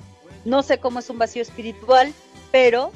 No 0.43 0.61
sé 0.63 0.77
cómo 0.77 0.99
es 0.99 1.09
un 1.09 1.17
vacío 1.17 1.41
espiritual, 1.41 2.13
pero 2.51 2.91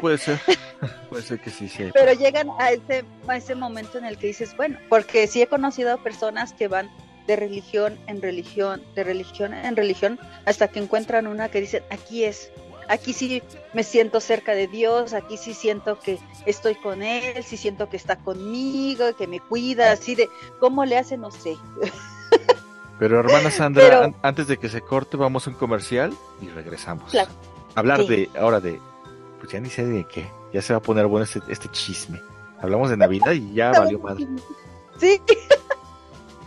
Puede 0.00 0.18
ser, 0.18 0.40
puede 1.10 1.22
ser 1.22 1.40
que 1.40 1.50
sí, 1.50 1.68
sí. 1.68 1.90
pero 1.92 2.12
llegan 2.12 2.48
a 2.58 2.70
ese, 2.70 3.04
a 3.28 3.36
ese 3.36 3.54
momento 3.54 3.98
en 3.98 4.04
el 4.04 4.16
que 4.18 4.28
dices, 4.28 4.56
bueno, 4.56 4.78
porque 4.88 5.26
sí 5.26 5.42
he 5.42 5.46
conocido 5.46 5.98
personas 5.98 6.52
que 6.52 6.68
van 6.68 6.90
de 7.26 7.36
religión 7.36 7.98
en 8.06 8.20
religión, 8.22 8.82
de 8.94 9.02
religión 9.04 9.54
en 9.54 9.76
religión, 9.76 10.18
hasta 10.46 10.68
que 10.68 10.78
encuentran 10.80 11.26
una 11.26 11.48
que 11.48 11.60
dicen, 11.60 11.82
aquí 11.90 12.24
es, 12.24 12.50
aquí 12.88 13.12
sí 13.14 13.42
me 13.72 13.82
siento 13.82 14.20
cerca 14.20 14.52
de 14.54 14.66
Dios, 14.68 15.12
aquí 15.14 15.36
sí 15.38 15.54
siento 15.54 15.98
que 15.98 16.18
estoy 16.46 16.74
con 16.74 17.02
Él, 17.02 17.42
sí 17.42 17.56
siento 17.56 17.88
que 17.88 17.96
está 17.96 18.16
conmigo, 18.16 19.14
que 19.16 19.26
me 19.26 19.40
cuida, 19.40 19.92
así 19.92 20.14
de, 20.14 20.28
¿cómo 20.60 20.84
le 20.84 20.98
hace? 20.98 21.16
No 21.16 21.30
sé. 21.30 21.56
Pero 22.98 23.18
hermana 23.20 23.50
Sandra, 23.50 23.82
Pero- 23.84 24.02
an- 24.04 24.16
antes 24.22 24.46
de 24.46 24.56
que 24.56 24.68
se 24.68 24.80
corte, 24.80 25.16
vamos 25.16 25.46
a 25.46 25.50
un 25.50 25.56
comercial 25.56 26.12
y 26.40 26.48
regresamos. 26.48 27.10
Claro. 27.10 27.30
Hablar 27.74 28.02
Sí. 28.02 28.06
de, 28.08 28.30
ahora 28.38 28.60
de, 28.60 28.80
pues 29.44 29.52
ya 29.52 29.60
ni 29.60 29.68
sé 29.68 29.84
de 29.84 30.04
qué, 30.04 30.26
ya 30.54 30.62
se 30.62 30.72
va 30.72 30.78
a 30.78 30.82
poner 30.82 31.06
bueno 31.06 31.24
este, 31.24 31.40
este 31.48 31.68
chisme. 31.68 32.18
Hablamos 32.62 32.88
de 32.88 32.96
Navidad 32.96 33.32
y 33.32 33.52
ya 33.52 33.72
valió 33.72 33.98
madre. 33.98 34.26
Sí. 34.96 35.20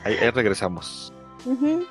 Ahí, 0.04 0.16
ahí 0.16 0.32
regresamos. 0.32 1.14
Con 1.44 1.86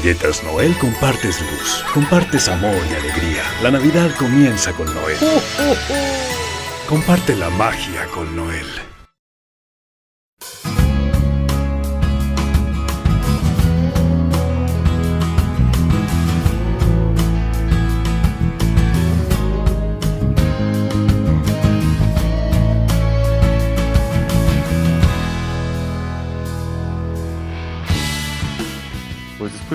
galletas 0.00 0.42
Noel 0.42 0.74
compartes 0.78 1.42
luz, 1.42 1.84
compartes 1.92 2.48
amor 2.48 2.74
y 2.90 2.94
alegría. 2.94 3.42
La 3.62 3.70
Navidad 3.70 4.10
comienza 4.18 4.72
con 4.72 4.86
Noel. 4.94 5.18
Comparte 6.88 7.36
la 7.36 7.50
magia 7.50 8.06
con 8.06 8.34
Noel. 8.34 8.89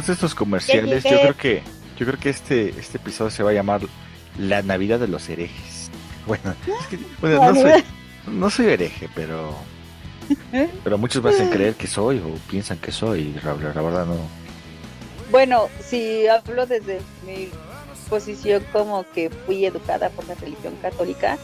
Después 0.05 0.07
de 0.07 0.13
estos 0.27 0.35
comerciales, 0.35 1.03
yo 1.03 1.19
creo 1.19 1.35
que, 1.37 1.61
yo 1.97 2.05
creo 2.05 2.19
que 2.19 2.29
este, 2.29 2.69
este 2.79 2.97
episodio 2.97 3.31
se 3.31 3.41
va 3.43 3.49
a 3.49 3.53
llamar 3.53 3.81
La 4.37 4.61
Navidad 4.61 4.99
de 4.99 5.07
los 5.07 5.27
herejes. 5.29 5.89
Bueno, 6.27 6.55
es 6.81 6.87
que- 6.87 6.97
bueno, 7.21 7.53
no 7.53 7.61
soy, 7.61 7.83
no 8.25 8.49
soy 8.49 8.65
hereje, 8.65 9.07
pero, 9.13 9.53
pero 10.83 10.97
muchos 10.97 11.23
me 11.23 11.29
hacen 11.29 11.49
creer 11.51 11.75
que 11.75 11.85
soy 11.85 12.17
o 12.17 12.33
piensan 12.49 12.79
que 12.79 12.91
soy. 12.91 13.31
La, 13.43 13.53
la 13.53 13.81
verdad 13.83 14.07
no. 14.07 14.15
Bueno, 15.29 15.69
si 15.87 16.25
hablo 16.25 16.65
desde 16.65 16.99
mi 17.27 17.49
posición 18.09 18.63
como 18.73 19.05
que 19.13 19.29
fui 19.45 19.65
educada 19.67 20.09
por 20.09 20.27
la 20.27 20.33
religión 20.33 20.73
católica, 20.81 21.37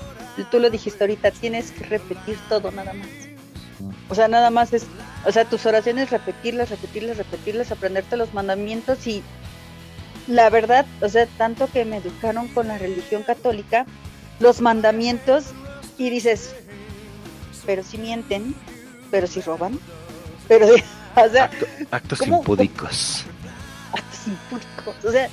tú 0.49 0.59
lo 0.59 0.71
dijiste 0.71 1.03
ahorita, 1.03 1.29
tienes 1.29 1.69
que 1.69 1.83
repetir 1.83 2.39
todo 2.49 2.71
nada 2.71 2.93
más. 2.93 3.07
O 4.09 4.15
sea, 4.15 4.27
nada 4.27 4.49
más 4.49 4.73
es, 4.73 4.87
o 5.25 5.31
sea, 5.31 5.45
tus 5.45 5.65
oraciones 5.65 6.09
repetirlas, 6.09 6.69
repetirlas, 6.69 7.17
repetirlas, 7.17 7.71
aprenderte 7.71 8.17
los 8.17 8.33
mandamientos 8.33 9.05
y 9.07 9.23
la 10.27 10.49
verdad, 10.49 10.85
o 11.01 11.09
sea, 11.09 11.25
tanto 11.37 11.67
que 11.71 11.83
me 11.85 11.97
educaron 11.97 12.47
con 12.49 12.67
la 12.67 12.77
religión 12.77 13.23
católica, 13.23 13.85
los 14.39 14.61
mandamientos 14.61 15.45
y 15.97 16.09
dices, 16.09 16.55
pero 17.65 17.83
si 17.83 17.97
mienten, 17.97 18.55
pero 19.09 19.27
si 19.27 19.41
roban, 19.41 19.79
pero, 20.47 20.67
o 21.15 21.29
sea, 21.29 21.45
Acto- 21.45 21.67
actos 21.91 22.19
¿cómo- 22.19 22.37
impúdicos. 22.37 23.25
actos 23.93 24.27
impúdicos. 24.27 25.05
O 25.05 25.11
sea, 25.11 25.29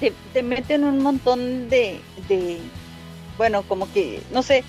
te, 0.00 0.12
te 0.32 0.42
meten 0.42 0.84
un 0.84 0.98
montón 1.02 1.68
de, 1.68 2.00
de, 2.28 2.58
bueno, 3.36 3.62
como 3.62 3.90
que, 3.92 4.22
no 4.32 4.42
sé, 4.42 4.64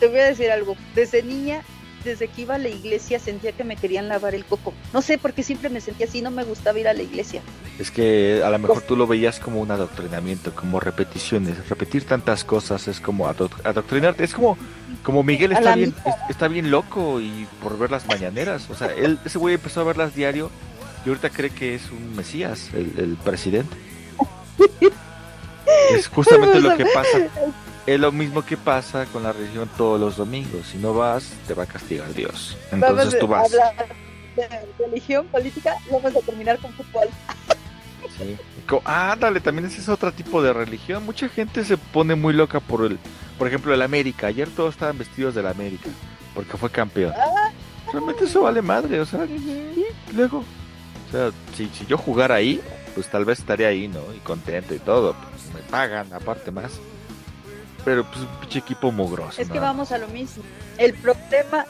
te 0.00 0.08
voy 0.08 0.18
a 0.20 0.24
decir 0.24 0.50
algo. 0.50 0.76
Desde 0.94 1.22
niña, 1.22 1.62
desde 2.04 2.28
que 2.28 2.42
iba 2.42 2.54
a 2.54 2.58
la 2.58 2.68
iglesia, 2.68 3.18
sentía 3.18 3.52
que 3.52 3.64
me 3.64 3.76
querían 3.76 4.08
lavar 4.08 4.34
el 4.34 4.44
coco. 4.44 4.72
No 4.92 5.02
sé, 5.02 5.18
porque 5.18 5.42
siempre 5.42 5.68
me 5.70 5.80
sentía 5.80 6.06
así, 6.06 6.22
no 6.22 6.30
me 6.30 6.44
gustaba 6.44 6.78
ir 6.78 6.88
a 6.88 6.92
la 6.94 7.02
iglesia. 7.02 7.42
Es 7.78 7.90
que 7.90 8.42
a 8.44 8.50
lo 8.50 8.58
mejor 8.58 8.82
tú 8.82 8.96
lo 8.96 9.06
veías 9.06 9.38
como 9.40 9.60
un 9.60 9.70
adoctrinamiento, 9.70 10.54
como 10.54 10.80
repeticiones. 10.80 11.68
Repetir 11.68 12.04
tantas 12.04 12.44
cosas 12.44 12.86
es 12.88 13.00
como 13.00 13.26
adoc- 13.28 13.64
adoctrinarte. 13.64 14.24
Es 14.24 14.34
como, 14.34 14.56
como 15.02 15.22
Miguel 15.22 15.52
está 15.52 15.74
bien, 15.74 15.94
es- 16.04 16.14
está 16.30 16.48
bien 16.48 16.70
loco 16.70 17.20
y 17.20 17.46
por 17.62 17.78
ver 17.78 17.90
las 17.90 18.06
mañaneras. 18.06 18.68
O 18.70 18.74
sea, 18.74 18.88
él, 18.88 19.18
ese 19.24 19.38
güey 19.38 19.54
empezó 19.54 19.80
a 19.80 19.84
verlas 19.84 20.14
diario 20.14 20.50
y 21.04 21.08
ahorita 21.08 21.30
cree 21.30 21.50
que 21.50 21.74
es 21.74 21.90
un 21.90 22.14
mesías, 22.14 22.68
el, 22.74 22.92
el 22.98 23.16
presidente. 23.16 23.76
Es 25.96 26.06
justamente 26.08 26.60
lo 26.60 26.76
que 26.76 26.84
pasa. 26.86 27.18
Es 27.86 27.98
lo 27.98 28.12
mismo 28.12 28.44
que 28.44 28.56
pasa 28.56 29.06
con 29.06 29.24
la 29.24 29.32
religión 29.32 29.68
todos 29.76 30.00
los 30.00 30.16
domingos. 30.16 30.68
Si 30.68 30.78
no 30.78 30.94
vas, 30.94 31.32
te 31.46 31.54
va 31.54 31.64
a 31.64 31.66
castigar 31.66 32.12
Dios. 32.14 32.56
Entonces 32.70 33.18
tú 33.18 33.26
vas. 33.26 33.42
a 33.42 33.68
hablar 33.68 33.88
de 34.36 34.48
religión, 34.78 35.26
política, 35.26 35.74
vamos 35.90 36.16
a 36.16 36.20
terminar 36.20 36.58
con 36.58 36.72
fútbol. 36.72 37.08
Sí. 38.18 38.36
Ah, 38.84 39.12
ándale, 39.12 39.40
también 39.40 39.66
ese 39.66 39.80
es 39.80 39.88
otro 39.88 40.12
tipo 40.12 40.42
de 40.42 40.52
religión. 40.52 41.04
Mucha 41.04 41.28
gente 41.28 41.64
se 41.64 41.76
pone 41.76 42.14
muy 42.14 42.32
loca 42.32 42.60
por 42.60 42.84
el, 42.84 42.98
por 43.38 43.48
ejemplo, 43.48 43.74
el 43.74 43.82
América. 43.82 44.28
Ayer 44.28 44.48
todos 44.48 44.74
estaban 44.74 44.98
vestidos 44.98 45.34
del 45.34 45.46
América 45.46 45.88
porque 46.34 46.56
fue 46.56 46.70
campeón. 46.70 47.12
Realmente 47.92 48.24
eso 48.24 48.42
vale 48.42 48.62
madre, 48.62 49.00
o 49.00 49.06
sea, 49.06 49.24
y 49.24 49.84
luego, 50.14 50.38
o 50.38 51.12
sea, 51.12 51.30
si, 51.54 51.68
si 51.68 51.84
yo 51.86 51.98
jugara 51.98 52.36
ahí, 52.36 52.60
pues 52.94 53.08
tal 53.08 53.24
vez 53.24 53.40
estaría 53.40 53.68
ahí, 53.68 53.88
¿no? 53.88 54.00
Y 54.14 54.18
contento 54.20 54.74
y 54.74 54.78
todo. 54.78 55.14
Pues 55.14 55.54
me 55.54 55.60
pagan 55.70 56.12
aparte 56.12 56.50
más. 56.50 56.72
Pero 57.84 58.04
pues 58.04 58.18
un 58.20 58.26
pinche 58.40 58.58
equipo 58.60 58.92
mugroso. 58.92 59.40
Es 59.40 59.48
que 59.48 59.54
nada 59.54 59.68
vamos 59.68 59.90
a 59.92 59.98
lo 59.98 60.08
mismo. 60.08 60.42
El 60.78 60.94
problema, 60.94 61.66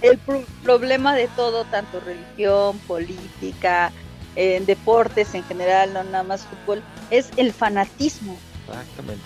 el 0.00 0.18
pro- 0.18 0.44
problema 0.62 1.14
de 1.14 1.28
todo, 1.28 1.64
tanto 1.64 2.00
religión, 2.00 2.78
política, 2.80 3.90
en 4.36 4.64
deportes 4.66 5.34
en 5.34 5.42
general, 5.44 5.92
no 5.92 6.04
nada 6.04 6.22
más 6.24 6.42
fútbol, 6.46 6.82
es 7.10 7.30
el 7.36 7.52
fanatismo. 7.52 8.36
Exactamente. 8.68 9.22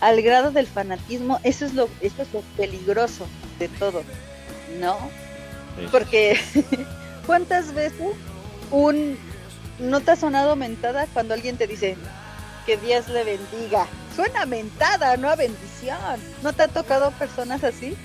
Al 0.00 0.22
grado 0.22 0.52
del 0.52 0.66
fanatismo, 0.68 1.40
eso 1.42 1.66
es 1.66 1.74
lo, 1.74 1.88
eso 2.00 2.22
es 2.22 2.32
lo 2.32 2.40
peligroso 2.56 3.26
de 3.58 3.68
todo, 3.68 4.02
¿no? 4.80 4.96
Sí. 5.76 5.86
Porque 5.90 6.38
¿cuántas 7.26 7.74
veces 7.74 8.14
un 8.70 9.18
no 9.80 10.00
te 10.00 10.12
ha 10.12 10.16
sonado 10.16 10.54
mentada 10.56 11.06
cuando 11.12 11.34
alguien 11.34 11.56
te 11.56 11.66
dice 11.66 11.96
que 12.64 12.76
Dios 12.76 13.08
le 13.08 13.24
bendiga? 13.24 13.86
Suena 14.18 14.46
mentada, 14.46 15.16
no 15.16 15.28
a 15.28 15.36
bendición. 15.36 16.18
¿No 16.42 16.52
te 16.52 16.64
ha 16.64 16.66
tocado 16.66 17.12
personas 17.12 17.62
así? 17.62 17.96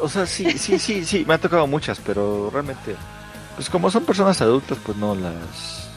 O 0.00 0.08
sea, 0.08 0.26
sí, 0.26 0.58
sí, 0.58 0.80
sí, 0.80 1.04
sí, 1.04 1.24
me 1.24 1.34
ha 1.34 1.38
tocado 1.38 1.64
muchas, 1.68 2.00
pero 2.04 2.50
realmente, 2.50 2.96
pues 3.54 3.70
como 3.70 3.88
son 3.88 4.04
personas 4.04 4.40
adultas, 4.42 4.78
pues 4.84 4.98
no 4.98 5.14
las... 5.14 5.90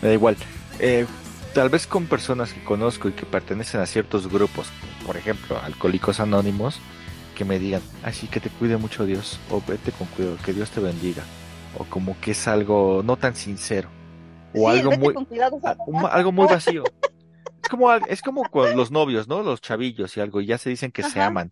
Me 0.00 0.10
da 0.10 0.14
igual. 0.14 0.36
Eh, 0.78 1.06
tal 1.52 1.70
vez 1.70 1.88
con 1.88 2.06
personas 2.06 2.52
que 2.52 2.62
conozco 2.62 3.08
y 3.08 3.12
que 3.12 3.26
pertenecen 3.26 3.80
a 3.80 3.86
ciertos 3.86 4.28
grupos, 4.28 4.68
por 5.04 5.16
ejemplo, 5.16 5.60
Alcohólicos 5.60 6.20
Anónimos, 6.20 6.78
que 7.36 7.44
me 7.44 7.58
digan, 7.58 7.82
así 8.04 8.28
que 8.28 8.38
te 8.38 8.48
cuide 8.48 8.76
mucho 8.76 9.06
Dios, 9.06 9.40
o 9.50 9.60
vete 9.66 9.90
con 9.90 10.06
cuidado, 10.06 10.36
que 10.44 10.52
Dios 10.52 10.70
te 10.70 10.78
bendiga, 10.78 11.24
o 11.76 11.84
como 11.84 12.16
que 12.20 12.30
es 12.30 12.46
algo 12.46 13.02
no 13.04 13.16
tan 13.16 13.34
sincero, 13.34 13.88
o 14.54 14.70
Sí, 14.70 14.78
algo 14.78 14.92
muy... 14.92 15.14
cuidado, 15.14 15.58
un- 15.86 16.06
algo 16.06 16.32
muy 16.32 16.46
vacío. 16.46 16.84
Es 17.62 17.68
como, 17.68 17.92
es 17.92 18.22
como 18.22 18.44
con 18.50 18.76
los 18.76 18.90
novios, 18.90 19.28
¿no? 19.28 19.42
Los 19.42 19.60
chavillos 19.60 20.16
y 20.16 20.20
algo, 20.20 20.40
y 20.40 20.46
ya 20.46 20.58
se 20.58 20.70
dicen 20.70 20.92
que 20.92 21.02
se 21.02 21.20
aman. 21.20 21.50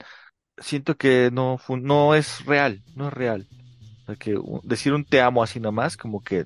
Siento 0.58 0.96
que 0.96 1.30
no, 1.32 1.58
no 1.68 2.14
es 2.14 2.44
real, 2.44 2.82
no 2.94 3.08
es 3.08 3.14
real. 3.14 3.48
Que 4.18 4.36
decir 4.64 4.92
un 4.92 5.04
te 5.04 5.20
amo 5.20 5.42
así 5.42 5.60
nomás, 5.60 5.96
como 5.96 6.22
que, 6.22 6.44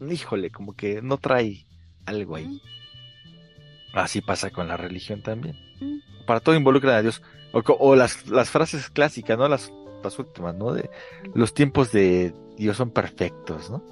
híjole, 0.00 0.50
como 0.50 0.74
que 0.74 1.02
no 1.02 1.18
trae 1.18 1.66
algo 2.06 2.36
ahí. 2.36 2.60
Así 3.92 4.20
pasa 4.20 4.50
con 4.50 4.68
la 4.68 4.76
religión 4.76 5.22
también. 5.22 5.56
Para 6.26 6.40
todo 6.40 6.54
involucran 6.54 6.94
a 6.94 7.02
Dios. 7.02 7.22
O, 7.52 7.60
o 7.78 7.96
las, 7.96 8.28
las 8.28 8.50
frases 8.50 8.90
clásicas, 8.90 9.36
¿no? 9.38 9.48
Las, 9.48 9.72
las 10.02 10.18
últimas, 10.18 10.54
¿no? 10.54 10.72
De 10.72 10.90
los 11.34 11.54
tiempos 11.54 11.92
de 11.92 12.34
Dios 12.56 12.76
son 12.76 12.90
perfectos, 12.92 13.70
¿no? 13.70 13.82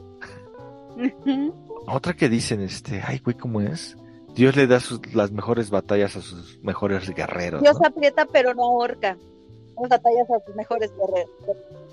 Otra 1.91 2.14
que 2.14 2.28
dicen, 2.28 2.61
este, 2.61 3.03
ay, 3.05 3.20
güey, 3.24 3.36
¿cómo 3.36 3.61
es? 3.61 3.97
Dios 4.34 4.55
le 4.57 4.66
da 4.66 4.78
sus- 4.80 5.01
las 5.14 5.32
mejores 5.32 5.70
batallas 5.70 6.16
a 6.16 6.20
sus 6.22 6.59
mejores 6.62 7.09
guerreros. 7.11 7.62
Dios 7.62 7.78
¿no? 7.80 7.89
aprieta 7.89 8.26
pero 8.26 8.55
no 8.55 8.62
ahorca. 8.64 9.16
Las 9.80 9.91
batallas 9.91 10.28
a 10.30 10.45
sus 10.45 10.55
mejores 10.57 10.91
guerreros. 10.97 11.30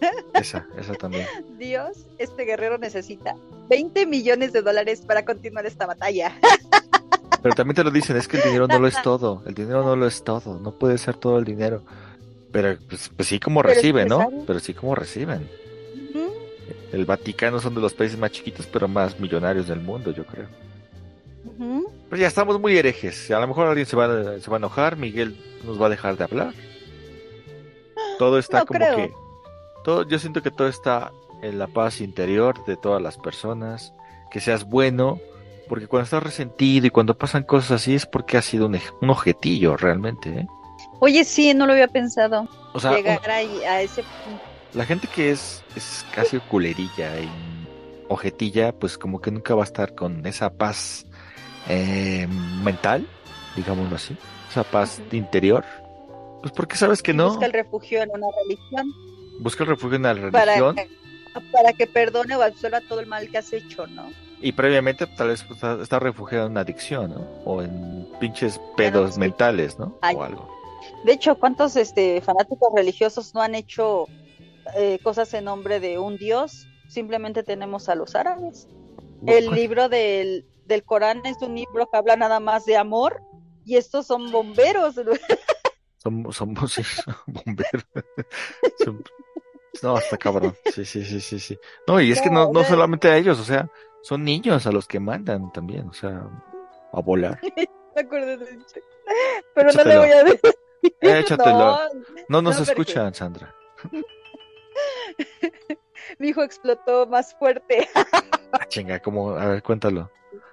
Esa, 0.33 0.67
esa 0.77 0.93
también. 0.93 1.25
Dios, 1.57 2.05
este 2.17 2.43
guerrero 2.43 2.77
necesita 2.77 3.35
20 3.69 4.05
millones 4.05 4.51
de 4.53 4.61
dólares 4.61 5.01
para 5.01 5.23
continuar 5.23 5.65
esta 5.65 5.85
batalla. 5.85 6.33
Pero 7.41 7.55
también 7.55 7.75
te 7.75 7.83
lo 7.83 7.91
dicen, 7.91 8.17
es 8.17 8.27
que 8.27 8.37
el 8.37 8.43
dinero 8.43 8.67
no 8.67 8.79
lo 8.79 8.87
es 8.87 8.99
todo. 9.03 9.43
El 9.45 9.53
dinero 9.53 9.83
no 9.83 9.95
lo 9.95 10.07
es 10.07 10.23
todo. 10.23 10.59
No 10.59 10.71
puede 10.71 10.97
ser 10.97 11.15
todo 11.15 11.37
el 11.37 11.45
dinero. 11.45 11.83
Pero 12.51 12.75
pues, 12.89 13.09
pues 13.15 13.27
sí 13.27 13.39
como 13.39 13.61
Pero 13.61 13.75
reciben, 13.75 14.07
¿no? 14.07 14.27
Pero 14.47 14.59
sí 14.59 14.73
como 14.73 14.95
reciben. 14.95 15.47
El 16.91 17.05
Vaticano 17.05 17.59
son 17.59 17.75
de 17.75 17.81
los 17.81 17.93
países 17.93 18.17
más 18.17 18.31
chiquitos, 18.31 18.65
pero 18.67 18.87
más 18.87 19.19
millonarios 19.19 19.67
del 19.67 19.79
mundo, 19.81 20.11
yo 20.11 20.25
creo. 20.25 20.47
Pues 22.09 22.19
ya 22.21 22.27
estamos 22.27 22.59
muy 22.59 22.77
herejes. 22.77 23.29
A 23.31 23.39
lo 23.39 23.47
mejor 23.47 23.67
alguien 23.67 23.85
se 23.85 23.95
va, 23.95 24.05
a- 24.05 24.39
se 24.39 24.49
va 24.49 24.57
a 24.57 24.59
enojar, 24.59 24.95
Miguel 24.97 25.37
nos 25.63 25.79
va 25.81 25.87
a 25.87 25.89
dejar 25.89 26.17
de 26.17 26.23
hablar. 26.23 26.53
Todo 28.17 28.37
está 28.39 28.59
No 28.59 28.65
como 28.65 28.79
creo. 28.79 28.95
que. 28.97 29.13
Todo, 29.83 30.07
yo 30.07 30.17
siento 30.19 30.41
que 30.41 30.51
todo 30.51 30.67
está 30.67 31.11
en 31.41 31.59
la 31.59 31.67
paz 31.67 32.01
interior 32.01 32.63
de 32.65 32.77
todas 32.77 33.01
las 33.01 33.17
personas. 33.17 33.93
Que 34.31 34.39
seas 34.39 34.63
bueno. 34.65 35.19
Porque 35.67 35.87
cuando 35.87 36.03
estás 36.03 36.21
resentido 36.23 36.85
y 36.87 36.91
cuando 36.91 37.17
pasan 37.17 37.43
cosas 37.43 37.71
así 37.71 37.95
es 37.95 38.05
porque 38.05 38.37
has 38.37 38.45
sido 38.45 38.67
un, 38.67 38.79
un 39.01 39.09
ojetillo 39.09 39.75
realmente. 39.77 40.29
¿eh? 40.29 40.47
Oye, 40.99 41.23
sí, 41.23 41.53
no 41.55 41.65
lo 41.65 41.73
había 41.73 41.87
pensado. 41.87 42.47
O 42.73 42.79
sea, 42.79 42.91
llegar 42.95 43.29
ahí 43.31 43.63
a 43.63 43.81
ese 43.81 44.03
punto. 44.03 44.43
La 44.75 44.85
gente 44.85 45.07
que 45.07 45.31
es, 45.31 45.63
es 45.75 46.05
casi 46.13 46.37
culerilla 46.39 47.19
y 47.19 47.29
ojetilla, 48.09 48.73
pues 48.73 48.97
como 48.97 49.21
que 49.21 49.31
nunca 49.31 49.55
va 49.55 49.61
a 49.61 49.65
estar 49.65 49.95
con 49.95 50.25
esa 50.25 50.51
paz 50.51 51.05
eh, 51.69 52.27
mental, 52.63 53.07
digámoslo 53.55 53.95
así, 53.95 54.15
esa 54.49 54.63
paz 54.63 55.01
interior. 55.11 55.63
Pues 56.41 56.51
porque 56.51 56.75
sabes 56.75 57.01
que 57.01 57.13
no, 57.13 57.29
Busca 57.29 57.45
el 57.45 57.53
refugio 57.53 58.03
en 58.03 58.11
una 58.11 58.27
religión 58.43 58.93
busca 59.39 59.63
el 59.63 59.69
refugio 59.69 59.95
en 59.97 60.03
la 60.03 60.31
para, 60.31 60.45
religión 60.45 60.75
para 61.51 61.73
que 61.73 61.87
perdone 61.87 62.35
o 62.35 62.41
absuelva 62.41 62.79
todo 62.81 62.99
el 62.99 63.07
mal 63.07 63.29
que 63.29 63.37
has 63.37 63.51
hecho, 63.51 63.87
¿no? 63.87 64.09
y 64.41 64.51
previamente 64.51 65.07
tal 65.07 65.29
vez 65.29 65.43
pues, 65.43 65.63
está, 65.81 65.99
refugiado 65.99 66.45
en 66.45 66.51
una 66.51 66.61
adicción, 66.61 67.11
¿no? 67.11 67.21
O 67.45 67.61
en 67.61 68.07
pinches 68.19 68.59
pedos 68.77 69.17
mentales, 69.17 69.79
¿no? 69.79 69.97
Ay. 70.01 70.15
O 70.15 70.23
algo. 70.23 70.47
De 71.03 71.13
hecho, 71.13 71.35
¿cuántos 71.35 71.75
este, 71.75 72.21
fanáticos 72.21 72.69
religiosos 72.75 73.33
no 73.33 73.41
han 73.41 73.55
hecho 73.55 74.07
eh, 74.75 74.99
cosas 75.03 75.33
en 75.33 75.45
nombre 75.45 75.79
de 75.79 75.99
un 75.99 76.17
dios? 76.17 76.67
Simplemente 76.87 77.43
tenemos 77.43 77.89
a 77.89 77.95
los 77.95 78.15
árabes. 78.15 78.67
El 79.27 79.49
libro 79.51 79.89
del, 79.89 80.45
del 80.65 80.83
Corán 80.83 81.21
es 81.25 81.41
un 81.41 81.55
libro 81.55 81.89
que 81.89 81.97
habla 81.97 82.15
nada 82.15 82.39
más 82.39 82.65
de 82.65 82.77
amor 82.77 83.21
y 83.65 83.77
estos 83.77 84.05
son 84.07 84.31
bomberos. 84.31 84.95
Somos, 85.97 86.35
somos 86.35 86.71
sí, 86.73 86.83
bomberos. 87.25 87.85
Son- 88.83 89.03
No, 89.81 89.97
está 89.97 90.17
cabrón. 90.17 90.55
Sí, 90.73 90.85
sí, 90.85 91.03
sí, 91.03 91.19
sí, 91.19 91.39
sí. 91.39 91.57
No, 91.87 91.99
y 91.99 92.11
es 92.11 92.21
que 92.21 92.29
no, 92.29 92.51
No, 92.51 92.63
solamente 92.63 93.09
a 93.09 93.17
ellos, 93.17 93.39
o 93.39 93.43
sea, 93.43 93.69
son 94.03 94.23
niños 94.23 94.67
a 94.67 94.71
los 94.71 94.87
que 94.87 94.99
mandan 94.99 95.51
también, 95.51 95.89
o 95.89 95.93
sea, 95.93 96.29
a 96.93 97.01
volar. 97.01 97.39
Me 97.95 98.01
acuerdo 98.01 98.37
de 98.37 98.45
ese. 98.45 98.83
Pero 99.55 99.71
no 99.71 99.83
le 99.83 99.97
voy 99.97 100.09
a 100.09 100.23
decir. 100.23 100.39
Échatelo. 101.01 101.57
No, 101.57 101.79
No 102.29 102.41
nos 102.41 102.59
no, 102.59 102.65
porque- 102.65 102.71
escuchan, 102.71 103.13
Sandra. 103.15 103.55
mi 106.19 106.29
hijo 106.29 106.43
explotó 106.43 107.05
más 107.07 107.33
fuerte. 107.35 107.87
Ah, 108.51 108.65
chinga, 108.67 108.99
¿cómo? 108.99 109.31
A 109.31 109.47
ver, 109.47 109.63
cuéntalo. 109.63 110.09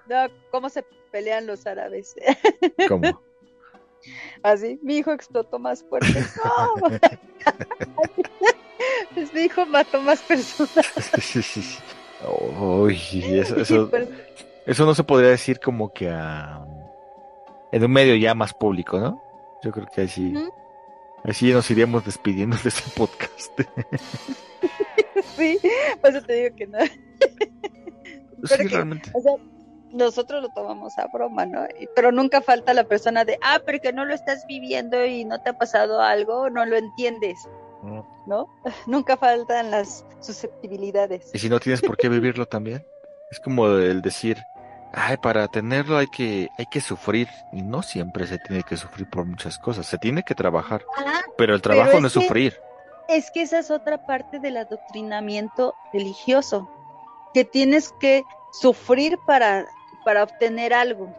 No, 0.07 0.27
¿Cómo 0.51 0.69
se 0.69 0.85
pelean 1.11 1.47
los 1.47 1.67
árabes? 1.67 2.15
¿Cómo? 2.89 3.23
Así, 4.43 4.81
mi 4.83 4.97
hijo 4.97 5.13
explotó 5.13 5.59
más 5.59 5.85
fuerte. 5.85 6.09
No. 6.45 6.99
Pues 9.15 9.33
mi 9.33 9.43
hijo 9.43 9.65
mató 9.67 10.01
más 10.01 10.21
personas. 10.23 10.91
Uy, 12.27 13.01
eso, 13.39 13.57
eso, 13.57 13.91
Pues, 13.91 14.09
eso 14.67 14.87
no 14.87 14.95
se 14.95 15.05
podría 15.05 15.31
decir 15.31 15.61
como 15.61 15.93
que 15.93 16.09
a... 16.09 16.65
en 17.71 17.85
un 17.85 17.91
medio 17.91 18.15
ya 18.17 18.35
más 18.35 18.55
público, 18.55 18.99
¿no? 18.99 19.23
Yo 19.63 19.71
creo 19.71 19.87
que 19.87 20.03
así, 20.03 20.35
Ujú. 20.35 20.53
Así 21.25 21.53
nos 21.53 21.71
iríamos 21.71 22.05
despidiendo 22.05 22.57
de 22.63 22.69
este 22.69 22.91
podcast. 22.97 23.61
sí, 25.37 25.59
por 26.01 26.11
eso 26.11 26.23
te 26.23 26.33
digo 26.35 26.57
que 26.57 26.67
no. 26.67 26.79
sí, 28.45 28.57
que- 28.57 28.69
realmente. 28.69 29.11
O 29.15 29.21
sea, 29.21 29.33
nosotros 29.93 30.43
lo 30.43 30.49
tomamos 30.51 30.99
a 30.99 31.07
broma, 31.09 31.47
¿no? 31.47 31.67
Pero 31.95 32.13
nunca 32.13 32.41
falta 32.41 32.73
la 32.75 32.85
persona 32.85 33.25
de, 33.25 33.39
ah, 33.43 33.61
pero 33.65 33.79
que 33.81 33.93
no 33.93 34.05
lo 34.05 34.15
estás 34.15 34.47
viviendo 34.47 35.05
y 35.05 35.25
no 35.25 35.41
te 35.41 35.51
ha 35.51 35.59
pasado 35.59 36.01
algo, 36.01 36.49
no 36.51 36.65
lo 36.65 36.77
entiendes, 36.77 37.39
¿no? 38.27 38.49
Nunca 38.87 39.17
faltan 39.17 39.71
las 39.71 40.05
susceptibilidades. 40.21 41.31
Y 41.35 41.39
si 41.39 41.49
no 41.49 41.61
tienes 41.61 41.83
por 41.83 41.97
qué 41.97 42.09
vivirlo 42.09 42.47
también. 42.47 42.85
Es 43.31 43.41
como 43.41 43.67
el 43.69 44.03
decir, 44.03 44.37
ay, 44.93 45.17
para 45.17 45.49
tenerlo 45.49 45.97
hay 45.99 46.07
que, 46.07 46.49
hay 46.59 46.67
que 46.67 46.81
sufrir. 46.81 47.29
Y 47.53 47.63
no 47.63 47.83
siempre 47.83 48.27
se 48.27 48.39
tiene 48.39 48.63
que 48.63 48.77
sufrir 48.77 49.09
por 49.09 49.25
muchas 49.25 49.59
cosas. 49.59 49.87
Se 49.87 49.99
tiene 49.99 50.23
que 50.23 50.35
trabajar. 50.35 50.85
Ah, 50.99 51.23
Pero 51.37 51.55
el 51.55 51.63
trabajo 51.63 51.93
es 51.93 52.01
no 52.01 52.07
es 52.07 52.13
sufrir. 52.13 52.57
es 53.09 53.31
que 53.31 53.43
esa 53.43 53.59
es 53.59 53.71
otra 53.71 54.07
parte 54.07 54.39
del 54.39 54.57
adoctrinamiento 54.57 55.75
religioso, 55.93 56.71
que 57.35 57.45
tienes 57.45 57.93
que 58.01 58.23
sufrir 58.53 59.19
para, 59.27 59.67
para 60.05 60.23
obtener 60.23 60.73
algo. 60.75 61.15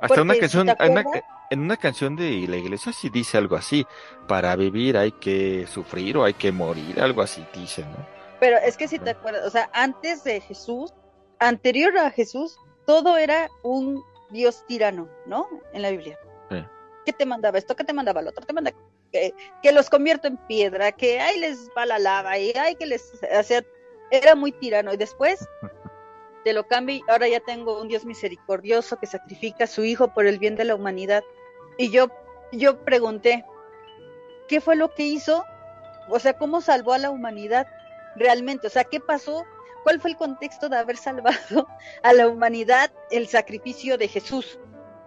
Hasta 0.00 0.22
una 0.22 0.34
porque 0.34 0.48
si 0.48 0.56
canción, 0.58 0.76
hay 0.78 0.90
una- 0.90 1.04
en 1.50 1.60
una 1.60 1.76
canción 1.78 2.14
de 2.16 2.46
la 2.46 2.56
iglesia 2.56 2.92
sí 2.92 3.08
dice 3.08 3.38
algo 3.38 3.56
así. 3.56 3.86
Para 4.26 4.54
vivir 4.56 4.96
hay 4.98 5.12
que 5.12 5.66
sufrir 5.66 6.16
o 6.18 6.24
hay 6.24 6.34
que 6.34 6.52
morir, 6.52 7.00
algo 7.00 7.22
así 7.22 7.44
dice, 7.54 7.82
¿no? 7.84 8.06
Pero 8.40 8.58
es 8.58 8.76
que 8.76 8.86
si 8.86 8.98
te 8.98 9.10
acuerdas, 9.10 9.46
o 9.46 9.50
sea, 9.50 9.68
antes 9.72 10.22
de 10.24 10.40
Jesús, 10.40 10.92
anterior 11.40 11.96
a 11.98 12.10
Jesús, 12.10 12.58
todo 12.88 13.18
era 13.18 13.50
un 13.62 14.02
Dios 14.30 14.64
tirano, 14.66 15.10
¿no? 15.26 15.46
En 15.74 15.82
la 15.82 15.90
Biblia. 15.90 16.18
Sí. 16.48 16.64
¿Qué 17.04 17.12
te 17.12 17.26
mandaba 17.26 17.58
esto? 17.58 17.76
¿Qué 17.76 17.84
te 17.84 17.92
mandaba 17.92 18.22
lo 18.22 18.30
otro? 18.30 18.46
Te 18.46 18.54
manda 18.54 18.72
que, 19.12 19.34
que 19.62 19.72
los 19.72 19.90
convierto 19.90 20.26
en 20.26 20.38
piedra, 20.46 20.92
que 20.92 21.20
ahí 21.20 21.38
les 21.38 21.68
va 21.76 21.84
la 21.84 21.98
lava 21.98 22.38
y 22.38 22.50
ay 22.56 22.76
que 22.76 22.86
les 22.86 23.12
hacía 23.30 23.62
era 24.10 24.34
muy 24.34 24.52
tirano 24.52 24.94
y 24.94 24.96
después 24.96 25.46
te 26.44 26.54
lo 26.54 26.66
cambio 26.66 26.96
y 26.96 27.02
ahora 27.08 27.28
ya 27.28 27.40
tengo 27.40 27.78
un 27.78 27.88
Dios 27.88 28.06
misericordioso 28.06 28.96
que 28.96 29.06
sacrifica 29.06 29.64
a 29.64 29.66
su 29.66 29.84
hijo 29.84 30.14
por 30.14 30.26
el 30.26 30.38
bien 30.38 30.56
de 30.56 30.64
la 30.64 30.74
humanidad. 30.74 31.22
Y 31.76 31.90
yo 31.90 32.08
yo 32.52 32.82
pregunté, 32.86 33.44
¿qué 34.48 34.62
fue 34.62 34.76
lo 34.76 34.94
que 34.94 35.02
hizo? 35.02 35.44
O 36.08 36.18
sea, 36.18 36.38
¿cómo 36.38 36.62
salvó 36.62 36.94
a 36.94 36.98
la 36.98 37.10
humanidad 37.10 37.66
realmente? 38.16 38.66
O 38.66 38.70
sea, 38.70 38.84
¿qué 38.84 38.98
pasó? 38.98 39.44
¿Cuál 39.88 40.02
fue 40.02 40.10
el 40.10 40.16
contexto 40.18 40.68
de 40.68 40.76
haber 40.76 40.98
salvado 40.98 41.66
a 42.02 42.12
la 42.12 42.28
humanidad 42.28 42.92
el 43.10 43.26
sacrificio 43.26 43.96
de 43.96 44.06
Jesús? 44.06 44.58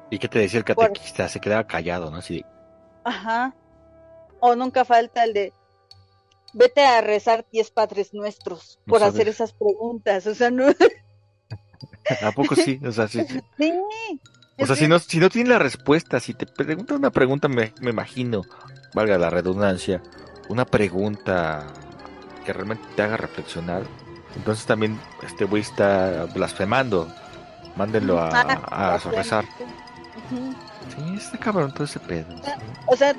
¿Y 0.09 0.17
qué 0.17 0.27
te 0.27 0.39
decía 0.39 0.57
el 0.57 0.65
Por- 0.65 0.87
catequista? 0.87 1.29
Se 1.29 1.39
quedaba 1.39 1.67
callado, 1.67 2.09
¿no? 2.09 2.17
Así, 2.17 2.43
Ajá. 3.03 3.53
O 4.39 4.55
nunca 4.55 4.83
falta 4.83 5.23
el 5.23 5.33
de 5.33 5.53
vete 6.53 6.83
a 6.83 6.99
rezar 7.01 7.45
diez 7.51 7.69
padres 7.69 8.11
nuestros 8.15 8.79
No 8.87 8.93
por 8.93 9.01
sabes. 9.01 9.13
hacer 9.13 9.27
esas 9.27 9.53
preguntas. 9.53 10.25
O 10.25 10.33
sea, 10.33 10.49
no. 10.49 10.65
¿a 12.23 12.31
poco 12.31 12.55
sí? 12.55 12.79
O 12.83 12.91
sea, 12.91 13.07
sí, 13.07 13.23
sí. 13.23 13.39
Sí. 13.59 13.71
O 14.57 14.65
sea, 14.65 14.75
si 14.75 14.87
no, 14.87 14.97
si 14.97 15.19
no 15.19 15.29
tienes 15.29 15.49
la 15.51 15.59
respuesta, 15.59 16.19
si 16.19 16.33
te 16.33 16.47
preguntan 16.47 16.97
una 16.97 17.11
pregunta, 17.11 17.47
me, 17.47 17.71
me 17.81 17.91
imagino, 17.91 18.41
valga 18.95 19.19
la 19.19 19.29
redundancia, 19.29 20.01
una 20.49 20.65
pregunta 20.65 21.67
que 22.45 22.51
realmente 22.51 22.83
te 22.95 23.01
haga 23.03 23.17
reflexionar, 23.17 23.83
entonces 24.35 24.65
también 24.65 24.99
este 25.23 25.45
güey 25.45 25.61
está 25.61 26.25
blasfemando. 26.33 27.07
Mándenlo 27.75 28.19
a, 28.19 28.29
Ah, 28.31 28.95
a 28.95 28.97
rezar. 29.11 29.45
Ujú. 30.15 30.53
Sí, 30.93 31.15
está 31.15 31.37
cabrón 31.37 31.71
todo 31.73 31.85
ese 31.85 31.99
pedo. 31.99 32.25
sí. 32.43 32.51
O 32.87 32.95
sea, 32.97 33.13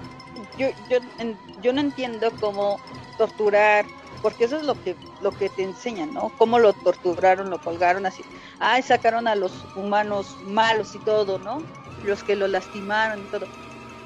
yo, 0.59 0.69
yo, 0.89 0.99
en- 1.19 1.39
yo 1.63 1.73
no 1.73 1.81
entiendo 1.81 2.31
cómo 2.39 2.79
torturar, 3.17 3.87
porque 4.21 4.45
eso 4.45 4.57
es 4.59 4.65
lo 4.65 4.75
que, 4.75 4.97
lo 5.21 5.33
que 5.33 5.49
te 5.49 5.63
enseñan, 5.63 6.13
¿no? 6.13 6.31
Cómo 6.37 6.59
lo 6.59 6.73
torturaron, 6.75 7.49
lo 7.51 7.59
colgaron 7.59 8.05
así. 8.07 8.23
Ay, 8.59 8.83
sacaron 8.83 9.27
a 9.29 9.35
los 9.35 9.53
humanos 9.75 10.37
malos 10.45 10.95
y 10.95 10.99
todo, 11.01 11.39
¿no? 11.39 11.63
Los 12.03 12.23
que 12.23 12.37
lo 12.37 12.47
lastimaron 12.49 13.21
y 13.21 13.27
todo. 13.29 13.47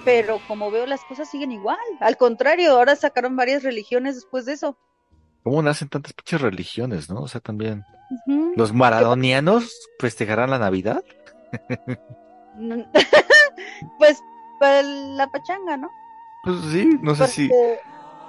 Pero 0.05 0.39
como 0.47 0.71
veo, 0.71 0.87
las 0.87 1.05
cosas 1.05 1.29
siguen 1.29 1.51
igual. 1.51 1.79
Al 2.01 2.17
contrario, 2.17 2.71
ahora 2.73 2.95
sacaron 2.95 3.35
varias 3.35 3.63
religiones 3.65 4.15
después 4.15 4.45
de 4.45 4.53
eso. 4.53 4.79
¿Cómo 5.47 5.63
nacen 5.63 5.89
tantas 5.89 6.13
pinches 6.13 6.41
religiones, 6.41 7.09
no? 7.09 7.21
O 7.21 7.29
sea, 7.29 7.41
también. 7.41 7.85
Ujú. 8.27 8.55
¿Los 8.57 8.73
maradonianos 8.73 9.89
festejarán 10.01 10.51
la 10.51 10.59
Navidad? 10.59 11.05
pues 13.99 14.21
para 14.59 14.83
la 14.83 15.29
pachanga, 15.29 15.77
¿no? 15.77 15.89
Pues 16.43 16.57
sí, 16.73 16.99
no 17.01 17.15
sé 17.15 17.29
si. 17.29 17.49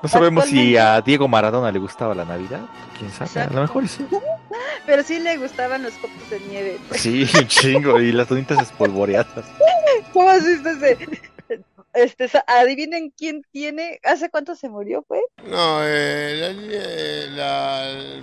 No 0.03 0.07
sabemos 0.07 0.45
si 0.45 0.77
a 0.77 1.01
Diego 1.01 1.27
Maradona 1.27 1.71
le 1.71 1.79
gustaba 1.79 2.13
la 2.13 2.23
Navidad. 2.23 2.61
Quién 2.99 3.09
sabe, 3.09 3.47
a 3.47 3.49
lo 3.51 3.61
mejor 3.61 3.87
sí. 3.87 4.05
pero 4.85 5.01
sí 5.01 5.17
le 5.17 5.37
gustaban 5.37 5.81
los 5.81 5.93
copos 5.93 6.29
de 6.29 6.39
nieve. 6.41 6.79
Sí, 6.91 7.27
un 7.33 7.47
chingo. 7.47 7.99
Y 7.99 8.11
las 8.11 8.29
donitas 8.29 8.61
espolvoreadas. 8.61 9.43
¿Cómo 10.13 10.29
ese? 10.33 10.99
Este, 11.93 12.29
adivinen 12.45 13.11
quién 13.17 13.43
tiene, 13.51 13.99
¿hace 14.03 14.29
cuánto 14.29 14.55
se 14.55 14.69
murió, 14.69 15.03
fue? 15.07 15.21
No, 15.43 15.79
eh, 15.83 17.29
la, 17.35 17.35
la, 17.35 18.21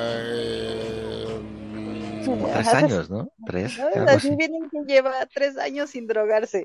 eh, 0.02 1.26
mm, 1.72 2.24
Como 2.24 2.48
tres 2.48 2.68
años, 2.68 3.10
¿no? 3.10 3.28
Tres. 3.46 3.78
¿no? 3.78 3.86
así. 4.08 4.28
Adivinen 4.28 4.68
quién 4.70 4.86
lleva 4.86 5.26
tres 5.26 5.58
años 5.58 5.90
sin 5.90 6.06
drogarse. 6.06 6.64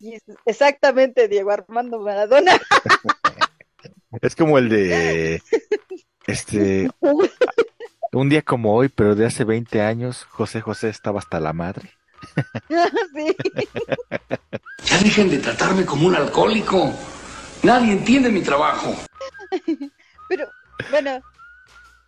Y 0.00 0.14
es 0.14 0.24
exactamente 0.44 1.28
Diego 1.28 1.50
Armando 1.50 2.00
Maradona. 2.00 2.58
Es 4.22 4.34
como 4.34 4.58
el 4.58 4.68
de. 4.68 5.42
Este. 6.26 6.90
Un 8.16 8.30
día 8.30 8.40
como 8.40 8.74
hoy, 8.74 8.88
pero 8.88 9.14
de 9.14 9.26
hace 9.26 9.44
20 9.44 9.82
años, 9.82 10.24
José 10.30 10.62
José 10.62 10.88
estaba 10.88 11.18
hasta 11.18 11.38
la 11.38 11.52
madre. 11.52 11.92
sí. 13.14 13.36
Ya 14.84 14.98
dejen 15.00 15.28
de 15.28 15.36
tratarme 15.36 15.84
como 15.84 16.06
un 16.06 16.16
alcohólico. 16.16 16.94
Nadie 17.62 17.92
entiende 17.92 18.30
mi 18.30 18.40
trabajo. 18.40 18.96
Pero, 20.30 20.48
bueno, 20.90 21.20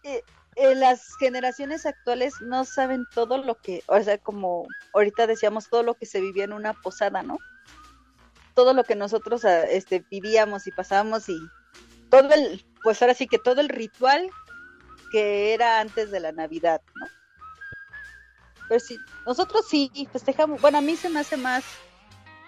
eh, 0.02 0.22
eh, 0.56 0.74
las 0.76 1.14
generaciones 1.20 1.84
actuales 1.84 2.40
no 2.40 2.64
saben 2.64 3.04
todo 3.14 3.36
lo 3.36 3.56
que, 3.56 3.82
o 3.86 4.02
sea, 4.02 4.16
como 4.16 4.66
ahorita 4.94 5.26
decíamos, 5.26 5.68
todo 5.68 5.82
lo 5.82 5.92
que 5.92 6.06
se 6.06 6.22
vivía 6.22 6.44
en 6.44 6.54
una 6.54 6.72
posada, 6.72 7.22
¿no? 7.22 7.36
Todo 8.54 8.72
lo 8.72 8.82
que 8.84 8.96
nosotros 8.96 9.44
ah, 9.44 9.64
este, 9.64 10.02
vivíamos 10.11 10.66
y 10.66 10.70
pasábamos 10.70 11.28
y 11.28 11.38
todo 12.09 12.32
el, 12.32 12.64
pues 12.82 13.02
ahora 13.02 13.12
sí 13.12 13.26
que 13.26 13.38
todo 13.38 13.61
el 13.61 13.68
ritual 13.68 14.30
que 15.11 15.54
era 15.54 15.80
antes 15.80 16.11
de 16.11 16.20
la 16.20 16.32
Navidad, 16.32 16.80
¿no? 16.94 17.06
Pero 18.68 18.80
sí, 18.80 18.98
nosotros 19.26 19.66
sí 19.68 19.90
festejamos, 20.12 20.61
bueno, 20.61 20.78
a 20.78 20.82
mí 20.82 20.94
se 20.96 21.09
me 21.09 21.20
hace 21.20 21.36
más, 21.36 21.64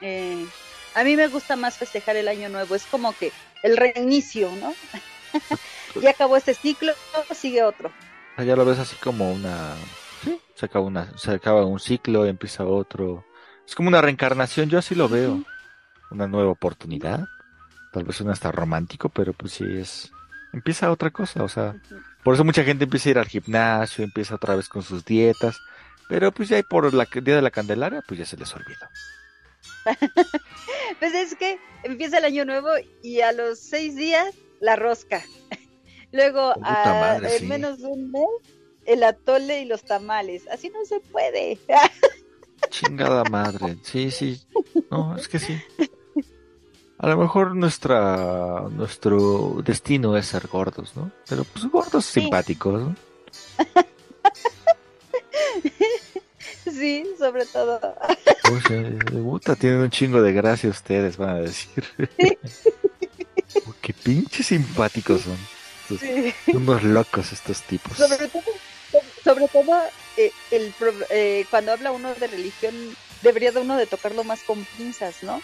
eh, 0.03 0.47
a 0.95 1.03
mí 1.03 1.17
me 1.17 1.29
gusta 1.29 1.57
más 1.57 1.79
festejar 1.79 2.17
el 2.17 2.29
año 2.29 2.49
nuevo, 2.49 2.75
es 2.75 2.85
como 2.87 3.13
que 3.15 3.33
el 3.63 3.77
reinicio, 3.77 4.51
¿no? 4.61 4.75
ya 6.01 6.11
acabó 6.11 6.37
este 6.37 6.55
ciclo, 6.55 6.93
sigue 7.35 7.63
otro. 7.63 7.91
Ah, 8.37 8.45
Ya 8.45 8.57
lo 8.57 8.65
ves 8.65 8.79
así 8.79 8.97
como 8.97 9.33
una... 9.33 9.75
Sí, 10.23 10.39
se 10.55 10.67
acaba, 10.67 10.85
una, 10.85 11.17
se 11.17 11.33
acaba 11.33 11.65
un 11.65 11.81
ciclo, 11.81 12.27
empieza 12.27 12.65
otro. 12.65 13.25
Es 13.67 13.75
como 13.75 13.89
una 13.89 14.03
reencarnación, 14.03 14.69
yo 14.69 14.79
así 14.79 14.95
lo 14.95 15.09
veo. 15.09 15.43
Una 16.11 16.27
nueva 16.27 16.51
oportunidad. 16.51 17.27
Tal 17.93 18.05
vez 18.05 18.17
suena 18.17 18.33
hasta 18.33 18.53
romántico, 18.53 19.09
pero 19.09 19.33
pues 19.33 19.53
sí 19.53 19.65
es... 19.67 20.13
Empieza 20.53 20.91
otra 20.91 21.11
cosa, 21.11 21.45
o 21.45 21.49
sea... 21.49 21.75
Por 22.25 22.35
eso 22.35 22.45
mucha 22.45 22.65
gente 22.65 22.85
empieza 22.85 23.09
a 23.09 23.13
ir 23.13 23.19
al 23.19 23.29
gimnasio, 23.29 24.05
empieza 24.05 24.35
otra 24.35 24.55
vez 24.57 24.69
con 24.69 24.83
sus 24.83 25.05
dietas. 25.05 25.57
Pero 26.09 26.33
pues 26.33 26.49
ya 26.49 26.63
por 26.63 26.93
la 26.93 27.07
día 27.23 27.37
de 27.37 27.43
la 27.43 27.51
Candelaria, 27.51 28.03
pues 28.07 28.19
ya 28.21 28.27
se 28.27 28.37
les 28.37 28.53
olvidó. 28.55 28.87
Pues 30.99 31.15
es 31.15 31.35
que 31.37 31.59
empieza 31.85 32.19
el 32.19 32.25
año 32.25 32.45
nuevo 32.45 32.69
y 33.03 33.21
a 33.21 33.33
los 33.33 33.59
seis 33.59 33.97
días 33.97 34.35
la 34.61 34.77
rosca. 34.77 35.23
Luego, 36.13 36.53
a- 36.63 36.85
madre, 36.85 37.33
en 37.35 37.39
sí. 37.41 37.47
menos 37.47 37.79
de 37.79 37.87
un 37.87 38.11
mes, 38.11 38.23
el 38.87 39.03
atole 39.05 39.63
y 39.63 39.65
los 39.65 39.85
tamales. 39.85 40.47
Así 40.49 40.69
no 40.69 40.85
se 40.85 41.01
puede. 41.01 41.59
Chingada 42.71 43.25
madre. 43.25 43.79
Sí, 43.83 44.11
sí. 44.11 44.43
No, 44.91 45.17
es 45.17 45.29
que 45.29 45.39
sí. 45.39 45.59
A 47.03 47.09
lo 47.09 47.17
mejor 47.17 47.57
nuestra 47.57 48.61
nuestro 48.71 49.63
destino 49.65 50.17
es 50.19 50.27
ser 50.27 50.47
gordos, 50.49 50.95
¿no? 50.97 51.11
Pero 51.29 51.45
pues 51.45 51.65
gordos 51.67 52.05
Sí. 52.05 52.21
simpáticos, 52.21 52.83
¿no? 52.83 52.97
sí, 56.71 57.05
sobre 57.19 57.47
todo. 57.47 57.81
De 58.69 59.21
puta, 59.23 59.57
tienen 59.57 59.81
un 59.81 59.91
chingo 59.91 60.21
de 60.23 60.33
gracia 60.33 60.71
ustedes, 60.71 61.17
van 61.17 61.31
a 61.31 61.35
decir. 61.41 61.85
Oh, 63.67 63.75
Qué 63.81 63.93
pinches 63.95 64.47
simpáticos 64.47 65.23
son. 65.23 65.35
Estos- 65.35 66.01
Sí. 66.01 66.33
Unos 66.55 66.83
locos 66.85 67.33
estos 67.33 67.63
tipos. 67.63 67.97
Sobre 67.97 68.29
todo, 68.29 68.43
sobre 69.25 69.49
todo 69.49 69.83
eh, 70.17 70.31
el, 70.53 70.73
eh, 71.11 71.45
cuando 71.51 71.73
habla 71.73 71.91
uno 71.93 72.15
de 72.15 72.27
religión, 72.29 72.75
debería 73.23 73.51
de 73.53 73.61
uno 73.61 73.77
de 73.77 73.87
tocarlo 73.87 74.23
más 74.23 74.43
con 74.43 74.65
pinzas, 74.77 75.23
¿no? 75.25 75.43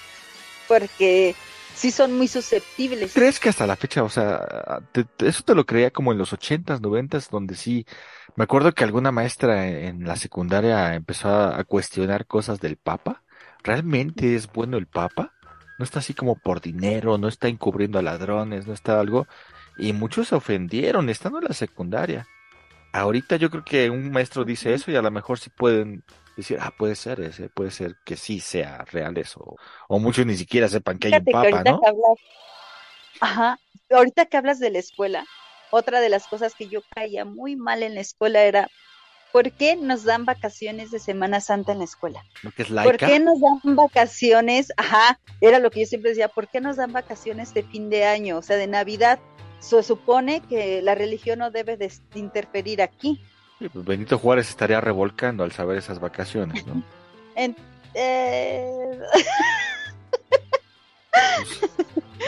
Porque 0.68 1.34
sí 1.74 1.90
son 1.90 2.16
muy 2.16 2.28
susceptibles. 2.28 3.12
¿Crees 3.12 3.38
que 3.38 3.50
hasta 3.50 3.66
la 3.66 3.76
fecha, 3.76 4.02
o 4.02 4.08
sea, 4.08 4.80
eso 5.18 5.42
te 5.42 5.54
lo 5.54 5.66
creía 5.66 5.90
como 5.90 6.12
en 6.12 6.18
los 6.18 6.32
ochentas, 6.32 6.80
noventas, 6.80 7.30
donde 7.30 7.54
sí, 7.54 7.86
me 8.34 8.44
acuerdo 8.44 8.72
que 8.72 8.84
alguna 8.84 9.12
maestra 9.12 9.68
en 9.68 10.04
la 10.04 10.16
secundaria 10.16 10.94
empezó 10.94 11.28
a, 11.28 11.58
a 11.58 11.64
cuestionar 11.64 12.26
cosas 12.26 12.60
del 12.60 12.76
Papa? 12.76 13.22
¿Realmente 13.62 14.34
es 14.34 14.50
bueno 14.52 14.76
el 14.78 14.86
Papa? 14.86 15.32
No 15.78 15.84
está 15.84 15.98
así 15.98 16.14
como 16.14 16.36
por 16.36 16.60
dinero, 16.60 17.18
no 17.18 17.28
está 17.28 17.48
encubriendo 17.48 17.98
a 17.98 18.02
ladrones, 18.02 18.66
no 18.66 18.72
está 18.72 18.98
algo. 18.98 19.26
Y 19.76 19.92
muchos 19.92 20.28
se 20.28 20.34
ofendieron 20.34 21.10
estando 21.10 21.38
en 21.38 21.44
la 21.44 21.52
secundaria. 21.52 22.26
Ahorita 22.92 23.36
yo 23.36 23.50
creo 23.50 23.64
que 23.64 23.90
un 23.90 24.10
maestro 24.10 24.44
dice 24.44 24.72
eso 24.72 24.90
y 24.90 24.96
a 24.96 25.02
lo 25.02 25.10
mejor 25.10 25.38
sí 25.38 25.50
pueden 25.50 26.02
decir, 26.36 26.58
ah, 26.60 26.72
puede 26.76 26.94
ser 26.94 27.20
ese, 27.20 27.48
puede 27.48 27.70
ser 27.70 27.96
que 28.04 28.16
sí 28.16 28.40
sea 28.40 28.84
real 28.86 29.16
eso. 29.18 29.56
O 29.88 29.98
muchos 29.98 30.26
ni 30.26 30.36
siquiera 30.36 30.68
sepan 30.68 30.98
que 30.98 31.08
hay 31.08 31.14
un 31.14 31.24
que 31.24 31.32
Papa, 31.32 31.48
ahorita 31.48 31.70
¿no? 31.70 31.80
que 31.80 31.86
hablas, 31.88 32.18
ajá, 33.20 33.60
ahorita 33.90 34.26
que 34.26 34.36
hablas 34.36 34.58
de 34.58 34.70
la 34.70 34.78
escuela, 34.78 35.24
otra 35.70 36.00
de 36.00 36.08
las 36.08 36.26
cosas 36.26 36.54
que 36.54 36.68
yo 36.68 36.80
caía 36.94 37.24
muy 37.24 37.56
mal 37.56 37.82
en 37.82 37.94
la 37.94 38.00
escuela 38.00 38.42
era, 38.42 38.68
¿por 39.32 39.50
qué 39.52 39.76
nos 39.76 40.04
dan 40.04 40.24
vacaciones 40.24 40.90
de 40.90 40.98
Semana 40.98 41.40
Santa 41.40 41.72
en 41.72 41.78
la 41.78 41.84
escuela? 41.84 42.22
Que 42.54 42.62
es 42.62 42.70
¿Por 42.70 42.96
qué 42.96 43.18
nos 43.18 43.40
dan 43.40 43.76
vacaciones? 43.76 44.72
Ajá, 44.76 45.18
era 45.40 45.58
lo 45.58 45.70
que 45.70 45.80
yo 45.80 45.86
siempre 45.86 46.10
decía, 46.10 46.28
¿por 46.28 46.48
qué 46.48 46.60
nos 46.60 46.76
dan 46.76 46.92
vacaciones 46.92 47.52
de 47.54 47.62
fin 47.62 47.90
de 47.90 48.04
año, 48.04 48.38
o 48.38 48.42
sea, 48.42 48.56
de 48.56 48.66
Navidad? 48.66 49.18
Se 49.58 49.82
supone 49.82 50.42
que 50.42 50.82
la 50.82 50.94
religión 50.94 51.38
no 51.38 51.50
debe 51.50 51.76
de 51.76 51.88
de 51.88 52.20
interferir 52.20 52.82
aquí. 52.82 53.20
Pues 53.58 53.84
Benito 53.84 54.18
Juárez 54.18 54.48
estaría 54.50 54.80
revolcando 54.80 55.42
al 55.44 55.52
saber 55.52 55.78
esas 55.78 55.98
vacaciones, 56.00 56.66
¿no? 56.66 56.82
En- 57.36 57.54
eh, 57.94 58.98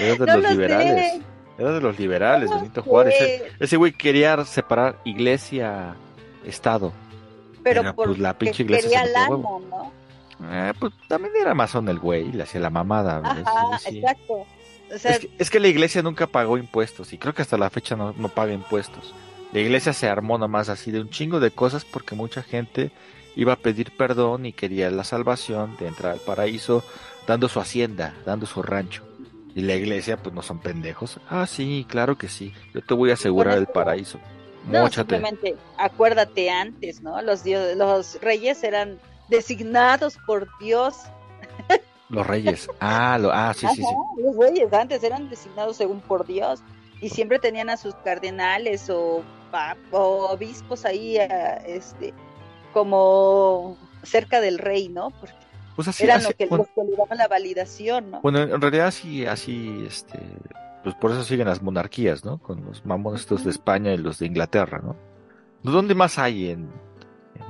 Era 0.01 0.13
de 0.15 0.19
no 0.27 0.27
los 0.27 0.43
lo 0.43 0.51
liberales. 0.51 1.13
sé. 1.13 1.23
Era 1.59 1.73
de 1.73 1.81
los 1.81 1.99
liberales, 1.99 2.51
No 2.51 2.57
Benito 2.57 2.83
Juárez. 2.83 3.15
sé. 3.19 3.53
Ese- 3.59 3.77
güey 3.77 3.93
quería 3.93 4.45
separar 4.45 4.97
iglesia, 5.05 5.97
Estado. 6.45 6.93
pero 7.63 7.83
porque 7.95 8.09
pues, 8.13 8.19
la 8.19 8.39
pinche 8.39 8.63
iglesia 8.63 9.03
quería 9.03 9.13
lana. 9.13 9.37
¿no? 9.37 9.93
Eh, 10.51 10.73
pues 10.79 10.93
también 11.09 11.35
era 11.41 11.53
masón 11.55 11.89
el 11.89 11.99
güey, 11.99 12.31
le 12.33 12.45
hacía 12.45 12.61
la 12.61 12.71
mamada. 12.71 13.21
Ajá, 13.25 13.79
sí. 13.81 13.99
exacto. 13.99 14.47
O 14.95 14.99
sea, 14.99 15.11
Es 15.13 15.19
que, 15.19 15.31
es 15.39 15.51
que 15.51 15.61
la 15.61 15.69
iglesia 15.69 16.01
nunca 16.01 16.27
pagó 16.29 16.57
impuestos 16.57 17.13
y 17.13 17.19
creo 17.19 17.35
que 17.35 17.43
hasta 17.43 17.59
la 17.59 17.69
fecha 17.71 17.97
no, 17.97 18.15
no 18.17 18.29
paga 18.29 18.53
impuestos. 18.53 19.15
La 19.53 19.61
iglesia 19.61 19.93
se 19.93 20.09
armó 20.09 20.37
nomás 20.37 20.69
así 20.69 20.91
de 20.91 21.01
un 21.01 21.09
chingo 21.09 21.41
de 21.41 21.51
cosas 21.51 21.85
porque 21.85 22.15
mucha 22.15 22.43
gente 22.43 22.91
iba 23.35 23.55
a 23.55 23.57
pedir 23.57 23.97
perdón 23.97 24.47
y 24.47 24.53
quería 24.53 24.91
la 24.91 25.05
salvación 25.05 25.77
de 25.79 25.87
entrar 25.87 26.13
al 26.13 26.21
paraíso 26.21 26.85
dando 27.27 27.49
su 27.49 27.61
hacienda, 27.61 28.15
dando 28.27 28.47
su 28.47 28.63
rancho. 28.63 29.05
Y 29.55 29.63
la 29.63 29.75
iglesia, 29.75 30.17
pues 30.19 30.35
no 30.35 30.43
son 30.43 30.59
pendejos. 30.61 31.19
Ah, 31.29 31.47
sí, 31.47 31.87
claro 31.89 32.19
que 32.19 32.29
sí. 32.29 32.53
Yo 32.75 32.83
te 32.83 32.95
voy 32.95 33.11
a 33.11 33.15
asegurar 33.15 33.57
el 33.59 33.67
paraíso. 33.67 34.19
no, 34.67 34.83
Móchate. 34.83 35.17
simplemente 35.17 35.57
acuérdate 35.79 36.51
antes, 36.51 37.01
¿no? 37.01 37.21
Los 37.23 37.43
dios, 37.43 37.77
los 37.77 38.21
reyes 38.21 38.63
eran 38.63 38.99
designados 39.29 40.19
por 40.27 40.49
Dios. 40.59 40.97
Los 42.11 42.27
reyes. 42.27 42.71
Ah, 42.81 43.19
lo, 43.21 43.31
ah, 43.31 43.53
sí, 43.53 43.67
sí, 43.75 43.83
sí. 43.83 44.23
Los 44.23 44.35
reyes 44.37 44.73
antes 44.73 45.03
eran 45.05 45.29
designados 45.29 45.77
según 45.77 46.01
por 46.01 46.27
Dios 46.27 46.63
y 47.03 47.11
siempre 47.11 47.39
tenían 47.39 47.69
a 47.69 47.77
sus 47.77 47.95
cardenales 47.97 48.89
o 48.89 49.23
obispos 49.91 50.85
ahí, 50.85 51.17
eh, 51.17 51.29
este, 51.67 52.15
como 52.73 53.77
cerca 54.03 54.41
del 54.41 54.59
rey, 54.59 54.89
¿no? 54.89 55.11
Porque 55.11 55.35
Pues 55.77 55.89
así, 55.89 56.05
eran 56.05 56.19
así- 56.19 56.27
lo 56.29 56.37
que, 56.37 56.47
bueno, 56.47 56.65
los 56.65 56.75
que 56.87 56.91
le 56.91 56.97
daban 56.97 57.19
la 57.19 57.29
validación, 57.29 58.11
¿no? 58.11 58.21
Bueno, 58.21 58.41
en 58.43 58.61
realidad 58.61 58.91
sí, 58.91 59.27
así, 59.27 59.85
este, 59.87 60.19
pues 60.85 60.95
por 60.97 61.11
eso 61.11 61.25
siguen 61.25 61.47
las 61.49 61.63
monarquías, 61.63 62.25
¿no? 62.25 62.39
Con 62.39 62.65
los 62.65 62.85
mamones 62.85 63.23
estos 63.23 63.45
de 63.45 63.51
España 63.51 63.93
y 63.93 63.99
los 63.99 64.19
de 64.19 64.27
Inglaterra, 64.27 64.81
¿no? 64.83 64.97
¿Dónde 65.63 65.95
más 65.95 66.19
hay? 66.19 66.51
En, 66.51 66.71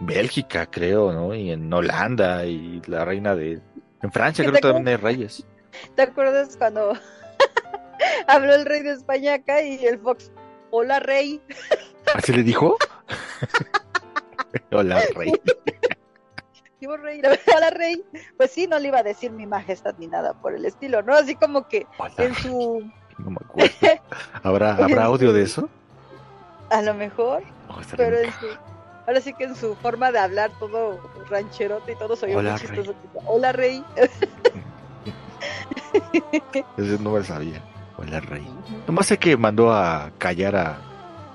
en 0.01 0.07
Bélgica, 0.07 0.67
creo, 0.71 1.13
¿no? 1.13 1.35
Y 1.35 1.51
en 1.51 1.73
Holanda 1.73 2.45
y 2.47 2.81
la 2.87 3.05
reina 3.05 3.35
de... 3.35 3.61
En 4.03 4.13
Francia 4.13 4.45
¿Qué 4.45 4.51
creo 4.51 4.61
que 4.63 4.69
también 4.69 4.89
hay 4.89 4.97
reyes. 4.97 5.47
¿Te 5.95 6.03
acuerdas 6.03 6.57
cuando 6.57 6.93
habló 8.27 8.55
el 8.55 8.65
rey 8.65 8.83
de 8.83 8.93
España 8.93 9.35
acá 9.35 9.63
y 9.63 9.85
el 9.85 9.99
Fox, 9.99 10.31
hola 10.71 11.01
rey? 11.01 11.41
¿Así 12.15 12.33
le 12.33 12.43
dijo? 12.43 12.77
Hola, 14.71 15.03
rey. 15.15 15.33
Digo, 16.81 16.97
rey, 16.97 17.21
hola 17.55 17.71
rey. 17.71 18.03
Pues 18.37 18.51
sí, 18.53 18.67
no 18.67 18.79
le 18.79 18.89
iba 18.89 18.99
a 18.99 19.03
decir 19.03 19.31
mi 19.33 19.47
majestad 19.47 19.95
ni 19.99 20.07
nada 20.07 20.35
por 20.35 20.55
el 20.55 20.65
estilo, 20.65 21.03
¿no? 21.03 21.15
Así 21.15 21.35
como 21.35 21.67
que 21.69 21.87
Hola, 21.99 22.15
en 22.19 22.35
su, 22.37 22.91
No 23.19 23.31
me 23.31 23.37
acuerdo. 23.45 23.75
¿Habrá, 24.43 24.75
¿habrá 24.77 25.05
audio 25.05 25.33
de 25.33 25.43
eso? 25.43 25.69
a 26.71 26.83
lo 26.83 26.93
mejor, 26.95 27.43
Oh, 27.71 27.81
pero 27.97 28.19
en 28.19 28.31
su, 28.33 28.47
ahora 29.07 29.21
sí 29.21 29.33
que 29.35 29.45
en 29.45 29.55
su 29.57 29.75
forma 29.77 30.11
de 30.13 30.19
hablar 30.19 30.51
todo 30.59 31.01
rancherote 31.29 31.93
y 31.93 31.97
todo 31.97 32.17
soy 32.17 32.35
Hola, 32.35 32.53
muy 32.53 32.61
chistoso. 32.61 32.95
Hola 33.27 33.53
rey. 33.53 33.85
Ese 36.77 36.99
no 37.03 37.13
me 37.13 37.25
sabía. 37.25 37.63
Hola, 37.99 38.21
rey. 38.21 38.47
Nomás 38.87 39.07
sé 39.07 39.19
que 39.19 39.37
mandó 39.37 39.73
a 39.73 40.11
callar 40.19 40.57
a, 40.57 40.79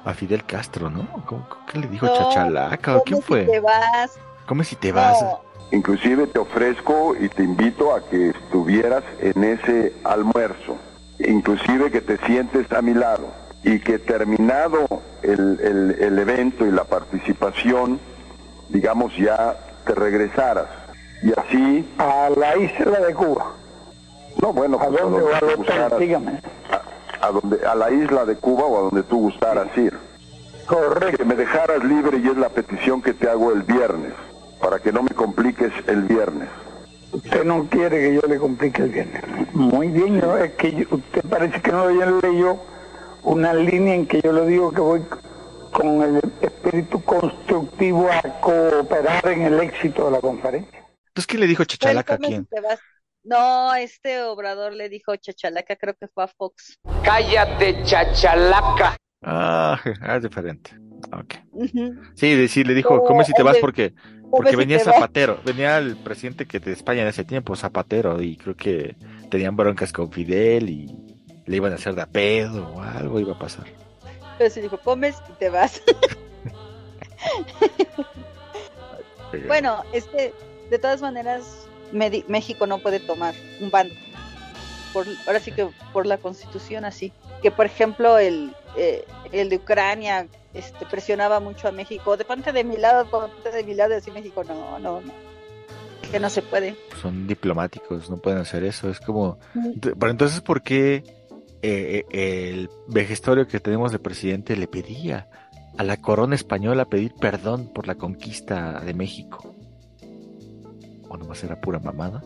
a 0.05 0.13
Fidel 0.13 0.43
Castro, 0.45 0.89
¿no? 0.89 1.07
¿Cómo, 1.25 1.47
cómo- 1.47 1.65
¿Qué 1.71 1.79
le 1.79 1.87
dijo? 1.87 2.05
No, 2.05 2.13
¿Chachalaca? 2.15 2.97
¿O 2.97 3.03
quién 3.03 3.17
¿Cómo 3.17 3.27
fue? 3.27 3.45
si 3.45 3.51
te 3.51 3.59
vas? 3.59 4.19
¿Cómo 4.47 4.63
si 4.63 4.75
te 4.75 4.91
vas? 4.91 5.25
Inclusive 5.71 6.27
te 6.27 6.39
ofrezco 6.39 7.15
y 7.19 7.29
te 7.29 7.43
invito 7.43 7.93
a 7.95 8.07
que 8.07 8.29
estuvieras 8.29 9.03
en 9.19 9.43
ese 9.43 9.93
almuerzo. 10.03 10.77
Inclusive 11.19 11.89
que 11.91 12.01
te 12.01 12.17
sientes 12.25 12.71
a 12.71 12.81
mi 12.81 12.93
lado. 12.93 13.41
y 13.65 13.79
que 13.79 13.97
terminado 13.97 14.85
el, 15.21 15.57
el- 15.63 15.95
el 15.97 16.19
evento 16.19 16.65
y 16.67 16.71
la 16.71 16.83
participación, 16.83 17.97
digamos, 18.67 19.15
ya 19.15 19.55
te 19.85 19.95
regresaras. 19.95 20.65
Y 21.23 21.31
así... 21.39 21.89
A 21.97 22.29
la 22.35 22.57
isla 22.57 22.99
de 22.99 23.13
Cuba. 23.13 23.53
No, 24.43 24.51
bueno, 24.51 24.75
¿A 24.77 24.87
pues 24.87 24.99
dónde 25.01 25.19
donde 25.21 25.31
va 25.33 25.39
tú 25.39 25.45
el 25.45 25.51
hotel? 25.53 25.57
gustaras. 25.65 25.99
Dígame. 25.99 26.39
a, 27.21 27.31
donde, 27.31 27.65
a 27.65 27.75
la 27.75 27.91
isla 27.91 28.25
de 28.25 28.35
Cuba 28.35 28.65
o 28.65 28.77
a 28.77 28.81
donde 28.81 29.03
tú 29.03 29.19
gustaras 29.21 29.69
ir. 29.77 29.97
Correcto. 30.67 31.15
Que 31.17 31.23
me 31.23 31.35
dejaras 31.35 31.81
libre 31.85 32.17
y 32.17 32.27
es 32.27 32.35
la 32.35 32.49
petición 32.49 33.01
que 33.01 33.13
te 33.13 33.29
hago 33.29 33.53
el 33.53 33.61
viernes, 33.63 34.11
para 34.59 34.79
que 34.79 34.91
no 34.91 35.01
me 35.01 35.11
compliques 35.11 35.71
el 35.87 36.01
viernes. 36.03 36.49
Usted 37.13 37.45
no 37.45 37.67
quiere 37.69 37.99
que 38.01 38.15
yo 38.15 38.21
le 38.27 38.37
complique 38.37 38.81
el 38.81 38.89
viernes. 38.89 39.23
Muy 39.53 39.87
bien, 39.87 40.19
yo- 40.19 40.35
es 40.35 40.51
que 40.55 40.73
yo- 40.73 40.87
usted 40.91 41.21
parece 41.29 41.61
que 41.61 41.71
no 41.71 41.87
leyó 41.89 42.57
una 43.23 43.53
línea 43.53 43.95
en 43.95 44.05
que 44.07 44.19
yo 44.21 44.33
le 44.33 44.45
digo 44.45 44.73
que 44.73 44.81
voy 44.81 45.05
con 45.71 46.01
el 46.01 46.19
espíritu 46.41 47.01
constructivo 47.03 48.09
a 48.11 48.21
cooperar 48.41 49.25
en 49.29 49.43
el 49.43 49.59
éxito 49.61 50.05
de 50.05 50.11
la 50.11 50.19
conferencia. 50.19 50.79
Entonces, 51.07 51.27
¿qué 51.27 51.37
le 51.37 51.47
dijo 51.47 51.63
Chachalaca 51.63 52.15
a 52.15 52.17
quién? 52.17 52.45
No, 53.23 53.73
este 53.75 54.21
Obrador 54.21 54.73
le 54.73 54.89
dijo 54.89 55.15
Chachalaca, 55.15 55.77
creo 55.77 55.93
que 55.93 56.07
fue 56.07 56.25
a 56.25 56.27
Fox. 56.27 56.77
Cállate, 57.03 57.81
chachalaca. 57.83 58.97
Ah, 59.21 59.79
ah, 60.01 60.15
es 60.17 60.23
diferente. 60.23 60.71
Ok. 61.13 61.35
Ujú. 61.51 61.95
Sí, 62.15 62.47
sí, 62.49 62.63
le 62.65 62.73
dijo, 62.73 63.01
come 63.03 63.23
si 63.23 63.33
te 63.33 63.43
vas 63.43 63.57
porque, 63.59 63.93
porque 64.29 64.51
si 64.51 64.55
venía 64.57 64.77
vas. 64.77 64.85
Zapatero, 64.85 65.39
venía 65.45 65.77
el 65.77 65.95
presidente 65.95 66.45
que 66.45 66.59
de 66.59 66.73
España 66.73 67.03
en 67.03 67.07
ese 67.07 67.23
tiempo, 67.23 67.55
Zapatero, 67.55 68.21
y 68.21 68.35
creo 68.35 68.57
que 68.57 68.97
tenían 69.29 69.55
broncas 69.55 69.93
con 69.93 70.11
Fidel 70.11 70.69
y 70.69 70.87
le 71.45 71.55
iban 71.55 71.71
a 71.71 71.75
hacer 71.75 71.95
de 71.95 72.01
a 72.01 72.07
pedo 72.07 72.67
o 72.73 72.81
algo 72.81 73.21
iba 73.21 73.33
a 73.33 73.39
pasar. 73.39 73.65
Pero 74.37 74.49
sí 74.49 74.59
dijo, 74.59 74.77
comes 74.79 75.15
y 75.29 75.33
te 75.33 75.49
vas. 75.49 75.81
Bueno, 79.47 79.83
es 79.93 80.05
que 80.05 80.31
de 80.69 80.77
todas 80.77 81.01
maneras 81.01 81.67
México 81.93 82.67
no 82.67 82.79
puede 82.79 82.99
tomar 82.99 83.35
un 83.61 83.69
bando. 83.69 83.93
Por, 84.91 85.07
ahora 85.25 85.39
sí 85.39 85.51
que 85.51 85.69
por 85.91 86.05
la 86.05 86.17
constitución 86.17 86.85
así. 86.85 87.11
Que 87.41 87.51
por 87.51 87.65
ejemplo 87.65 88.17
el, 88.17 88.55
eh, 88.77 89.05
el 89.31 89.49
de 89.49 89.57
Ucrania 89.57 90.27
este, 90.53 90.85
presionaba 90.85 91.39
mucho 91.39 91.67
a 91.67 91.71
México. 91.71 92.17
De 92.17 92.25
parte 92.25 92.51
de 92.51 92.63
mi 92.63 92.77
lado, 92.77 93.03
de 93.03 93.09
parte 93.09 93.51
de 93.51 93.63
mi 93.63 93.73
lado, 93.73 93.93
y 93.93 93.97
así 93.97 94.11
México 94.11 94.43
no, 94.43 94.79
no, 94.79 95.01
no. 95.01 95.13
Que 96.11 96.19
no 96.19 96.29
se 96.29 96.43
puede. 96.43 96.75
son 97.01 97.25
diplomáticos, 97.27 98.09
no 98.09 98.17
pueden 98.17 98.39
hacer 98.39 98.63
eso. 98.63 98.89
Es 98.89 98.99
como, 98.99 99.39
pero 99.81 100.11
entonces, 100.11 100.41
¿por 100.41 100.61
qué 100.61 101.03
eh, 101.63 102.05
eh, 102.11 102.49
el 102.51 102.69
vejestorio 102.87 103.47
que 103.47 103.59
tenemos 103.59 103.91
de 103.91 103.99
presidente 103.99 104.55
le 104.55 104.67
pedía 104.67 105.27
a 105.75 105.83
la 105.83 105.97
corona 105.97 106.35
española 106.35 106.85
pedir 106.85 107.13
perdón 107.19 107.71
por 107.73 107.87
la 107.87 107.95
conquista 107.95 108.79
de 108.81 108.93
México? 108.93 109.55
¿O 111.13 111.17
nomás 111.17 111.43
era 111.43 111.59
pura 111.61 111.77
mamada? 111.77 112.23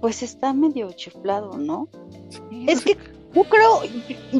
Pues 0.00 0.22
está 0.22 0.52
medio 0.52 0.92
chiflado, 0.92 1.58
¿no? 1.58 1.88
Es 2.68 2.82
que 2.82 2.96
yo 3.34 3.42
creo, 3.44 3.82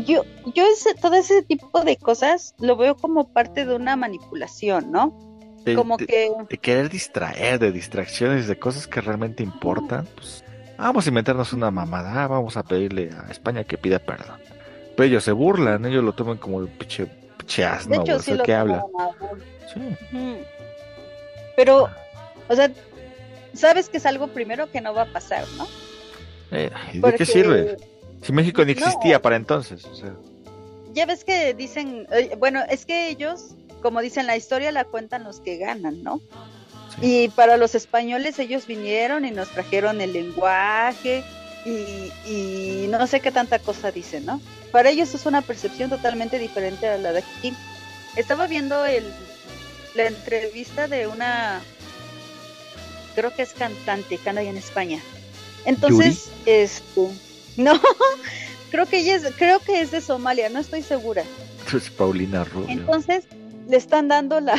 yo, 0.05 0.23
yo 0.55 0.65
ese, 0.73 0.95
todo 0.95 1.15
ese 1.15 1.43
tipo 1.43 1.83
de 1.83 1.97
cosas 1.97 2.55
lo 2.61 2.77
veo 2.77 2.97
como 2.97 3.33
parte 3.33 3.67
de 3.67 3.75
una 3.75 3.97
manipulación, 3.97 4.93
¿no? 4.93 5.13
De, 5.65 5.75
Como 5.75 5.97
de- 5.97 6.07
que 6.07 6.31
de 6.49 6.59
querer 6.59 6.89
distraer, 6.89 7.59
de 7.59 7.73
distracciones, 7.73 8.47
de 8.47 8.57
cosas 8.57 8.87
que 8.87 9.01
realmente 9.01 9.43
importan, 9.43 10.07
pues 10.15 10.45
vamos 10.79 11.05
a 11.05 11.09
inventarnos 11.09 11.53
una 11.53 11.73
mamada, 11.73 12.23
ah, 12.23 12.29
vamos 12.29 12.57
a 12.57 12.63
pedirle 12.63 13.11
a 13.11 13.29
España 13.33 13.65
que 13.65 13.77
pida 13.77 13.99
perdón. 13.99 14.39
Pero 14.97 15.09
ellos 15.09 15.25
se 15.25 15.33
burlan, 15.33 15.85
ellos 15.85 16.05
lo 16.05 16.13
toman 16.13 16.37
como 16.39 16.61
el 16.61 16.69
pinche, 16.69 17.07
pinche 17.37 17.65
asno, 17.65 17.97
de 17.97 18.03
hecho 18.03 18.17
o 18.17 18.21
sea, 18.21 18.39
¿qué 18.45 18.55
habla? 18.55 18.85
Sí. 19.75 19.81
Pero, 21.57 21.89
o 22.49 22.55
sea, 22.55 22.71
sabes 23.59 23.89
que 23.89 23.99
es 23.99 24.07
algo 24.07 24.29
primero 24.29 24.71
que 24.71 24.81
no 24.81 24.95
va 24.95 25.03
a 25.03 25.13
pasar, 25.13 25.45
¿no? 25.57 25.67
Eh, 26.51 26.71
¿y 26.93 26.97
¿De 26.97 27.01
Porque- 27.01 27.19
qué 27.19 27.27
sirve? 27.27 27.77
Si 28.23 28.33
México 28.33 28.65
ni 28.65 28.75
No. 28.75 28.81
existía 28.87 29.21
para 29.23 29.37
entonces, 29.37 29.85
o 29.85 29.95
sea, 29.95 30.13
Ya 30.95 31.05
ves 31.07 31.23
que 31.25 31.53
dicen, 31.55 32.07
eh, 32.11 32.35
bueno, 32.39 32.63
es 32.69 32.85
que 32.87 33.09
ellos, 33.11 33.55
como 33.83 34.01
dicen, 34.01 34.27
la 34.27 34.37
historia 34.37 34.73
la 34.73 34.85
cuentan 34.85 35.23
los 35.23 35.39
que 35.41 35.57
ganan, 35.59 36.03
¿no? 36.03 36.21
Y 37.01 37.29
para 37.29 37.57
los 37.57 37.75
españoles 37.77 38.39
ellos 38.41 38.67
vinieron 38.67 39.25
y 39.25 39.31
nos 39.31 39.49
trajeron 39.51 40.01
el 40.01 40.13
lenguaje 40.15 41.23
y, 41.65 42.11
y 42.29 42.87
no 42.89 43.07
sé 43.07 43.21
qué 43.21 43.31
tanta 43.31 43.59
cosa 43.61 43.93
dicen, 43.93 44.25
¿no? 44.27 44.41
Para 44.73 44.91
ellos 44.91 45.15
es 45.15 45.27
una 45.27 45.43
percepción 45.43 45.91
totalmente 45.91 46.39
diferente 46.41 46.89
a 46.89 46.99
la 46.99 47.13
de 47.13 47.21
aquí. 47.21 47.55
Estaba 48.17 48.47
viendo 48.49 48.85
el, 48.85 49.05
la 49.95 50.07
entrevista 50.07 50.89
de 50.89 51.07
una, 51.07 51.61
creo 53.19 53.35
que 53.35 53.43
es 53.43 53.53
cantante, 53.53 54.17
anda 54.25 54.41
allá 54.43 54.51
en 54.51 54.57
España. 54.57 55.01
Entonces, 55.65 56.31
este, 56.47 57.09
no, 57.57 57.73
creo 58.71 58.87
que 58.87 59.01
ella 59.01 59.17
es, 59.17 59.25
creo 59.37 59.59
que 59.59 59.81
es 59.81 59.91
de 59.91 60.01
Somalia, 60.01 60.49
no 60.49 60.61
estoy 60.61 60.83
segura. 60.83 61.25
pues, 61.71 61.91
Paulina 61.91 62.45
Rubio. 62.45 62.69
Entonces, 62.69 63.25
le 63.69 63.77
están 63.77 64.07
dando 64.07 64.41
la, 64.41 64.55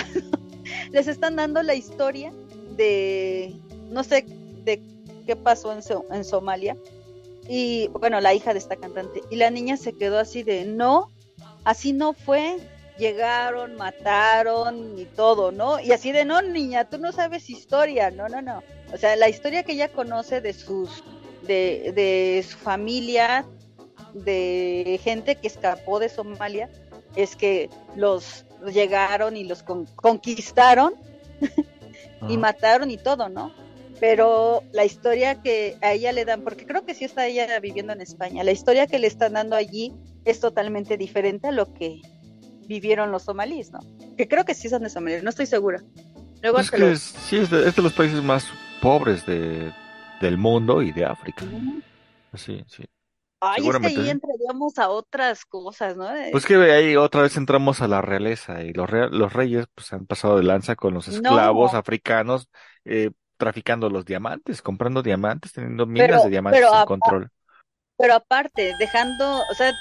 les 0.91 1.07
están 1.07 1.37
dando 1.37 1.63
la 1.63 1.73
historia 1.73 2.33
de, 2.75 3.55
no 3.89 4.03
sé, 4.03 4.25
de 4.65 4.81
qué 5.25 5.35
pasó 5.37 5.71
en, 5.71 5.81
So- 5.81 6.05
en 6.11 6.25
Somalia. 6.25 6.75
Y 7.47 7.87
bueno, 7.99 8.19
la 8.19 8.33
hija 8.33 8.51
de 8.53 8.59
esta 8.59 8.75
cantante. 8.75 9.21
Y 9.31 9.37
la 9.37 9.49
niña 9.49 9.77
se 9.77 9.93
quedó 9.93 10.19
así 10.19 10.43
de, 10.43 10.65
no, 10.65 11.09
así 11.63 11.93
no 11.93 12.11
fue. 12.13 12.57
Llegaron, 12.99 13.75
mataron 13.75 14.99
y 14.99 15.05
todo, 15.05 15.51
¿no? 15.51 15.79
Y 15.79 15.91
así 15.93 16.11
de, 16.11 16.25
no, 16.25 16.41
niña, 16.41 16.89
tú 16.89 16.97
no 16.97 17.11
sabes 17.11 17.49
historia, 17.49 18.11
no, 18.11 18.27
no, 18.27 18.41
no. 18.41 18.61
O 18.93 18.97
sea, 18.97 19.15
la 19.15 19.29
historia 19.29 19.63
que 19.63 19.71
ella 19.73 19.87
conoce 19.87 20.41
de 20.41 20.53
sus, 20.53 21.03
de, 21.43 21.93
de 21.95 22.45
su 22.47 22.57
familia, 22.57 23.45
de 24.13 24.99
gente 25.03 25.35
que 25.35 25.47
escapó 25.47 25.99
de 25.99 26.09
Somalia, 26.09 26.69
es 27.15 27.35
que 27.35 27.69
los 27.95 28.45
llegaron 28.71 29.37
y 29.37 29.45
los 29.45 29.63
con- 29.63 29.85
conquistaron 29.95 30.93
y 32.29 32.37
mataron 32.37 32.91
y 32.91 32.97
todo, 32.97 33.29
¿no? 33.29 33.51
Pero 33.99 34.63
la 34.71 34.85
historia 34.85 35.41
que 35.41 35.77
a 35.81 35.93
ella 35.93 36.11
le 36.11 36.25
dan, 36.25 36.41
porque 36.41 36.65
creo 36.65 36.85
que 36.85 36.93
sí 36.93 37.05
está 37.05 37.27
ella 37.27 37.59
viviendo 37.59 37.93
en 37.93 38.01
España, 38.01 38.43
la 38.43 38.51
historia 38.51 38.87
que 38.87 38.99
le 38.99 39.07
están 39.07 39.33
dando 39.33 39.55
allí 39.55 39.93
es 40.25 40.39
totalmente 40.39 40.97
diferente 40.97 41.47
a 41.47 41.51
lo 41.51 41.73
que 41.73 42.01
vivieron 42.69 43.11
los 43.11 43.23
somalíes, 43.23 43.71
¿no? 43.71 43.79
Que 44.15 44.27
creo 44.27 44.45
que 44.45 44.53
sí 44.53 44.69
son 44.69 44.83
de 44.83 44.89
Somalia, 44.89 45.21
no 45.23 45.29
estoy 45.31 45.47
segura. 45.47 45.81
Luego 46.41 46.59
es 46.59 46.69
que 46.71 46.77
lo- 46.77 46.87
es, 46.87 47.01
sí, 47.01 47.37
es 47.37 47.49
de, 47.49 47.67
es 47.67 47.75
de 47.75 47.81
los 47.81 47.91
países 47.93 48.23
más 48.23 48.45
pobres 48.81 49.25
de, 49.25 49.73
del 50.21 50.37
mundo 50.37 50.81
y 50.83 50.91
de 50.91 51.03
África. 51.05 51.43
Sí, 52.35 52.63
sí. 52.67 52.85
Ay, 53.41 53.67
es 53.67 53.77
que 53.79 53.87
ahí 53.87 54.09
entraríamos 54.09 54.77
a 54.77 54.89
otras 54.89 55.45
cosas, 55.45 55.95
¿no? 55.97 56.13
Eh, 56.13 56.29
Pues 56.31 56.45
que 56.45 56.55
ahí 56.55 56.95
otra 56.95 57.21
vez 57.23 57.35
entramos 57.37 57.81
a 57.81 57.87
la 57.87 58.01
realeza 58.01 58.61
y 58.63 58.71
los, 58.73 58.89
re- 58.89 59.09
los 59.09 59.33
reyes 59.33 59.65
pues 59.73 59.91
han 59.93 60.05
pasado 60.05 60.37
de 60.37 60.43
lanza 60.43 60.75
con 60.75 60.93
los 60.93 61.07
esclavos 61.07 61.73
No. 61.73 61.79
africanos 61.79 62.49
eh, 62.85 63.11
traficando 63.37 63.89
los 63.89 64.05
diamantes, 64.05 64.61
comprando 64.61 65.01
diamantes, 65.01 65.53
teniendo 65.53 65.85
minas 65.87 66.07
Pero- 66.09 66.23
de 66.23 66.29
diamantes 66.29 66.61
pero 66.61 66.73
en 66.75 66.81
a- 66.81 66.85
control. 66.85 67.29
Pero 67.97 68.13
aparte, 68.13 68.73
dejando, 68.79 69.41
o 69.49 69.53
sea, 69.55 69.73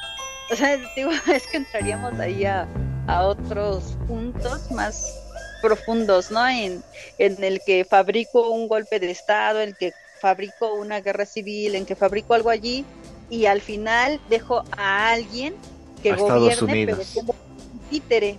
o 0.51 0.57
sea, 0.57 0.77
digo, 0.97 1.11
es 1.33 1.47
que 1.47 1.59
entraríamos 1.59 2.19
ahí 2.19 2.45
a, 2.45 2.67
a 3.07 3.23
otros 3.27 3.97
puntos 4.07 4.71
más 4.71 5.25
profundos, 5.61 6.31
¿no? 6.31 6.47
En, 6.47 6.83
en 7.19 7.43
el 7.43 7.61
que 7.65 7.85
fabrico 7.85 8.51
un 8.51 8.69
golpe 8.69 9.01
de 9.01 9.11
Estado, 9.11 9.61
en 9.61 9.71
el 9.71 9.77
que 9.77 9.93
fabrico 10.21 10.75
una 10.75 11.01
guerra 11.01 11.27
civil, 11.27 11.75
en 11.75 11.87
que 11.87 11.97
fabrico 11.97 12.35
algo 12.35 12.51
allí 12.51 12.85
y 13.31 13.47
al 13.47 13.61
final 13.61 14.21
dejo 14.29 14.65
a 14.77 15.11
alguien 15.11 15.55
que 16.03 16.13
A 16.13 16.17
gobierne, 16.17 16.87
pero 16.87 17.05
siendo 17.05 17.35
títere, 17.91 18.39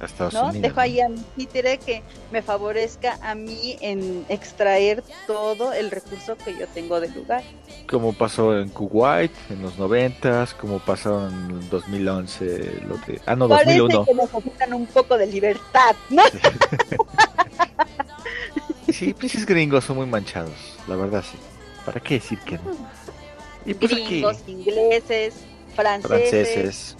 A 0.00 0.04
Estados 0.04 0.34
¿no? 0.34 0.44
Unidos. 0.48 0.62
Dejo 0.62 0.80
ahí 0.80 1.00
a 1.00 1.08
mi 1.08 1.20
títere 1.36 1.78
que 1.78 2.02
me 2.30 2.42
favorezca 2.42 3.18
a 3.22 3.34
mí 3.34 3.76
en 3.80 4.24
extraer 4.28 5.02
todo 5.26 5.72
el 5.72 5.90
recurso 5.90 6.36
que 6.36 6.52
yo 6.58 6.66
tengo 6.68 7.00
del 7.00 7.14
lugar. 7.14 7.42
Como 7.88 8.12
pasó 8.12 8.58
en 8.58 8.68
Kuwait 8.68 9.32
en 9.50 9.62
los 9.62 9.78
noventas, 9.78 10.52
como 10.54 10.78
pasó 10.80 11.28
en 11.28 11.50
el 11.50 11.68
2011, 11.70 12.82
lo 12.88 12.96
de... 12.98 13.20
Ah, 13.26 13.36
no, 13.36 13.48
Parece 13.48 13.78
2001. 13.78 14.04
que 14.04 14.14
necesitan 14.14 14.74
un 14.74 14.86
poco 14.86 15.16
de 15.16 15.26
libertad, 15.26 15.94
¿no? 16.10 16.22
Sí, 18.92 19.12
pinches 19.12 19.44
gringos 19.44 19.84
son 19.84 19.96
muy 19.96 20.06
manchados, 20.06 20.52
la 20.86 20.96
verdad 20.96 21.22
sí. 21.28 21.36
¿Para 21.84 22.00
qué 22.00 22.14
decir 22.14 22.38
que 22.40 22.56
no? 22.56 22.62
Y 23.64 23.74
pues 23.74 23.92
aquí, 23.92 24.04
Gringos, 24.04 24.38
ingleses, 24.46 25.34
franceses. 25.74 26.08
franceses, 26.30 26.96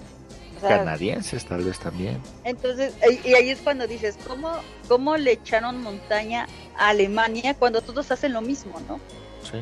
o 0.56 0.60
sea, 0.60 0.78
canadienses 0.78 1.44
tal 1.44 1.64
vez 1.64 1.78
también. 1.78 2.20
entonces, 2.44 2.94
y 3.24 3.34
ahí 3.34 3.50
es 3.50 3.58
cuando 3.60 3.86
dices, 3.86 4.16
¿cómo, 4.26 4.50
¿cómo 4.88 5.16
le 5.16 5.32
echaron 5.32 5.82
montaña 5.82 6.46
a 6.76 6.88
Alemania 6.88 7.54
cuando 7.54 7.80
todos 7.82 8.10
hacen 8.10 8.32
lo 8.32 8.40
mismo, 8.40 8.80
no? 8.88 9.00
Sí. 9.42 9.58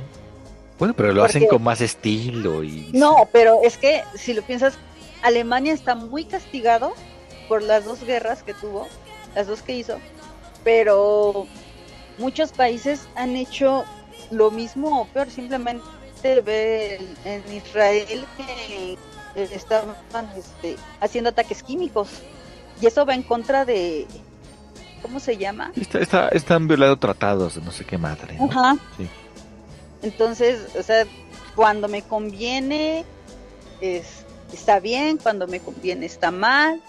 Bueno, 0.79 0.95
pero 0.95 1.13
lo 1.13 1.23
hacen 1.23 1.47
con 1.47 1.63
más 1.63 1.81
estilo 1.81 2.65
y... 2.65 2.91
No, 2.93 3.29
pero 3.33 3.61
es 3.63 3.79
que 3.79 4.03
si 4.15 4.35
lo 4.35 4.43
piensas, 4.43 4.77
Alemania 5.23 5.73
está 5.73 5.95
muy 5.95 6.25
castigado 6.25 6.95
por 7.49 7.63
las 7.63 7.85
dos 7.85 8.05
guerras 8.05 8.43
que 8.43 8.55
tuvo, 8.55 8.89
las 9.35 9.47
dos 9.47 9.63
que 9.63 9.77
hizo, 9.77 9.99
pero 10.65 11.47
muchos 12.19 12.53
países 12.53 13.07
han 13.15 13.37
hecho 13.37 13.85
lo 14.31 14.51
mismo 14.51 15.03
o 15.03 15.07
peor, 15.07 15.31
simplemente 15.31 15.85
ve 16.23 16.99
en 17.25 17.43
Israel 17.53 18.27
que 18.37 18.99
estaban 19.35 19.95
este, 20.37 20.77
haciendo 21.01 21.31
ataques 21.31 21.63
químicos 21.63 22.09
y 22.81 22.87
eso 22.87 23.05
va 23.07 23.15
en 23.15 23.23
contra 23.23 23.65
de 23.65 24.07
¿cómo 25.03 25.21
se 25.21 25.37
llama? 25.37 25.73
Está, 25.77 25.99
está- 25.99 26.29
están 26.29 26.67
violando 26.69 26.97
tratados 26.99 27.55
de 27.57 27.61
no 27.63 27.71
sé 27.73 27.85
qué 27.85 27.99
madre. 27.99 28.37
¿no? 28.39 28.47
Ajá. 28.51 28.77
Sí. 28.97 29.09
Entonces, 30.03 30.75
o 30.79 30.83
sea, 30.83 31.07
cuando 31.55 31.89
me 31.89 32.03
conviene 32.03 33.05
es, 33.81 34.25
está 34.53 34.81
bien, 34.81 35.19
cuando 35.19 35.47
me 35.47 35.61
conviene 35.61 36.07
está 36.07 36.31
mal, 36.31 36.81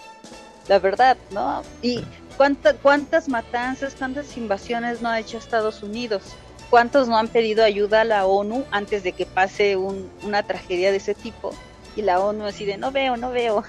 la 0.68 0.78
verdad, 0.78 1.16
¿no? 1.30 1.62
Y 1.82 2.02
cuánta- 2.36 2.74
cuántas 2.74 3.28
matanzas, 3.28 3.94
cuántas 3.96 4.36
invasiones 4.36 5.00
no 5.02 5.08
ha 5.08 5.18
hecho 5.20 5.38
Estados 5.38 5.82
Unidos, 5.82 6.22
cuántos 6.70 7.08
no 7.08 7.16
han 7.16 7.28
pedido 7.28 7.64
ayuda 7.64 8.00
a 8.02 8.04
la 8.04 8.26
ONU 8.26 8.64
antes 8.70 9.02
de 9.02 9.12
que 9.12 9.24
pase 9.26 9.76
un- 9.76 10.10
una 10.22 10.42
tragedia 10.42 10.90
de 10.90 10.96
ese 10.98 11.14
tipo 11.14 11.52
y 11.96 12.02
la 12.02 12.20
ONU 12.20 12.44
así 12.44 12.64
de 12.64 12.76
no 12.76 12.92
veo, 12.92 13.16
no 13.16 13.30
veo. 13.30 13.62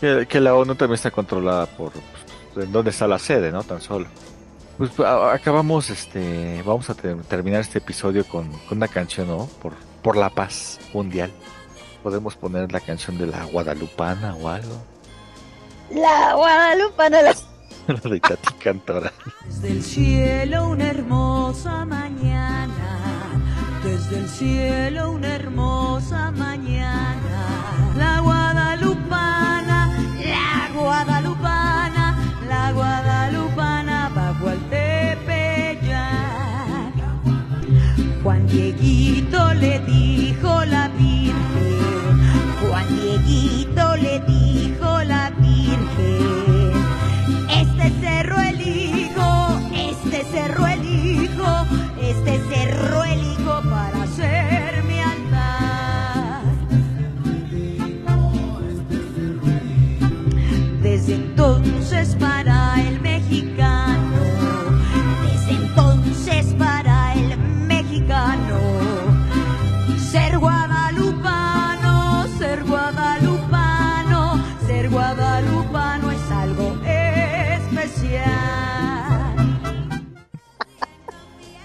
Que, 0.00 0.26
que 0.28 0.40
la 0.40 0.54
ONU 0.54 0.74
también 0.74 0.96
está 0.96 1.10
controlada 1.10 1.66
por 1.66 1.92
pues, 2.54 2.66
en 2.66 2.72
dónde 2.72 2.90
está 2.90 3.06
la 3.06 3.18
sede, 3.18 3.50
¿no? 3.50 3.62
Tan 3.62 3.80
solo. 3.80 4.06
Pues 4.76 4.90
a- 5.00 5.32
acabamos, 5.32 5.88
este, 5.88 6.62
vamos 6.66 6.90
a 6.90 6.94
ter- 6.94 7.22
terminar 7.22 7.60
este 7.62 7.78
episodio 7.78 8.24
con, 8.26 8.50
con 8.68 8.76
una 8.78 8.88
canción, 8.88 9.28
¿no? 9.28 9.46
Por, 9.62 9.72
por 10.02 10.16
la 10.16 10.28
paz 10.28 10.78
mundial. 10.92 11.30
Podemos 12.02 12.36
poner 12.36 12.70
la 12.70 12.80
canción 12.80 13.16
de 13.18 13.26
la 13.26 13.44
Guadalupana 13.44 14.34
o 14.36 14.48
algo. 14.48 14.76
La 15.90 16.34
Guadalupana, 16.34 17.22
la... 17.22 17.34
La 17.86 17.94
de 18.10 18.18
Tati 18.18 18.52
Cantora. 18.54 19.12
Desde 19.46 19.68
el 19.70 19.82
cielo 19.84 20.68
una 20.70 20.88
hermosa 20.90 21.84
mañana, 21.84 23.15
desde 23.86 24.18
el 24.18 24.28
cielo 24.28 25.12
una 25.12 25.36
hermosa 25.36 26.32
mañana. 26.32 27.38
La 27.96 28.18
guadalupana, 28.20 29.96
la 30.24 30.68
guadalupana, 30.74 32.18
la 32.48 32.72
guadalupana 32.72 34.10
bajo 34.14 34.48
al 34.48 34.58
Tepeyac. 34.70 35.94
Juan 38.22 38.46
Dieguito 38.48 39.54
le 39.54 39.78
dijo 39.80 40.64
la 40.64 40.88
Virgen, 40.88 41.15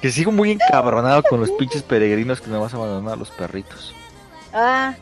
Que 0.02 0.12
sigo 0.12 0.32
muy 0.32 0.52
encabronado 0.52 1.22
con 1.24 1.40
los 1.40 1.52
pinches 1.52 1.84
peregrinos 1.84 2.42
que 2.42 2.50
me 2.50 2.58
vas 2.58 2.74
a 2.74 2.78
abandonar 2.78 3.14
a 3.14 3.18
los 3.18 3.30
perritos. 3.30 3.94
Ah. 4.54 4.96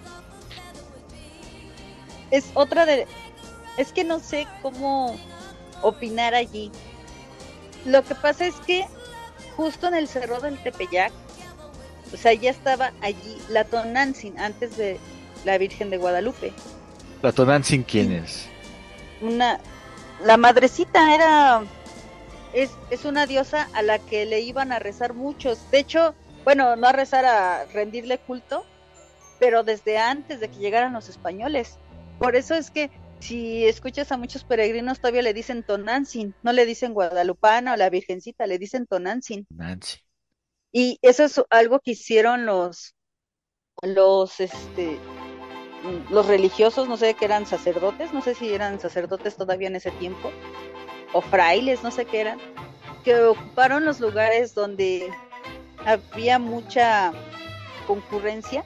Es 2.31 2.51
otra 2.53 2.85
de... 2.85 3.07
Es 3.77 3.93
que 3.93 4.03
no 4.03 4.19
sé 4.19 4.45
cómo 4.61 5.17
opinar 5.81 6.35
allí. 6.35 6.71
Lo 7.85 8.03
que 8.03 8.13
pasa 8.13 8.45
es 8.45 8.55
que 8.55 8.85
justo 9.55 9.87
en 9.87 9.95
el 9.95 10.07
cerro 10.07 10.41
del 10.41 10.61
Tepeyac, 10.61 11.13
o 12.13 12.17
sea, 12.17 12.33
ya 12.33 12.49
estaba 12.51 12.91
allí 13.01 13.37
la 13.49 13.63
Tonantzin 13.63 14.37
antes 14.37 14.75
de 14.75 14.99
la 15.45 15.57
Virgen 15.57 15.89
de 15.89 15.97
Guadalupe. 15.97 16.51
La 17.21 17.31
Tonantzin, 17.31 17.83
¿quién 17.83 18.11
es? 18.11 18.47
Una... 19.21 19.59
La 20.25 20.35
madrecita 20.35 21.15
era... 21.15 21.61
Es, 22.53 22.71
es 22.89 23.05
una 23.05 23.25
diosa 23.25 23.69
a 23.73 23.81
la 23.81 23.99
que 23.99 24.25
le 24.25 24.41
iban 24.41 24.71
a 24.71 24.79
rezar 24.79 25.13
muchos. 25.13 25.69
De 25.71 25.79
hecho, 25.79 26.15
bueno, 26.43 26.75
no 26.75 26.87
a 26.87 26.91
rezar, 26.91 27.25
a 27.25 27.65
rendirle 27.65 28.17
culto, 28.17 28.65
pero 29.39 29.63
desde 29.63 29.97
antes 29.97 30.39
de 30.39 30.49
que 30.49 30.57
llegaran 30.57 30.93
los 30.93 31.09
españoles. 31.09 31.77
Por 32.17 32.35
eso 32.35 32.55
es 32.55 32.71
que 32.71 32.89
si 33.19 33.65
escuchas 33.65 34.11
a 34.11 34.17
muchos 34.17 34.43
peregrinos 34.43 34.99
todavía 34.99 35.21
le 35.21 35.33
dicen 35.33 35.63
Tonantzin, 35.63 36.33
no 36.41 36.53
le 36.53 36.65
dicen 36.65 36.93
Guadalupana 36.93 37.73
o 37.73 37.77
la 37.77 37.89
Virgencita, 37.89 38.47
le 38.47 38.57
dicen 38.57 38.87
Tonantzin. 38.87 39.45
Nancy. 39.49 39.99
Y 40.71 40.99
eso 41.01 41.23
es 41.23 41.41
algo 41.49 41.79
que 41.79 41.91
hicieron 41.91 42.45
los 42.45 42.95
los 43.81 44.39
este 44.39 44.97
los 46.11 46.27
religiosos, 46.27 46.89
no 46.89 46.97
sé 46.97 47.13
que 47.13 47.25
eran 47.25 47.45
sacerdotes, 47.45 48.13
no 48.13 48.21
sé 48.21 48.35
si 48.35 48.53
eran 48.53 48.79
sacerdotes 48.79 49.37
todavía 49.37 49.69
en 49.69 49.77
ese 49.77 49.91
tiempo 49.91 50.31
o 51.13 51.21
frailes, 51.21 51.83
no 51.83 51.91
sé 51.91 52.05
qué 52.05 52.21
eran, 52.21 52.39
que 53.03 53.15
ocuparon 53.15 53.85
los 53.85 53.99
lugares 53.99 54.53
donde 54.53 55.09
había 55.85 56.39
mucha 56.39 57.11
concurrencia, 57.87 58.63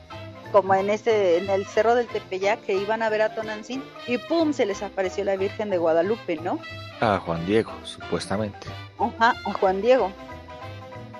como 0.52 0.76
en 0.76 0.90
ese 0.90 1.38
en 1.38 1.50
el 1.50 1.66
cerro 1.66 1.96
del 1.96 2.08
Tepeyac 2.08 2.62
que 2.62 2.76
iban 2.76 3.02
a 3.02 3.10
ver 3.10 3.22
a 3.22 3.34
Tonantzin 3.34 3.84
y 4.08 4.18
pum 4.18 4.54
se 4.54 4.66
les 4.66 4.84
apareció 4.84 5.24
la 5.24 5.36
Virgen 5.36 5.70
de 5.70 5.78
Guadalupe, 5.78 6.36
¿no? 6.38 6.60
A 7.02 7.20
Juan 7.20 7.46
Diego, 7.46 7.72
supuestamente. 7.84 8.68
Ajá, 9.00 9.34
a 9.46 9.54
Juan 9.54 9.82
Diego. 9.82 10.12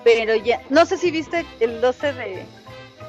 Pero 0.04 0.34
ya, 0.36 0.60
no 0.68 0.86
sé 0.86 0.98
si 0.98 1.10
viste 1.10 1.44
el 1.60 1.80
12 1.80 2.12
de, 2.12 2.46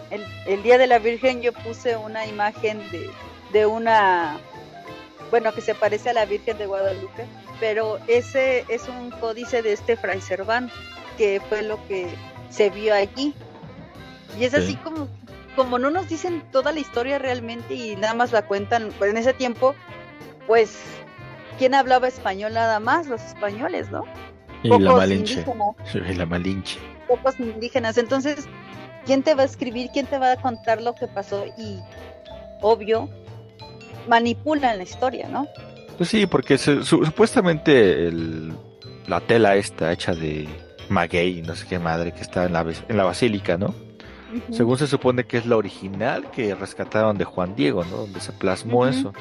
el, 0.10 0.26
el 0.48 0.64
Día 0.64 0.78
de 0.78 0.88
la 0.88 1.00
Virgen, 1.00 1.42
yo 1.42 1.54
puse 1.54 1.96
una 1.96 2.26
imagen 2.26 2.80
de, 2.92 3.10
de 3.52 3.66
una, 3.66 4.38
bueno, 5.30 5.54
que 5.54 5.62
se 5.62 5.76
parece 5.76 6.10
a 6.10 6.14
la 6.14 6.26
Virgen 6.26 6.58
de 6.58 6.66
Guadalupe, 6.66 7.26
pero 7.60 8.00
ese 8.08 8.66
es 8.70 8.88
un 8.88 9.12
códice 9.12 9.62
de 9.62 9.74
este 9.74 9.96
Fray 9.98 10.22
Serván, 10.22 10.70
que 11.18 11.42
fue 11.50 11.62
lo 11.64 11.86
que 11.88 12.08
se 12.50 12.70
vio 12.70 12.94
allí. 12.94 13.34
Y 14.40 14.44
es 14.46 14.52
Sí. 14.52 14.58
así 14.58 14.76
como, 14.78 15.08
como 15.56 15.80
no 15.80 15.90
nos 15.90 16.08
dicen 16.10 16.44
toda 16.52 16.72
la 16.72 16.80
historia 16.80 17.18
realmente 17.20 17.74
y 17.74 17.96
nada 17.96 18.14
más 18.14 18.32
la 18.32 18.42
cuentan, 18.46 18.92
pues 18.98 19.12
en 19.12 19.18
ese 19.18 19.34
tiempo, 19.34 19.74
pues, 20.48 20.78
¿quién 21.58 21.74
hablaba 21.74 22.08
español 22.08 22.54
nada 22.54 22.80
más? 22.80 23.08
Los 23.08 23.22
españoles, 23.22 23.90
¿no? 23.92 24.04
Y 24.64 24.70
la 24.70 24.78
Pocos 24.78 24.96
Malinche. 24.98 25.34
indígenas 25.42 25.76
Y 26.12 26.14
la 26.16 26.26
Malinche. 26.26 26.80
pocos 27.08 27.40
indígenas. 27.40 27.98
Entonces, 27.98 28.46
¿quién 29.06 29.24
te 29.24 29.36
va 29.36 29.44
a 29.44 29.46
escribir? 29.46 29.90
¿Quién 29.94 30.06
te 30.08 30.18
va 30.18 30.34
a 30.34 30.38
contar 30.38 30.82
lo 30.82 30.96
que 30.96 31.08
pasó? 31.08 31.46
Y, 31.58 31.80
obvio, 32.62 33.08
manipulan 34.08 34.78
la 34.78 34.84
historia, 34.84 35.28
¿no? 35.30 35.48
Pues 35.98 36.10
sí, 36.10 36.26
porque 36.26 36.58
se- 36.58 36.84
su- 36.84 37.06
supuestamente 37.06 38.08
el- 38.08 38.54
la 39.08 39.22
tela 39.22 39.56
esta 39.56 39.92
hecha 39.94 40.14
de 40.14 40.48
maguey, 40.90 41.42
no 41.42 41.56
sé 41.56 41.66
qué 41.68 41.80
madre, 41.80 42.12
que 42.12 42.22
está 42.22 42.46
en 42.46 42.54
la, 42.54 42.66
en 42.88 42.98
la 42.98 43.04
basílica, 43.04 43.58
¿no? 43.58 43.74
Según 44.52 44.78
se 44.78 44.88
supone 44.88 45.24
que 45.24 45.38
es 45.38 45.46
la 45.46 45.56
original 45.56 46.30
que 46.32 46.54
rescataron 46.56 47.18
de 47.18 47.24
Juan 47.24 47.56
Diego, 47.56 47.86
¿no? 47.86 47.98
Donde 47.98 48.20
se 48.20 48.34
plasmó 48.34 48.86
eso. 48.88 49.14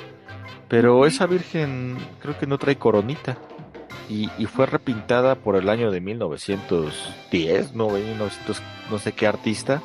Pero 0.69 1.07
esa 1.07 1.27
virgen 1.27 1.97
creo 2.21 2.37
que 2.37 2.47
no 2.49 2.59
trae 2.59 2.77
coronita. 2.77 3.37
Y, 4.11 4.29
y 4.39 4.47
fue 4.47 4.67
repintada 4.67 5.37
por 5.37 5.57
el 5.57 5.69
año 5.69 5.91
de 5.93 6.01
1910, 6.01 7.75
no, 7.75 7.89
1900, 7.89 8.63
no 8.91 8.99
sé 8.99 9.13
qué 9.13 9.27
artista, 9.27 9.83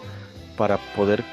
para 0.57 0.77
poder 0.95 1.23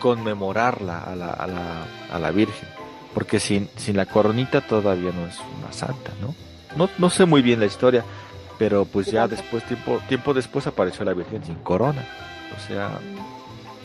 conmemorarla 0.00 0.98
a 0.98 1.14
la, 1.16 1.28
a 1.30 1.46
la, 1.46 1.84
a 2.12 2.18
la 2.18 2.30
Virgen. 2.32 2.68
Porque 3.16 3.40
sin, 3.40 3.70
sin 3.76 3.96
la 3.96 4.04
coronita 4.04 4.60
todavía 4.60 5.10
no 5.10 5.26
es 5.26 5.38
una 5.58 5.72
santa, 5.72 6.12
¿no? 6.20 6.34
No, 6.76 6.90
no 6.98 7.08
sé 7.08 7.24
muy 7.24 7.40
bien 7.40 7.60
la 7.60 7.64
historia, 7.64 8.04
pero 8.58 8.84
pues 8.84 9.06
ya 9.06 9.26
después, 9.26 9.64
tiempo, 9.64 10.00
tiempo 10.06 10.34
después 10.34 10.66
apareció 10.66 11.02
la 11.06 11.14
Virgen 11.14 11.42
sin 11.42 11.54
corona. 11.54 12.04
O 12.54 12.60
sea, 12.68 12.90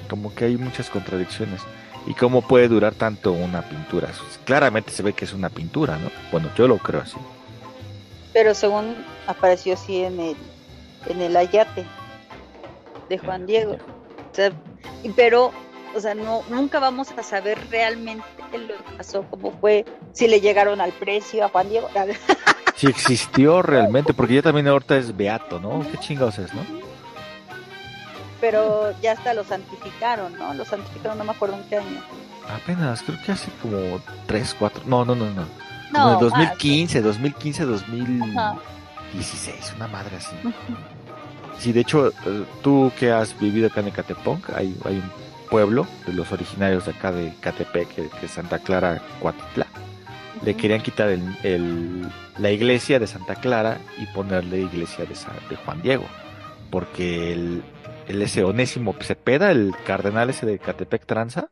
como 0.09 0.35
que 0.35 0.43
hay 0.45 0.57
muchas 0.57 0.89
contradicciones. 0.89 1.61
¿Y 2.07 2.13
cómo 2.13 2.41
puede 2.41 2.67
durar 2.67 2.93
tanto 2.93 3.31
una 3.31 3.61
pintura? 3.61 4.09
Claramente 4.43 4.91
se 4.91 5.01
ve 5.01 5.13
que 5.13 5.23
es 5.23 5.31
una 5.31 5.49
pintura, 5.49 5.97
¿no? 5.97 6.09
Bueno, 6.29 6.49
yo 6.57 6.67
lo 6.67 6.77
creo 6.77 6.99
así. 6.99 7.15
Pero 8.33 8.53
según 8.53 8.97
apareció 9.27 9.75
así 9.75 10.03
en 10.03 10.19
el, 10.19 10.35
en 11.07 11.21
el 11.21 11.37
ayate 11.37 11.85
de 13.07 13.17
Juan 13.17 13.45
Diego. 13.45 13.77
O 14.31 14.35
sea, 14.35 14.51
y- 15.03 15.09
pero, 15.11 15.53
o 15.95 15.99
sea, 16.01 16.15
no, 16.15 16.41
nunca 16.49 16.79
vamos 16.79 17.11
a 17.11 17.23
saber 17.23 17.57
realmente 17.69 18.25
le 18.57 18.73
pasó, 18.97 19.25
cómo 19.29 19.51
fue, 19.59 19.85
si 20.13 20.27
le 20.27 20.41
llegaron 20.41 20.81
al 20.81 20.91
precio 20.91 21.45
a 21.45 21.49
Juan 21.49 21.69
Diego. 21.69 21.89
Si 22.75 22.87
existió 22.87 23.61
realmente, 23.61 24.11
porque 24.11 24.33
ya 24.35 24.41
también 24.41 24.67
ahorita 24.67 24.97
es 24.97 25.15
beato, 25.15 25.59
¿no? 25.59 25.85
¿Qué 25.91 25.99
chingados 25.99 26.39
es, 26.39 26.51
no? 26.53 26.61
Pero 28.39 28.91
ya 29.01 29.11
hasta 29.11 29.35
lo 29.35 29.43
santificaron, 29.43 30.35
¿no? 30.35 30.53
Lo 30.55 30.65
santificaron, 30.65 31.17
no 31.19 31.23
me 31.23 31.31
acuerdo 31.31 31.57
en 31.57 31.63
qué 31.69 31.77
año. 31.77 32.01
Apenas, 32.49 33.03
creo 33.03 33.19
que 33.23 33.33
hace 33.33 33.51
como 33.61 34.01
3, 34.25 34.55
4, 34.57 34.83
no, 34.87 35.05
no, 35.05 35.13
no, 35.13 35.25
no. 35.29 35.41
No, 35.41 35.47
Como 35.91 36.07
en 36.07 36.13
más. 36.13 36.21
2015, 36.21 37.01
2015, 37.01 37.65
2016, 37.65 39.57
Ajá. 39.67 39.75
una 39.75 39.87
madre 39.87 40.17
así. 40.17 40.35
Sí, 41.59 41.71
de 41.73 41.81
hecho, 41.81 42.07
eh, 42.07 42.45
tú 42.63 42.91
que 42.97 43.11
has 43.11 43.37
vivido 43.39 43.67
acá 43.67 43.81
en 43.81 43.89
Ecatepec, 43.89 44.49
hay, 44.55 44.75
hay 44.85 44.95
un 44.95 45.11
pueblo 45.51 45.87
de 46.07 46.13
los 46.13 46.33
originarios 46.33 46.85
de 46.85 46.93
acá 46.93 47.13
de 47.13 47.35
Catepec, 47.41 47.99
es 48.23 48.31
Santa 48.31 48.59
Clara, 48.59 49.03
Cuatitla. 49.19 49.67
Le 50.41 50.55
querían 50.57 50.81
quitar 50.83 51.09
el, 51.09 51.37
el- 51.43 52.15
la 52.37 52.51
iglesia 52.51 52.99
de 52.99 53.07
Santa 53.07 53.35
Clara 53.37 53.81
y 53.97 54.07
ponerle 54.07 54.59
iglesia 54.61 55.05
de, 55.05 55.15
Sa- 55.15 55.43
de 55.49 55.57
Juan 55.57 55.81
Diego. 55.83 56.07
Porque 56.69 57.33
el, 57.33 57.63
el 58.07 58.21
ese 58.23 58.43
Onésimo 58.45 58.95
Cepeda, 59.01 59.51
el 59.51 59.73
cardenal 59.85 60.29
ese 60.31 60.45
de 60.47 60.59
Catepec 60.59 61.05
Tranza, 61.07 61.51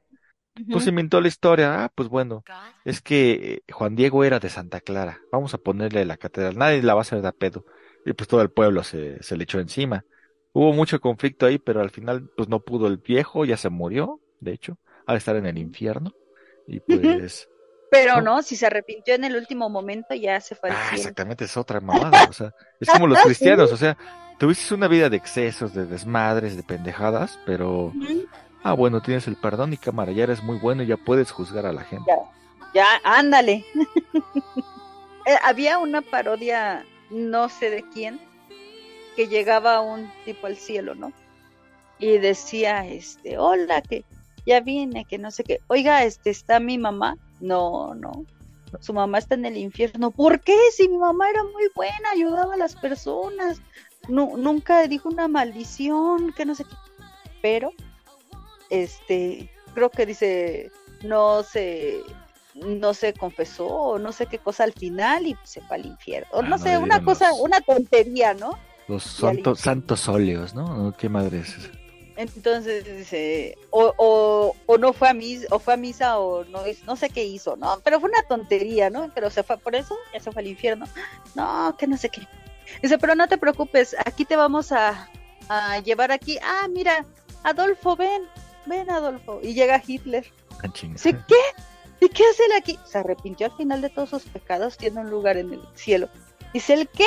pues 0.69 0.87
inventó 0.87 1.21
la 1.21 1.27
historia. 1.29 1.83
Ah, 1.85 1.91
pues 1.95 2.09
bueno, 2.09 2.45
es 2.83 3.01
que 3.01 3.63
eh, 3.67 3.73
Juan 3.73 3.95
Diego 3.95 4.23
era 4.23 4.39
de 4.39 4.49
Santa 4.49 4.81
Clara. 4.81 5.19
Vamos 5.31 5.53
a 5.53 5.57
ponerle 5.59 6.05
la 6.05 6.17
catedral. 6.17 6.57
Nadie 6.57 6.83
la 6.83 6.93
va 6.95 7.01
a 7.01 7.03
hacer 7.03 7.21
de 7.21 7.27
a 7.27 7.31
pedo. 7.31 7.65
Y 8.05 8.13
pues 8.13 8.27
todo 8.27 8.41
el 8.41 8.51
pueblo 8.51 8.83
se, 8.83 9.21
se 9.23 9.37
le 9.37 9.43
echó 9.43 9.59
encima. 9.59 10.05
Hubo 10.53 10.73
mucho 10.73 10.99
conflicto 10.99 11.45
ahí, 11.45 11.57
pero 11.59 11.81
al 11.81 11.91
final 11.91 12.29
pues 12.35 12.49
no 12.49 12.59
pudo 12.59 12.87
el 12.87 12.97
viejo, 12.97 13.45
ya 13.45 13.57
se 13.57 13.69
murió, 13.69 14.19
de 14.39 14.53
hecho, 14.53 14.77
al 15.05 15.17
estar 15.17 15.35
en 15.35 15.45
el 15.45 15.57
infierno. 15.57 16.13
Y 16.67 16.79
pues, 16.79 17.47
Pero 17.89 18.21
no, 18.21 18.41
si 18.41 18.55
se 18.55 18.67
arrepintió 18.67 19.15
en 19.15 19.23
el 19.23 19.35
último 19.35 19.69
momento, 19.69 20.13
ya 20.13 20.39
se 20.41 20.55
fue 20.55 20.69
al 20.69 20.75
ah, 20.75 20.91
exactamente, 20.93 21.45
es 21.45 21.57
otra 21.57 21.79
mamada. 21.79 22.25
O 22.29 22.33
sea, 22.33 22.53
es 22.79 22.89
como 22.89 23.07
los 23.07 23.19
cristianos, 23.23 23.71
o 23.71 23.77
sea, 23.77 23.97
tuviste 24.37 24.73
una 24.73 24.87
vida 24.87 25.09
de 25.09 25.17
excesos, 25.17 25.73
de 25.73 25.85
desmadres, 25.85 26.55
de 26.55 26.63
pendejadas, 26.63 27.39
pero, 27.45 27.93
ah, 28.63 28.73
bueno, 28.73 29.01
tienes 29.01 29.27
el 29.27 29.35
perdón 29.35 29.73
y 29.73 29.77
cámara, 29.77 30.11
ya 30.11 30.23
eres 30.23 30.43
muy 30.43 30.57
bueno 30.57 30.83
y 30.83 30.87
ya 30.87 30.97
puedes 30.97 31.31
juzgar 31.31 31.65
a 31.65 31.73
la 31.73 31.83
gente. 31.83 32.11
Ya, 32.73 32.85
ándale. 33.03 33.65
Eh, 35.25 35.37
Había 35.43 35.77
una 35.77 36.01
parodia, 36.01 36.85
no 37.11 37.49
sé 37.49 37.69
de 37.69 37.83
quién, 37.93 38.19
que 39.19 39.27
llegaba 39.27 39.81
un 39.81 40.09
tipo 40.23 40.47
al 40.47 40.55
cielo, 40.55 40.95
¿no? 40.95 41.11
Y 41.99 42.19
decía, 42.19 42.85
este, 42.87 43.37
hola, 43.37 43.81
que 43.81 44.05
ya 44.45 44.61
vine, 44.61 45.03
que 45.03 45.17
no 45.17 45.29
sé 45.29 45.43
qué. 45.43 45.59
Oiga, 45.67 46.05
este, 46.05 46.29
¿está 46.29 46.61
mi 46.61 46.77
mamá? 46.77 47.17
No, 47.41 47.93
no. 47.95 48.23
Su 48.79 48.93
mamá 48.93 49.17
está 49.17 49.35
en 49.35 49.43
el 49.45 49.57
infierno. 49.57 50.11
¿Por 50.11 50.39
qué? 50.39 50.57
Si 50.73 50.87
mi 50.87 50.97
mamá 50.97 51.29
era 51.29 51.43
muy 51.43 51.69
buena, 51.75 52.11
ayudaba 52.13 52.53
a 52.53 52.57
las 52.57 52.77
personas. 52.77 53.61
Nu- 54.07 54.37
nunca 54.37 54.87
dijo 54.87 55.09
una 55.09 55.27
maldición, 55.27 56.31
que 56.31 56.45
no 56.45 56.55
sé 56.55 56.63
qué. 56.63 56.75
Pero, 57.41 57.71
este, 58.69 59.49
creo 59.73 59.89
que 59.89 60.05
dice, 60.05 60.71
no 61.03 61.43
se, 61.43 62.03
no 62.53 62.93
se 62.93 63.13
confesó, 63.13 63.99
no 63.99 64.13
sé 64.13 64.27
qué 64.27 64.37
cosa 64.37 64.63
al 64.63 64.71
final 64.71 65.27
y 65.27 65.35
se 65.43 65.59
fue 65.59 65.75
al 65.75 65.85
infierno. 65.87 66.29
Ah, 66.31 66.41
no 66.43 66.49
no 66.51 66.57
sé, 66.57 66.77
una 66.77 67.01
cosa, 67.03 67.33
una 67.33 67.59
tontería, 67.59 68.33
¿no? 68.33 68.57
Los 68.89 69.03
santos, 69.03 70.09
óleos, 70.09 70.53
¿no? 70.55 70.93
¿Qué 70.97 71.07
madre 71.07 71.39
es 71.39 71.55
eso? 71.57 71.69
Entonces 72.17 72.83
dice, 72.83 73.57
o, 73.69 73.93
o, 73.97 74.55
o 74.65 74.77
no 74.77 74.91
fue 74.91 75.07
a 75.07 75.13
misa, 75.13 75.45
o 75.51 75.59
fue 75.59 75.75
a 75.75 75.77
misa, 75.77 76.19
o 76.19 76.43
no, 76.43 76.63
no 76.85 76.95
sé 76.97 77.09
qué 77.09 77.23
hizo, 77.23 77.55
¿no? 77.55 77.79
Pero 77.81 78.01
fue 78.01 78.09
una 78.09 78.23
tontería, 78.23 78.89
¿no? 78.89 79.09
Pero 79.15 79.29
se 79.29 79.43
fue 79.43 79.57
por 79.57 79.73
eso, 79.73 79.95
ya 80.13 80.19
se 80.19 80.29
fue 80.31 80.41
al 80.41 80.47
infierno. 80.49 80.85
No, 81.35 81.77
que 81.77 81.87
no 81.87 81.95
sé 81.95 82.09
qué. 82.09 82.27
Dice, 82.81 82.97
pero 82.97 83.15
no 83.15 83.27
te 83.29 83.37
preocupes, 83.37 83.95
aquí 84.05 84.25
te 84.25 84.35
vamos 84.35 84.73
a, 84.73 85.09
a 85.47 85.79
llevar 85.79 86.11
aquí. 86.11 86.37
Ah, 86.43 86.67
mira, 86.69 87.05
Adolfo, 87.43 87.95
ven, 87.95 88.23
ven 88.65 88.89
Adolfo. 88.89 89.39
Y 89.41 89.53
llega 89.53 89.81
Hitler. 89.85 90.25
Ah, 90.61 90.67
chinga. 90.73 90.95
Dice, 90.95 91.15
¿qué? 91.27 92.05
¿Y 92.05 92.09
qué 92.09 92.23
hace 92.25 92.43
él 92.45 92.51
aquí? 92.57 92.77
Se 92.85 92.97
arrepintió 92.97 93.47
al 93.47 93.55
final 93.55 93.81
de 93.81 93.89
todos 93.89 94.09
sus 94.09 94.23
pecados, 94.23 94.77
tiene 94.77 94.99
un 94.99 95.09
lugar 95.09 95.37
en 95.37 95.53
el 95.53 95.61
cielo. 95.75 96.09
Dice, 96.53 96.73
¿el 96.73 96.89
qué? 96.89 97.05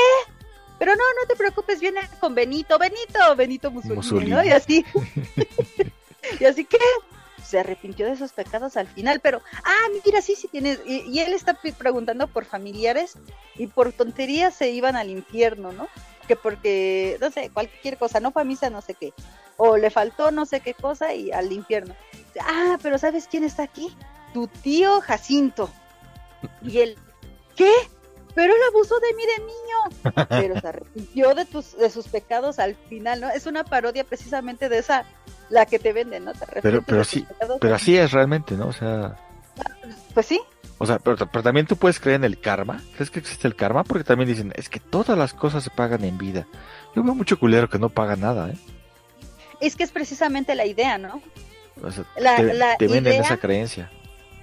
Pero 0.82 0.96
no, 0.96 1.04
no 1.20 1.28
te 1.28 1.36
preocupes, 1.36 1.78
viene 1.78 2.00
con 2.18 2.34
Benito, 2.34 2.76
Benito, 2.76 3.36
Benito 3.36 3.70
Mussolini, 3.70 3.94
Mussolini. 3.94 4.30
¿no? 4.32 4.42
Y 4.42 4.50
así. 4.50 4.84
y 6.40 6.44
así 6.44 6.64
que 6.64 6.76
se 7.40 7.60
arrepintió 7.60 8.04
de 8.04 8.16
sus 8.16 8.32
pecados 8.32 8.76
al 8.76 8.88
final, 8.88 9.20
pero, 9.20 9.40
ah, 9.62 9.88
mira, 10.04 10.20
sí, 10.20 10.34
sí 10.34 10.48
tienes. 10.48 10.80
Y, 10.84 11.02
y 11.02 11.20
él 11.20 11.34
está 11.34 11.56
preguntando 11.78 12.26
por 12.26 12.46
familiares 12.46 13.14
y 13.54 13.68
por 13.68 13.92
tonterías 13.92 14.56
se 14.56 14.70
iban 14.70 14.96
al 14.96 15.08
infierno, 15.08 15.70
¿no? 15.70 15.86
Que 16.26 16.34
porque, 16.34 17.16
no 17.20 17.30
sé, 17.30 17.50
cualquier 17.50 17.96
cosa, 17.96 18.18
no 18.18 18.32
fue 18.32 18.42
a 18.42 18.44
misa, 18.44 18.68
no 18.68 18.82
sé 18.82 18.94
qué. 18.94 19.14
O 19.58 19.76
le 19.76 19.88
faltó 19.88 20.32
no 20.32 20.46
sé 20.46 20.58
qué 20.58 20.74
cosa 20.74 21.14
y 21.14 21.30
al 21.30 21.52
infierno. 21.52 21.94
Ah, 22.40 22.76
pero 22.82 22.98
¿sabes 22.98 23.28
quién 23.30 23.44
está 23.44 23.62
aquí? 23.62 23.96
Tu 24.34 24.48
tío 24.48 25.00
Jacinto. 25.00 25.70
Y 26.60 26.80
él, 26.80 26.98
¿qué? 27.54 27.70
Pero 28.34 28.52
él 28.54 28.60
abusó 28.70 28.94
de 29.00 29.14
mí 29.14 29.22
de 29.26 29.44
niño. 29.44 30.24
Pero 30.28 30.60
se 30.60 30.68
arrepintió 30.68 31.34
de, 31.34 31.44
tus, 31.44 31.76
de 31.76 31.90
sus 31.90 32.08
pecados 32.08 32.58
al 32.58 32.74
final, 32.88 33.20
¿no? 33.20 33.28
Es 33.30 33.46
una 33.46 33.64
parodia 33.64 34.04
precisamente 34.04 34.68
de 34.68 34.78
esa, 34.78 35.04
la 35.50 35.66
que 35.66 35.78
te 35.78 35.92
venden, 35.92 36.24
¿no? 36.24 36.32
Te 36.32 36.60
Pero, 36.62 36.82
pero 36.82 37.04
sí, 37.04 37.26
pero 37.60 37.74
así 37.74 37.96
es 37.96 38.12
realmente, 38.12 38.54
¿no? 38.56 38.68
O 38.68 38.72
sea, 38.72 39.16
Pues 40.14 40.26
sí, 40.26 40.40
o 40.78 40.86
sea, 40.86 40.98
pero, 40.98 41.16
pero 41.30 41.42
también 41.42 41.66
tú 41.66 41.76
puedes 41.76 42.00
creer 42.00 42.16
en 42.16 42.24
el 42.24 42.40
karma. 42.40 42.82
¿Crees 42.96 43.10
que 43.10 43.20
existe 43.20 43.46
el 43.46 43.54
karma? 43.54 43.84
Porque 43.84 44.02
también 44.04 44.28
dicen, 44.28 44.52
es 44.56 44.68
que 44.68 44.80
todas 44.80 45.16
las 45.16 45.32
cosas 45.34 45.62
se 45.62 45.70
pagan 45.70 46.02
en 46.04 46.18
vida. 46.18 46.46
Yo 46.96 47.02
veo 47.04 47.14
mucho 47.14 47.38
culero 47.38 47.68
que 47.68 47.78
no 47.78 47.88
paga 47.90 48.16
nada, 48.16 48.50
¿eh? 48.50 48.56
es 49.60 49.76
que 49.76 49.84
es 49.84 49.92
precisamente 49.92 50.54
la 50.56 50.66
idea, 50.66 50.98
¿no? 50.98 51.22
O 51.82 51.90
sea, 51.90 52.04
La- 52.16 52.36
te, 52.36 52.54
la 52.54 52.76
te 52.78 52.86
venden 52.88 53.12
idea- 53.12 53.22
esa 53.22 53.36
creencia. 53.36 53.90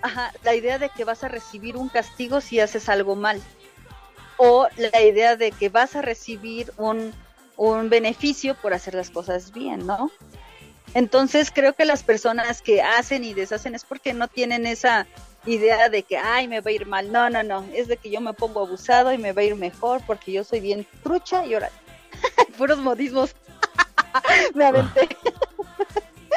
Ajá, 0.02 0.32
la 0.44 0.56
idea 0.56 0.78
de 0.80 0.90
que 0.90 1.04
vas 1.04 1.26
a 1.26 1.28
recibir 1.28 1.76
un 1.76 1.90
castigo 1.90 2.40
si 2.40 2.60
haces 2.62 2.88
algo 2.88 3.18
mal. 3.18 3.42
O 4.40 4.68
la 4.78 5.02
idea 5.02 5.36
de 5.36 5.52
que 5.52 5.70
vas 5.70 5.96
a 5.96 6.02
recibir 6.02 6.74
un, 6.78 7.14
un 7.58 7.90
beneficio 7.90 8.56
por 8.56 8.74
hacer 8.74 8.96
las 8.96 9.10
cosas 9.10 9.52
bien, 9.54 9.86
¿no? 9.86 10.10
Entonces 10.94 11.52
creo 11.54 11.74
que 11.74 11.86
las 11.86 12.04
personas 12.04 12.62
que 12.62 12.82
hacen 12.82 13.24
y 13.24 13.34
deshacen 13.34 13.76
es 13.76 13.84
porque 13.84 14.14
no 14.14 14.28
tienen 14.28 14.66
esa 14.66 15.06
idea 15.46 15.90
de 15.90 16.04
que, 16.04 16.18
ay, 16.18 16.48
me 16.48 16.62
va 16.62 16.70
a 16.70 16.74
ir 16.74 16.86
mal. 16.86 17.12
No, 17.12 17.30
no, 17.30 17.44
no, 17.44 17.66
es 17.74 17.88
de 17.88 17.98
que 17.98 18.10
yo 18.10 18.22
me 18.22 18.34
pongo 18.34 18.62
abusado 18.62 19.14
y 19.14 19.18
me 19.18 19.34
va 19.34 19.42
a 19.42 19.46
ir 19.46 19.56
mejor 19.56 20.02
porque 20.08 20.32
yo 20.32 20.44
soy 20.44 20.60
bien 20.60 20.88
trucha 21.04 21.46
y 21.46 21.54
ahora, 21.54 21.70
puros 22.58 22.80
modismos. 22.80 23.36
me 24.56 24.66
aventé, 24.66 25.08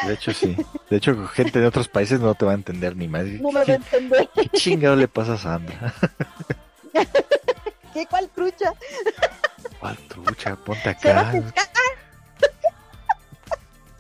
De 0.06 0.12
hecho, 0.12 0.32
sí. 0.32 0.56
De 0.90 0.96
hecho, 0.96 1.26
gente 1.28 1.60
de 1.60 1.66
otros 1.66 1.88
países 1.88 2.20
no 2.20 2.34
te 2.34 2.44
va 2.44 2.52
a 2.52 2.56
entender 2.56 2.96
ni 2.96 3.08
más. 3.08 3.24
no 3.24 3.52
me 3.52 3.64
va 3.64 3.72
a 3.72 3.76
entender. 3.76 4.28
¿Qué 4.34 4.48
chingado 4.50 4.96
le 4.96 5.08
pasa 5.08 5.34
a 5.34 5.38
Sandra? 5.38 5.94
¿Qué 7.92 8.06
cuál 8.06 8.28
trucha? 8.30 8.72
¿Cuál 9.80 9.96
trucha? 10.08 10.56
Ponte 10.56 10.96
Se 11.00 11.12
va 11.12 11.20
a 11.20 11.30
acá. 11.30 11.70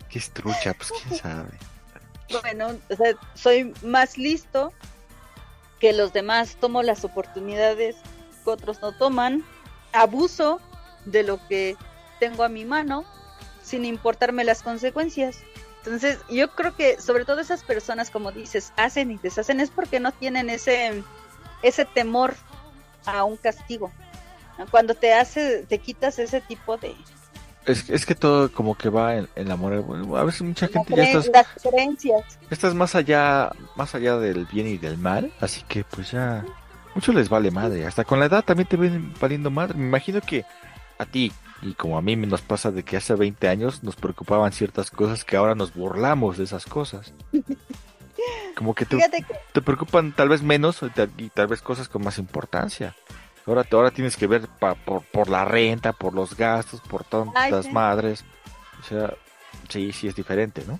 ¿Qué 0.08 0.18
es 0.18 0.30
trucha? 0.30 0.74
Pues 0.74 0.92
quién 1.02 1.20
sabe. 1.20 1.58
Bueno, 2.42 2.78
o 2.88 2.96
sea, 2.96 3.14
soy 3.34 3.74
más 3.82 4.16
listo 4.16 4.72
que 5.80 5.92
los 5.92 6.12
demás, 6.12 6.56
tomo 6.60 6.82
las 6.82 7.04
oportunidades 7.04 7.96
que 8.44 8.50
otros 8.50 8.80
no 8.80 8.92
toman, 8.92 9.44
abuso 9.92 10.60
de 11.04 11.22
lo 11.22 11.46
que 11.48 11.76
tengo 12.20 12.44
a 12.44 12.48
mi 12.48 12.64
mano 12.64 13.04
sin 13.62 13.84
importarme 13.84 14.44
las 14.44 14.62
consecuencias. 14.62 15.38
Entonces, 15.78 16.18
yo 16.30 16.54
creo 16.54 16.76
que 16.76 17.00
sobre 17.00 17.24
todo 17.24 17.40
esas 17.40 17.64
personas, 17.64 18.10
como 18.10 18.32
dices, 18.32 18.72
hacen 18.76 19.10
y 19.10 19.18
deshacen 19.18 19.60
es 19.60 19.70
porque 19.70 19.98
no 19.98 20.12
tienen 20.12 20.48
ese 20.48 21.02
ese 21.62 21.84
temor 21.84 22.34
a 23.06 23.24
un 23.24 23.36
castigo. 23.36 23.90
Cuando 24.70 24.94
te 24.94 25.12
hace, 25.12 25.64
te 25.68 25.78
quitas 25.78 26.18
ese 26.18 26.40
tipo 26.40 26.76
de 26.76 26.94
Es, 27.66 27.88
es 27.88 28.06
que 28.06 28.14
todo 28.14 28.52
como 28.52 28.76
que 28.76 28.90
va 28.90 29.16
en, 29.16 29.28
en 29.34 29.48
la 29.48 29.56
moral. 29.56 29.84
A 30.16 30.24
veces 30.24 30.42
mucha 30.42 30.68
gente 30.68 30.94
ya 30.94 31.04
estás, 31.04 31.28
las 31.32 31.46
creencias. 31.62 32.38
estás 32.50 32.74
más 32.74 32.94
allá, 32.94 33.50
más 33.76 33.94
allá 33.94 34.18
del 34.18 34.46
bien 34.46 34.66
y 34.66 34.78
del 34.78 34.98
mal, 34.98 35.32
así 35.40 35.62
que 35.66 35.84
pues 35.84 36.10
ya 36.12 36.44
mucho 36.94 37.12
les 37.12 37.28
vale 37.28 37.50
madre. 37.50 37.86
Hasta 37.86 38.04
con 38.04 38.20
la 38.20 38.26
edad 38.26 38.44
también 38.44 38.68
te 38.68 38.76
ven 38.76 39.12
valiendo 39.20 39.50
madre. 39.50 39.74
Me 39.78 39.86
imagino 39.86 40.20
que 40.20 40.44
a 40.98 41.06
ti 41.06 41.32
y 41.62 41.74
como 41.74 41.96
a 41.96 42.02
mí 42.02 42.16
me 42.16 42.26
nos 42.26 42.42
pasa 42.42 42.70
de 42.70 42.82
que 42.82 42.96
hace 42.96 43.14
20 43.14 43.48
años 43.48 43.82
nos 43.82 43.96
preocupaban 43.96 44.52
ciertas 44.52 44.90
cosas 44.90 45.24
que 45.24 45.36
ahora 45.36 45.54
nos 45.54 45.72
burlamos 45.74 46.36
de 46.36 46.44
esas 46.44 46.66
cosas. 46.66 47.12
Como 48.56 48.74
que 48.74 48.84
te, 48.86 48.96
que 48.98 49.24
te 49.52 49.62
preocupan 49.62 50.12
tal 50.12 50.28
vez 50.28 50.42
menos 50.42 50.82
y 50.82 50.90
tal, 50.90 51.10
y 51.16 51.28
tal 51.30 51.46
vez 51.46 51.62
cosas 51.62 51.88
con 51.88 52.02
más 52.04 52.18
importancia. 52.18 52.94
Ahora, 53.46 53.66
ahora 53.72 53.90
tienes 53.90 54.16
que 54.16 54.26
ver 54.26 54.46
pa- 54.60 54.74
por, 54.74 55.02
por 55.02 55.28
la 55.28 55.44
renta, 55.44 55.92
por 55.92 56.14
los 56.14 56.36
gastos, 56.36 56.80
por 56.80 57.04
tantas 57.04 57.66
sí. 57.66 57.72
madres. 57.72 58.24
O 58.80 58.84
sea, 58.84 59.14
sí, 59.68 59.92
sí 59.92 60.08
es 60.08 60.14
diferente, 60.14 60.62
¿no? 60.66 60.78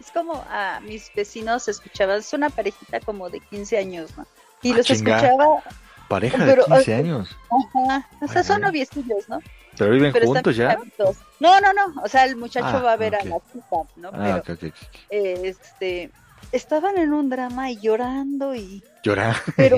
es 0.00 0.12
como 0.12 0.34
a 0.48 0.78
mis 0.80 1.12
vecinos 1.14 1.66
escuchaban, 1.66 2.20
es 2.20 2.32
una 2.32 2.50
parejita 2.50 3.00
como 3.00 3.28
de 3.30 3.40
15 3.40 3.78
años, 3.78 4.16
¿no? 4.16 4.24
Y 4.62 4.72
Ah, 4.72 4.76
los 4.76 4.86
chinga. 4.86 5.16
escuchaba, 5.16 5.62
Pareja 6.08 6.44
de 6.44 6.54
Pero, 6.54 6.64
15 6.66 6.94
ah, 6.94 6.98
años. 6.98 7.36
ajá, 7.74 8.08
o 8.22 8.28
sea, 8.28 8.42
Ay, 8.42 8.46
son 8.46 8.60
noviecillos, 8.60 9.28
¿no? 9.28 9.40
¿Pero 9.76 9.90
viven 9.90 10.12
Pero 10.12 10.26
juntos 10.26 10.56
ya? 10.56 10.68
chavitos. 10.70 11.16
No, 11.40 11.60
no, 11.60 11.72
no, 11.72 12.00
o 12.02 12.08
sea, 12.08 12.24
el 12.24 12.36
muchacho 12.36 12.66
Ah, 12.68 12.82
va 12.82 12.92
a 12.92 12.96
ver 12.96 13.14
a 13.16 13.24
la 13.24 13.38
chica, 13.52 13.76
¿no? 13.96 14.10
Ah, 14.12 14.18
Pero, 14.22 14.36
ok, 14.38 14.50
ok, 14.50 14.64
ok. 14.64 14.96
eh, 15.10 15.40
este, 15.44 16.12
estaban 16.52 16.96
en 16.98 17.12
un 17.12 17.28
drama 17.30 17.70
y 17.70 17.76
llorando 17.80 18.54
y, 18.54 18.82
Llorar. 19.02 19.36
pero, 19.56 19.76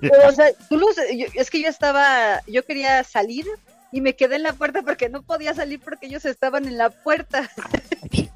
pero, 0.00 0.28
o 0.28 0.32
sea, 0.32 0.46
tú 0.68 0.76
los, 0.78 0.94
yo- 1.14 1.26
es 1.34 1.50
que 1.50 1.62
yo 1.62 1.68
estaba, 1.68 2.42
yo 2.46 2.64
quería 2.64 3.02
salir 3.04 3.46
y 3.92 4.00
me 4.00 4.14
quedé 4.16 4.36
en 4.36 4.42
la 4.42 4.52
puerta 4.52 4.82
porque 4.82 5.08
no 5.08 5.22
podía 5.22 5.54
salir 5.54 5.80
porque 5.80 6.06
ellos 6.06 6.24
estaban 6.24 6.66
en 6.66 6.76
la 6.78 6.90
puerta. 6.90 7.48
¿Qué 8.10 8.28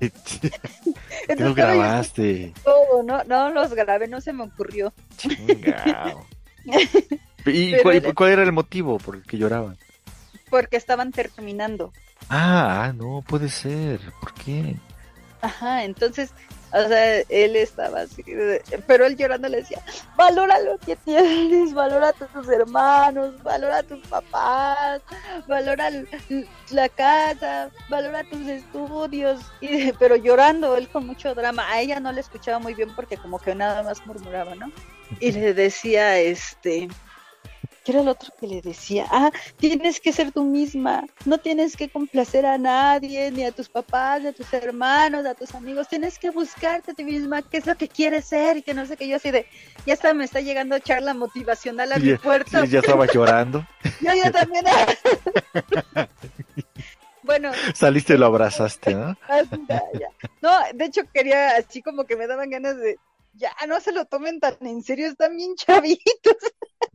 grabaste? 1.55 2.53
todo, 2.64 3.03
no, 3.03 3.22
no 3.24 3.51
los 3.51 3.72
grabé, 3.74 4.09
no 4.09 4.20
se 4.20 4.32
me 4.32 4.44
ocurrió. 4.44 4.92
¿Y 7.46 7.70
Pero 7.70 7.82
cuál, 7.82 7.96
era- 7.96 8.12
cuál 8.14 8.30
era 8.30 8.42
el 8.42 8.53
motivo 8.53 8.98
por 8.98 9.16
el 9.16 9.22
que 9.22 9.38
lloraban? 9.38 9.76
Porque 10.51 10.76
estaban 10.76 11.12
terminando. 11.12 11.92
Ah, 12.28 12.84
ah, 12.84 12.92
no 12.92 13.22
puede 13.26 13.48
ser. 13.48 14.01
¿Por 14.20 14.34
qué? 14.34 14.76
Ajá, 15.40 15.84
entonces, 15.84 16.32
o 16.73 16.89
sea, 16.89 17.21
él 17.29 17.57
estaba 17.57 18.03
así, 18.03 18.25
pero 18.87 19.07
él 19.07 19.16
llorando 19.16 19.49
le 19.49 19.59
decía, 19.59 19.83
valora 20.16 20.61
lo 20.61 20.79
que 20.79 20.97
tienes, 20.97 21.75
valora 21.75 22.09
a 22.09 22.12
tus 22.12 22.49
hermanos, 22.49 23.43
valora 23.43 23.79
a 23.79 23.83
tus 23.83 24.07
papás, 24.07 25.03
valora 25.49 25.91
la 26.71 26.89
casa, 26.89 27.71
valora 27.89 28.23
tus 28.25 28.47
estudios, 28.47 29.41
pero 29.99 30.16
llorando, 30.16 30.77
él 30.77 30.89
con 30.89 31.07
mucho 31.07 31.35
drama, 31.35 31.68
a 31.68 31.81
ella 31.81 31.99
no 31.99 32.12
le 32.12 32.21
escuchaba 32.21 32.59
muy 32.59 32.75
bien 32.75 32.95
porque 32.95 33.16
como 33.16 33.39
que 33.39 33.55
nada 33.55 33.83
más 33.83 34.07
murmuraba, 34.07 34.55
¿no? 34.55 34.71
Y 35.18 35.33
le 35.33 35.55
decía, 35.55 36.18
este, 36.18 36.89
¿qué 37.91 37.97
era 37.97 38.03
el 38.03 38.09
otro 38.09 38.32
que 38.38 38.47
le 38.47 38.62
decía? 38.62 39.07
Ah, 39.11 39.32
tienes 39.57 40.01
que 40.01 40.12
ser 40.12 40.30
tú 40.30 40.45
misma, 40.45 41.05
no 41.24 41.38
tienes 41.38 41.76
que 41.76 41.88
complacer 41.88 42.47
a 42.47 42.57
nadie, 42.57 43.32
ni 43.32 43.45
a 43.45 43.51
tus 43.51 43.68
papás, 43.68 44.22
ni 44.22 44.28
a 44.28 44.32
tus 44.32 44.53
hermanos, 44.53 45.26
a 45.26 45.34
tus 45.34 45.53
amigos, 45.57 45.88
tienes 45.88 46.16
que 46.16 46.30
buscarte 46.30 46.93
a 46.93 46.95
ti 46.95 47.03
misma, 47.03 47.43
qué 47.43 47.57
es 47.57 47.66
lo 47.66 47.76
que 47.76 47.88
quieres 47.88 48.26
ser, 48.26 48.59
y 48.59 48.62
que 48.62 48.74
no 48.74 48.86
sé 48.86 48.97
qué, 48.97 49.09
yo 49.09 49.16
así 49.16 49.32
de, 49.32 49.45
ya 49.86 49.95
está, 49.95 50.14
me 50.14 50.24
está 50.24 50.41
llegando 50.41 50.78
charla 50.78 51.14
motivacional 51.14 51.93
a 51.93 51.99
mi 51.99 52.11
Ya, 52.11 52.18
puerta. 52.18 52.64
ya 52.64 52.78
estaba 52.78 53.07
llorando. 53.07 53.66
Yo, 54.01 54.12
yo 54.14 54.30
también. 54.30 54.64
bueno, 57.24 57.51
Saliste 57.74 58.14
y 58.14 58.18
lo 58.18 58.26
abrazaste, 58.26 58.95
¿no? 58.95 59.16
ya. 59.68 59.82
No, 60.41 60.51
de 60.74 60.84
hecho 60.84 61.03
quería, 61.12 61.57
así 61.57 61.82
como 61.82 62.05
que 62.05 62.16
me 62.16 62.28
daban 62.28 62.51
ganas 62.51 62.76
de, 62.76 62.99
ya, 63.34 63.51
no 63.68 63.80
se 63.80 63.93
lo 63.93 64.05
tomen 64.05 64.38
tan 64.38 64.57
en 64.61 64.82
serio, 64.82 65.09
están 65.09 65.36
bien 65.36 65.57
chavitos. 65.57 66.36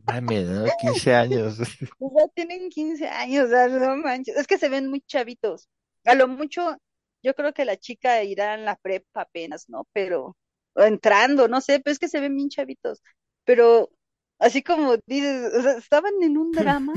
Mami, 0.06 0.44
¿no? 0.44 0.64
15 0.80 1.14
años. 1.14 1.56
Sea, 1.58 2.28
tienen 2.34 2.68
15 2.70 3.08
años, 3.08 3.50
sea, 3.50 3.68
no 3.68 3.96
manches. 3.96 4.36
Es 4.36 4.46
que 4.46 4.58
se 4.58 4.68
ven 4.68 4.88
muy 4.88 5.00
chavitos. 5.02 5.68
A 6.04 6.14
lo 6.14 6.28
mucho, 6.28 6.76
yo 7.22 7.34
creo 7.34 7.52
que 7.52 7.64
la 7.64 7.76
chica 7.76 8.22
irá 8.22 8.54
en 8.54 8.64
la 8.64 8.76
prepa 8.76 9.22
apenas, 9.22 9.68
¿no? 9.68 9.86
Pero, 9.92 10.36
o 10.74 10.82
entrando, 10.82 11.48
no 11.48 11.60
sé, 11.60 11.80
pero 11.80 11.92
es 11.92 11.98
que 11.98 12.08
se 12.08 12.20
ven 12.20 12.36
bien 12.36 12.48
chavitos. 12.48 13.02
Pero, 13.44 13.90
así 14.38 14.62
como 14.62 14.96
dices, 15.06 15.52
o 15.52 15.62
sea, 15.62 15.72
estaban 15.72 16.12
en 16.22 16.38
un 16.38 16.52
drama 16.52 16.94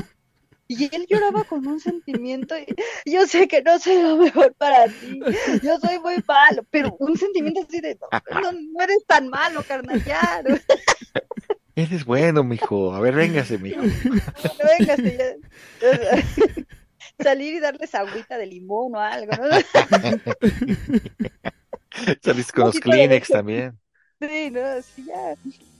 y 0.68 0.96
él 0.96 1.08
lloraba 1.10 1.44
con 1.46 1.66
un 1.66 1.80
sentimiento. 1.80 2.56
Y 2.58 2.66
yo 3.12 3.26
sé 3.26 3.48
que 3.48 3.64
no 3.64 3.80
soy 3.80 4.02
lo 4.04 4.18
mejor 4.18 4.54
para 4.54 4.86
ti, 4.86 5.20
yo 5.64 5.80
soy 5.80 6.00
muy 6.00 6.24
malo, 6.28 6.64
pero 6.70 6.96
un 7.00 7.18
sentimiento 7.18 7.62
así 7.62 7.82
de, 7.82 7.98
no, 8.32 8.52
no 8.52 8.84
eres 8.84 9.04
tan 9.08 9.30
malo, 9.30 9.64
carnal, 9.68 10.04
ya. 10.06 10.44
Eres 11.80 12.06
bueno, 12.06 12.44
mijo. 12.44 12.94
A 12.94 13.00
ver, 13.00 13.16
véngase, 13.16 13.58
mijo. 13.58 13.82
no 13.82 13.90
vengas, 14.80 15.00
ya. 15.00 15.36
Salir 17.24 17.56
y 17.56 17.60
darles 17.60 17.94
agüita 17.96 18.38
de 18.38 18.46
limón 18.48 18.96
o 18.96 19.00
algo, 19.00 19.32
¿no? 19.36 19.50
Saliste 22.24 22.54
con 22.54 22.66
los 22.66 22.80
Kleenex 22.80 23.28
también. 23.30 23.78
Sí, 24.22 24.52
no, 24.52 24.82
sí, 24.82 25.06
ya. 25.06 25.36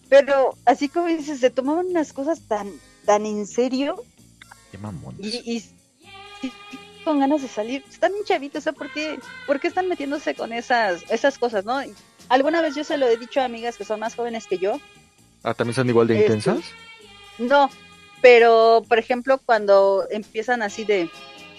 Pero 0.10 0.56
así 0.66 0.90
como 0.90 1.08
dices, 1.08 1.40
se 1.40 1.50
tomaban 1.50 1.88
unas 1.88 2.14
cosas 2.14 2.42
tan, 2.48 2.70
tan 3.06 3.26
en 3.26 3.46
serio 3.48 4.04
Qué 4.72 4.78
mamón. 4.78 5.16
y, 5.20 5.56
y 5.56 5.60
sí, 5.60 6.52
con 7.04 7.20
ganas 7.20 7.42
de 7.42 7.48
salir. 7.48 7.84
Están 7.90 8.14
bien 8.14 8.26
chavitos, 8.26 8.62
o 8.62 8.64
sea, 8.64 8.74
¿por 8.74 8.92
qué, 8.92 9.20
por 9.48 9.60
qué 9.60 9.68
están 9.68 9.88
metiéndose 9.88 10.36
con 10.36 10.54
esas, 10.54 11.04
esas 11.10 11.38
cosas, 11.38 11.66
no? 11.66 11.84
Y 11.84 11.94
Alguna 12.30 12.62
vez 12.62 12.76
yo 12.76 12.84
se 12.84 12.98
lo 12.98 13.08
he 13.08 13.18
dicho 13.18 13.42
a 13.42 13.46
amigas 13.46 13.78
que 13.78 13.86
son 13.86 14.00
más 14.00 14.16
jóvenes 14.16 14.46
que 14.48 14.58
yo. 14.58 14.80
Ah, 15.44 15.54
¿también 15.54 15.76
son 15.76 15.90
igual 15.90 16.08
de 16.08 16.16
Este, 16.16 16.26
intensas? 16.26 16.72
No, 17.38 17.70
pero 18.22 18.84
por 18.88 19.00
ejemplo, 19.00 19.40
cuando 19.46 20.06
empiezan 20.12 20.62
así 20.62 20.84
de, 20.84 21.10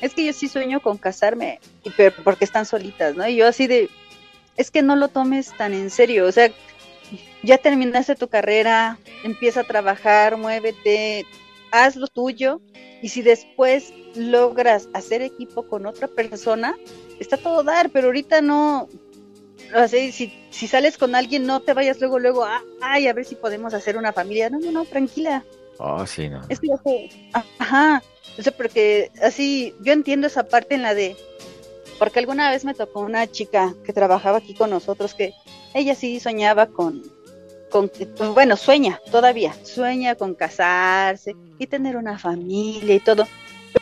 es 0.00 0.14
que 0.14 0.24
yo 0.24 0.32
sí 0.32 0.48
sueño 0.48 0.80
con 0.80 0.98
casarme, 0.98 1.60
y 1.84 1.90
pero 1.90 2.14
porque 2.22 2.44
están 2.44 2.66
solitas, 2.66 3.16
¿no? 3.16 3.26
Y 3.26 3.36
yo 3.36 3.46
así 3.46 3.66
de, 3.66 3.88
es 4.56 4.70
que 4.70 4.82
no 4.82 4.96
lo 4.96 5.08
tomes 5.08 5.56
tan 5.56 5.72
en 5.72 5.90
serio, 5.90 6.26
o 6.26 6.32
sea, 6.32 6.50
ya 7.42 7.58
terminaste 7.58 8.14
tu 8.14 8.28
carrera, 8.28 8.98
empieza 9.24 9.60
a 9.60 9.64
trabajar, 9.64 10.36
muévete, 10.36 11.26
haz 11.72 11.96
lo 11.96 12.06
tuyo, 12.06 12.60
y 13.02 13.08
si 13.08 13.22
después 13.22 13.94
logras 14.14 14.88
hacer 14.92 15.22
equipo 15.22 15.66
con 15.66 15.86
otra 15.86 16.08
persona, 16.08 16.74
está 17.18 17.36
todo 17.38 17.62
dar, 17.62 17.90
pero 17.90 18.08
ahorita 18.08 18.42
no, 18.42 18.88
si, 19.88 20.32
si 20.50 20.66
sales 20.68 20.98
con 20.98 21.14
alguien, 21.14 21.46
no 21.46 21.60
te 21.60 21.74
vayas 21.74 21.98
luego, 22.00 22.18
luego, 22.18 22.44
"Ah, 22.44 22.62
ay, 22.80 23.06
a 23.06 23.12
ver 23.12 23.24
si 23.24 23.34
podemos 23.34 23.74
hacer 23.74 23.96
una 23.96 24.12
familia. 24.12 24.50
No, 24.50 24.58
no, 24.58 24.70
no, 24.72 24.84
tranquila. 24.84 25.44
Oh, 25.78 26.06
sí, 26.06 26.28
no. 26.28 26.42
Es 26.48 26.60
que 26.60 26.68
sé. 26.84 27.10
Ajá. 27.58 28.02
O 28.38 28.42
sea, 28.42 28.52
porque 28.52 29.10
así, 29.22 29.74
yo 29.80 29.92
entiendo 29.92 30.26
esa 30.26 30.44
parte 30.44 30.74
en 30.74 30.82
la 30.82 30.94
de. 30.94 31.16
Porque 31.98 32.18
alguna 32.18 32.50
vez 32.50 32.64
me 32.64 32.74
tocó 32.74 33.00
una 33.00 33.26
chica 33.26 33.74
que 33.84 33.92
trabajaba 33.92 34.38
aquí 34.38 34.54
con 34.54 34.70
nosotros 34.70 35.14
que 35.14 35.32
ella 35.74 35.94
sí 35.94 36.20
soñaba 36.20 36.66
con. 36.66 37.03
con 37.70 37.90
bueno, 38.34 38.57
sueña 38.57 39.00
todavía. 39.11 39.54
Sueña 39.64 40.14
con 40.14 40.34
casarse 40.34 41.34
y 41.58 41.66
tener 41.66 41.96
una 41.96 42.18
familia 42.18 42.95
y 42.95 43.00
todo. 43.00 43.26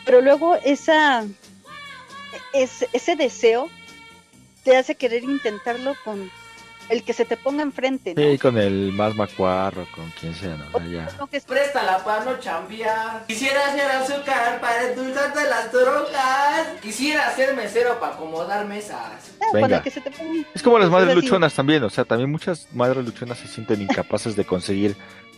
Pero 0.05 0.21
luego 0.21 0.55
esa. 0.63 1.25
Ese, 2.53 2.87
ese 2.93 3.15
deseo 3.15 3.69
te 4.63 4.77
hace 4.77 4.95
querer 4.95 5.23
intentarlo 5.23 5.95
con 6.03 6.29
el 6.89 7.03
que 7.03 7.13
se 7.13 7.23
te 7.23 7.37
ponga 7.37 7.61
enfrente, 7.61 8.15
¿no? 8.15 8.21
Sí, 8.21 8.37
con 8.39 8.57
el 8.57 8.91
más 8.93 9.13
macuarro, 9.13 9.85
con 9.95 10.09
quien 10.19 10.33
sea, 10.33 10.55
¿no? 10.55 10.65
O 10.73 10.79
sea, 10.79 10.87
ya. 10.89 11.09
No, 11.19 11.27
que 11.27 11.37
es- 11.37 11.45
Préstala 11.45 12.03
para 12.03 12.25
no 12.25 12.39
chambear. 12.39 13.25
Quisiera 13.27 13.71
ser 13.73 13.91
azúcar 13.91 14.59
para 14.59 14.89
endulzarte 14.89 15.43
las 15.47 15.71
drogas. 15.71 16.67
Quisiera 16.81 17.29
ser 17.35 17.55
mesero 17.55 17.99
para 17.99 18.13
acomodar 18.15 18.65
mesas. 18.65 19.31
Ah, 19.39 19.45
Venga. 19.53 19.77
el 19.77 19.83
que 19.83 19.91
se 19.91 20.01
te 20.01 20.09
ponga 20.09 20.43
Es 20.55 20.63
como 20.63 20.79
las 20.79 20.89
madres 20.89 21.13
luchonas 21.15 21.53
también, 21.53 21.83
o 21.83 21.91
sea, 21.91 22.05
también 22.05 22.31
muchas 22.31 22.67
madres 22.73 23.05
luchonas 23.05 23.37
se 23.37 23.47
sienten 23.47 23.83
incapaces 23.83 24.35
de 24.35 24.45
conseguir 24.45 24.95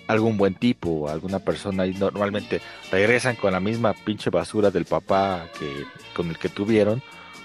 algún 0.07 0.37
buen 0.37 0.55
tipo 0.55 0.89
o 0.89 1.09
alguna 1.09 1.39
persona 1.39 1.85
y 1.85 1.93
normalmente 1.93 2.61
regresan 2.91 3.35
con 3.35 3.51
la 3.51 3.59
misma 3.59 3.93
pinche 3.93 4.29
basura 4.29 4.71
del 4.71 4.85
papá 4.85 5.47
que 5.59 5.85
con 6.15 6.29
el 6.29 6.37
que 6.37 6.47
tuvieron 6.49 7.01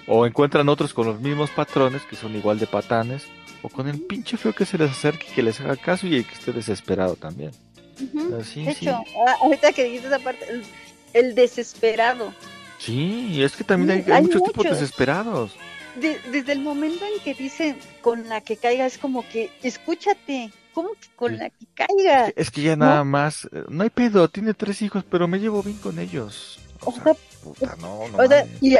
o 0.07 0.25
encuentran 0.25 0.69
otros 0.69 0.93
con 0.93 1.05
los 1.07 1.19
mismos 1.19 1.49
patrones 1.51 2.01
que 2.03 2.15
son 2.15 2.35
igual 2.35 2.59
de 2.59 2.67
patanes 2.67 3.23
o 3.61 3.69
con 3.69 3.87
el 3.87 3.99
pinche 4.01 4.37
feo 4.37 4.53
que 4.53 4.65
se 4.65 4.77
les 4.77 4.91
acerque 4.91 5.27
y 5.31 5.35
que 5.35 5.43
les 5.43 5.59
haga 5.59 5.75
caso 5.75 6.07
y 6.07 6.15
el 6.15 6.25
que 6.25 6.33
esté 6.33 6.53
desesperado 6.53 7.15
también. 7.15 7.51
De 7.99 8.71
hecho, 8.71 9.03
ah, 9.27 9.35
ahorita 9.41 9.71
que 9.73 9.83
dijiste 9.85 10.07
esa 10.07 10.19
parte, 10.19 10.45
el, 10.49 10.63
el 11.13 11.35
desesperado. 11.35 12.33
Sí, 12.77 13.27
y 13.31 13.41
es 13.43 13.55
que 13.55 13.63
también 13.63 14.03
hay, 14.05 14.11
hay 14.11 14.21
muchos 14.21 14.43
tipos 14.43 14.65
desesperados. 14.65 15.51
De- 15.99 16.19
desde 16.31 16.51
el 16.51 16.59
momento 16.59 17.03
en 17.05 17.19
que 17.23 17.33
dicen 17.33 17.75
con 18.01 18.29
la 18.29 18.41
que 18.41 18.55
caiga, 18.55 18.85
es 18.85 18.99
como 18.99 19.27
que, 19.27 19.49
escúchate, 19.63 20.51
¿cómo 20.73 20.89
que 20.91 21.07
con 21.15 21.31
Sí. 21.31 21.37
la 21.39 21.49
que 21.49 21.65
caiga? 21.73 22.31
Es 22.35 22.51
que 22.51 22.61
ya 22.61 22.75
¿No? 22.75 22.85
nada 22.85 23.03
más, 23.03 23.45
eh, 23.51 23.63
no 23.67 23.81
hay 23.83 23.89
pedo, 23.89 24.29
tiene 24.29 24.53
tres 24.53 24.83
hijos, 24.83 25.03
pero 25.09 25.27
me 25.27 25.39
llevo 25.39 25.63
bien 25.63 25.77
con 25.79 25.97
ellos. 25.97 26.59
O 26.81 26.91
O 26.91 26.93
sea, 26.93 27.03
sea, 27.03 27.13
puta, 27.43 27.75
no, 27.81 28.07
no 28.09 28.17
O 28.23 28.27
sea, 28.27 28.45
y- 28.61 28.75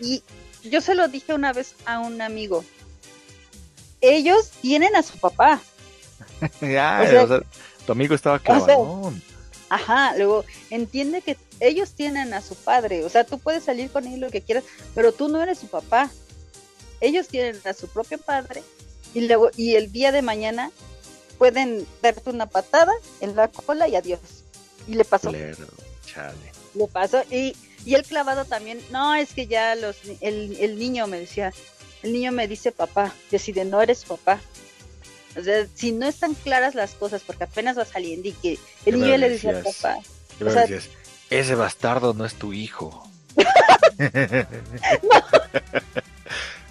y 0.00 0.22
yo 0.64 0.80
se 0.80 0.94
lo 0.94 1.08
dije 1.08 1.34
una 1.34 1.52
vez 1.52 1.74
a 1.86 1.98
un 2.00 2.20
amigo. 2.20 2.64
Ellos 4.00 4.50
tienen 4.62 4.96
a 4.96 5.02
su 5.02 5.18
papá. 5.18 5.60
Ya, 6.60 7.00
o 7.04 7.10
sea- 7.10 7.24
o 7.24 7.28
sea, 7.28 7.40
tu 7.86 7.92
amigo 7.92 8.14
estaba 8.14 8.38
clavadón. 8.38 9.22
Ajá, 9.68 10.14
luego 10.16 10.44
entiende 10.70 11.22
que 11.22 11.36
ellos 11.60 11.92
tienen 11.92 12.34
a 12.34 12.40
su 12.40 12.54
padre. 12.56 13.04
O 13.04 13.08
sea, 13.08 13.24
tú 13.24 13.38
puedes 13.38 13.62
salir 13.64 13.90
con 13.90 14.06
él 14.06 14.20
lo 14.20 14.30
que 14.30 14.40
quieras, 14.40 14.64
pero 14.94 15.12
tú 15.12 15.28
no 15.28 15.40
eres 15.42 15.58
su 15.58 15.68
papá. 15.68 16.10
Ellos 17.00 17.28
tienen 17.28 17.60
a 17.64 17.72
su 17.72 17.88
propio 17.88 18.18
padre 18.18 18.62
y 19.14 19.22
luego 19.26 19.50
y 19.56 19.76
el 19.76 19.92
día 19.92 20.12
de 20.12 20.22
mañana 20.22 20.70
pueden 21.38 21.86
darte 22.02 22.30
una 22.30 22.46
patada 22.46 22.92
en 23.20 23.36
la 23.36 23.48
cola 23.48 23.86
y 23.88 23.96
adiós. 23.96 24.20
Y 24.86 24.94
le 24.94 25.04
pasó. 25.04 25.30
Chale. 26.06 26.52
le 26.74 26.86
pasó 26.88 27.22
y, 27.30 27.54
y 27.84 27.94
el 27.94 28.04
clavado 28.04 28.44
también 28.44 28.80
no 28.90 29.14
es 29.14 29.32
que 29.32 29.46
ya 29.46 29.74
los 29.74 29.96
el, 30.20 30.56
el 30.60 30.78
niño 30.78 31.06
me 31.06 31.18
decía 31.20 31.52
el 32.02 32.12
niño 32.12 32.32
me 32.32 32.48
dice 32.48 32.72
papá, 32.72 33.12
yo 33.30 33.36
así 33.36 33.52
de 33.52 33.64
no 33.64 33.80
eres 33.82 34.04
papá. 34.04 34.40
O 35.38 35.42
sea, 35.42 35.64
si 35.74 35.92
no 35.92 36.06
están 36.08 36.34
claras 36.34 36.74
las 36.74 36.92
cosas, 36.92 37.22
porque 37.24 37.44
apenas 37.44 37.78
va 37.78 37.84
saliendo 37.84 38.26
y 38.28 38.32
que 38.32 38.52
el 38.54 38.58
¿Qué 38.84 38.92
niño 38.92 39.16
le 39.18 39.28
dice 39.30 39.52
decías? 39.52 39.76
papá. 39.76 39.98
¿Qué 40.38 40.44
O 40.44 40.50
sea, 40.50 40.62
decías? 40.62 40.88
Ese 41.28 41.54
bastardo 41.54 42.14
no 42.14 42.24
es 42.24 42.34
tu 42.34 42.52
hijo. 42.52 43.06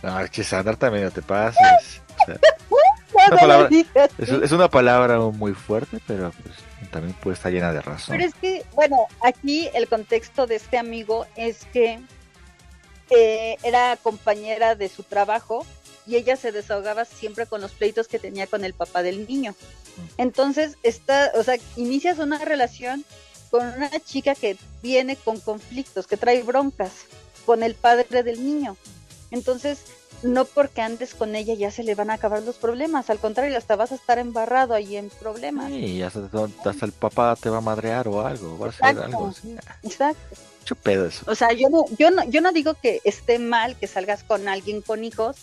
no, 0.04 0.28
Sandra 0.44 0.76
también 0.76 1.06
no 1.06 1.12
te 1.12 1.22
pases. 1.22 2.02
O 2.22 2.26
sea, 2.26 2.36
no, 2.70 2.78
una 3.14 3.26
no 3.28 3.32
lo 3.36 3.38
palabra- 3.40 3.68
digas 3.70 4.10
es, 4.18 4.30
así. 4.32 4.42
es 4.44 4.52
una 4.52 4.70
palabra 4.70 5.20
muy 5.20 5.54
fuerte, 5.54 6.00
pero 6.08 6.32
pues, 6.44 6.56
también 6.88 7.16
puede 7.22 7.36
estar 7.36 7.52
llena 7.52 7.74
de 7.74 7.82
razón. 7.82 8.16
Pero 8.16 8.28
es 8.28 8.36
que, 8.36 8.66
bueno, 8.74 9.08
aquí 9.22 9.70
el 9.74 9.88
contexto 9.88 10.48
de 10.48 10.56
este 10.56 10.78
amigo 10.78 11.26
es 11.36 11.66
que 11.74 12.00
eh, 13.10 13.58
era 13.64 13.98
compañera 13.98 14.76
de 14.76 14.90
su 14.90 15.04
trabajo 15.04 15.66
y 16.06 16.16
ella 16.16 16.36
se 16.36 16.52
desahogaba 16.52 17.06
siempre 17.06 17.46
con 17.46 17.62
los 17.62 17.72
pleitos 17.72 18.08
que 18.08 18.20
tenía 18.20 18.48
con 18.48 18.64
el 18.64 18.74
papá 18.74 19.04
del 19.04 19.28
niño. 19.28 19.56
Entonces, 20.18 20.78
está, 20.84 21.32
o 21.36 21.44
sea, 21.44 21.58
inicias 21.76 22.20
una 22.20 22.44
relación 22.44 23.06
con 23.52 23.68
una 23.68 24.00
chica 24.00 24.36
que 24.36 24.58
viene 24.82 25.16
con 25.16 25.40
conflictos, 25.40 26.08
que 26.08 26.18
trae 26.18 26.44
broncas 26.44 26.92
con 27.46 27.64
el 27.64 27.76
padre 27.76 28.24
del 28.24 28.44
niño. 28.44 28.78
Entonces, 29.32 29.84
no 30.24 30.46
porque 30.46 30.82
andes 30.82 31.14
con 31.16 31.36
ella 31.36 31.54
ya 31.54 31.72
se 31.72 31.84
le 31.84 31.96
van 31.96 32.10
a 32.10 32.16
acabar 32.16 32.42
los 32.44 32.56
problemas, 32.58 33.10
al 33.10 33.20
contrario, 33.20 33.58
hasta 33.58 33.76
vas 33.76 33.92
a 33.92 33.96
estar 33.96 34.20
embarrado 34.20 34.74
ahí 34.74 34.98
en 34.98 35.10
problemas. 35.10 35.68
Sí, 35.68 36.02
hasta, 36.02 36.30
hasta 36.66 36.86
el 36.86 36.92
papá 36.92 37.36
te 37.36 37.50
va 37.50 37.58
a 37.58 37.62
madrear 37.62 38.08
o 38.08 38.26
algo, 38.26 38.58
va 38.60 38.68
a 38.68 38.70
hacer 38.70 38.90
Exacto. 38.90 39.04
algo. 39.06 39.32
Sí, 39.34 39.56
Exacto. 39.84 40.36
mucho 40.62 40.76
pedo 40.76 41.06
eso. 41.06 41.24
O 41.28 41.36
sea, 41.36 41.54
yo 41.54 41.70
no, 41.70 41.86
yo 41.98 42.12
no, 42.12 42.24
yo 42.26 42.42
no 42.42 42.52
digo 42.52 42.74
que 42.74 43.02
esté 43.04 43.40
mal 43.40 43.76
que 43.78 43.88
salgas 43.88 44.24
con 44.24 44.48
alguien 44.48 44.82
con 44.82 45.04
hijos, 45.04 45.38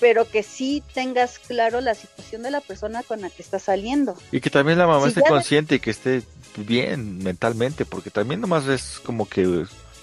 pero 0.00 0.28
que 0.28 0.42
sí 0.42 0.82
tengas 0.92 1.38
claro 1.38 1.80
la 1.80 1.94
situación 1.94 2.42
de 2.42 2.50
la 2.50 2.60
persona 2.60 3.02
con 3.02 3.20
la 3.22 3.30
que 3.30 3.42
estás 3.42 3.62
saliendo. 3.62 4.16
Y 4.32 4.40
que 4.40 4.50
también 4.50 4.78
la 4.78 4.86
mamá 4.86 5.02
Si 5.04 5.08
esté 5.08 5.20
de- 5.22 5.28
consciente 5.28 5.74
y 5.76 5.80
que 5.80 5.90
esté 5.90 6.22
bien 6.56 7.18
mentalmente, 7.22 7.84
porque 7.86 8.10
también 8.10 8.40
nomás 8.40 8.66
es 8.66 8.98
como 9.04 9.26
que 9.28 9.42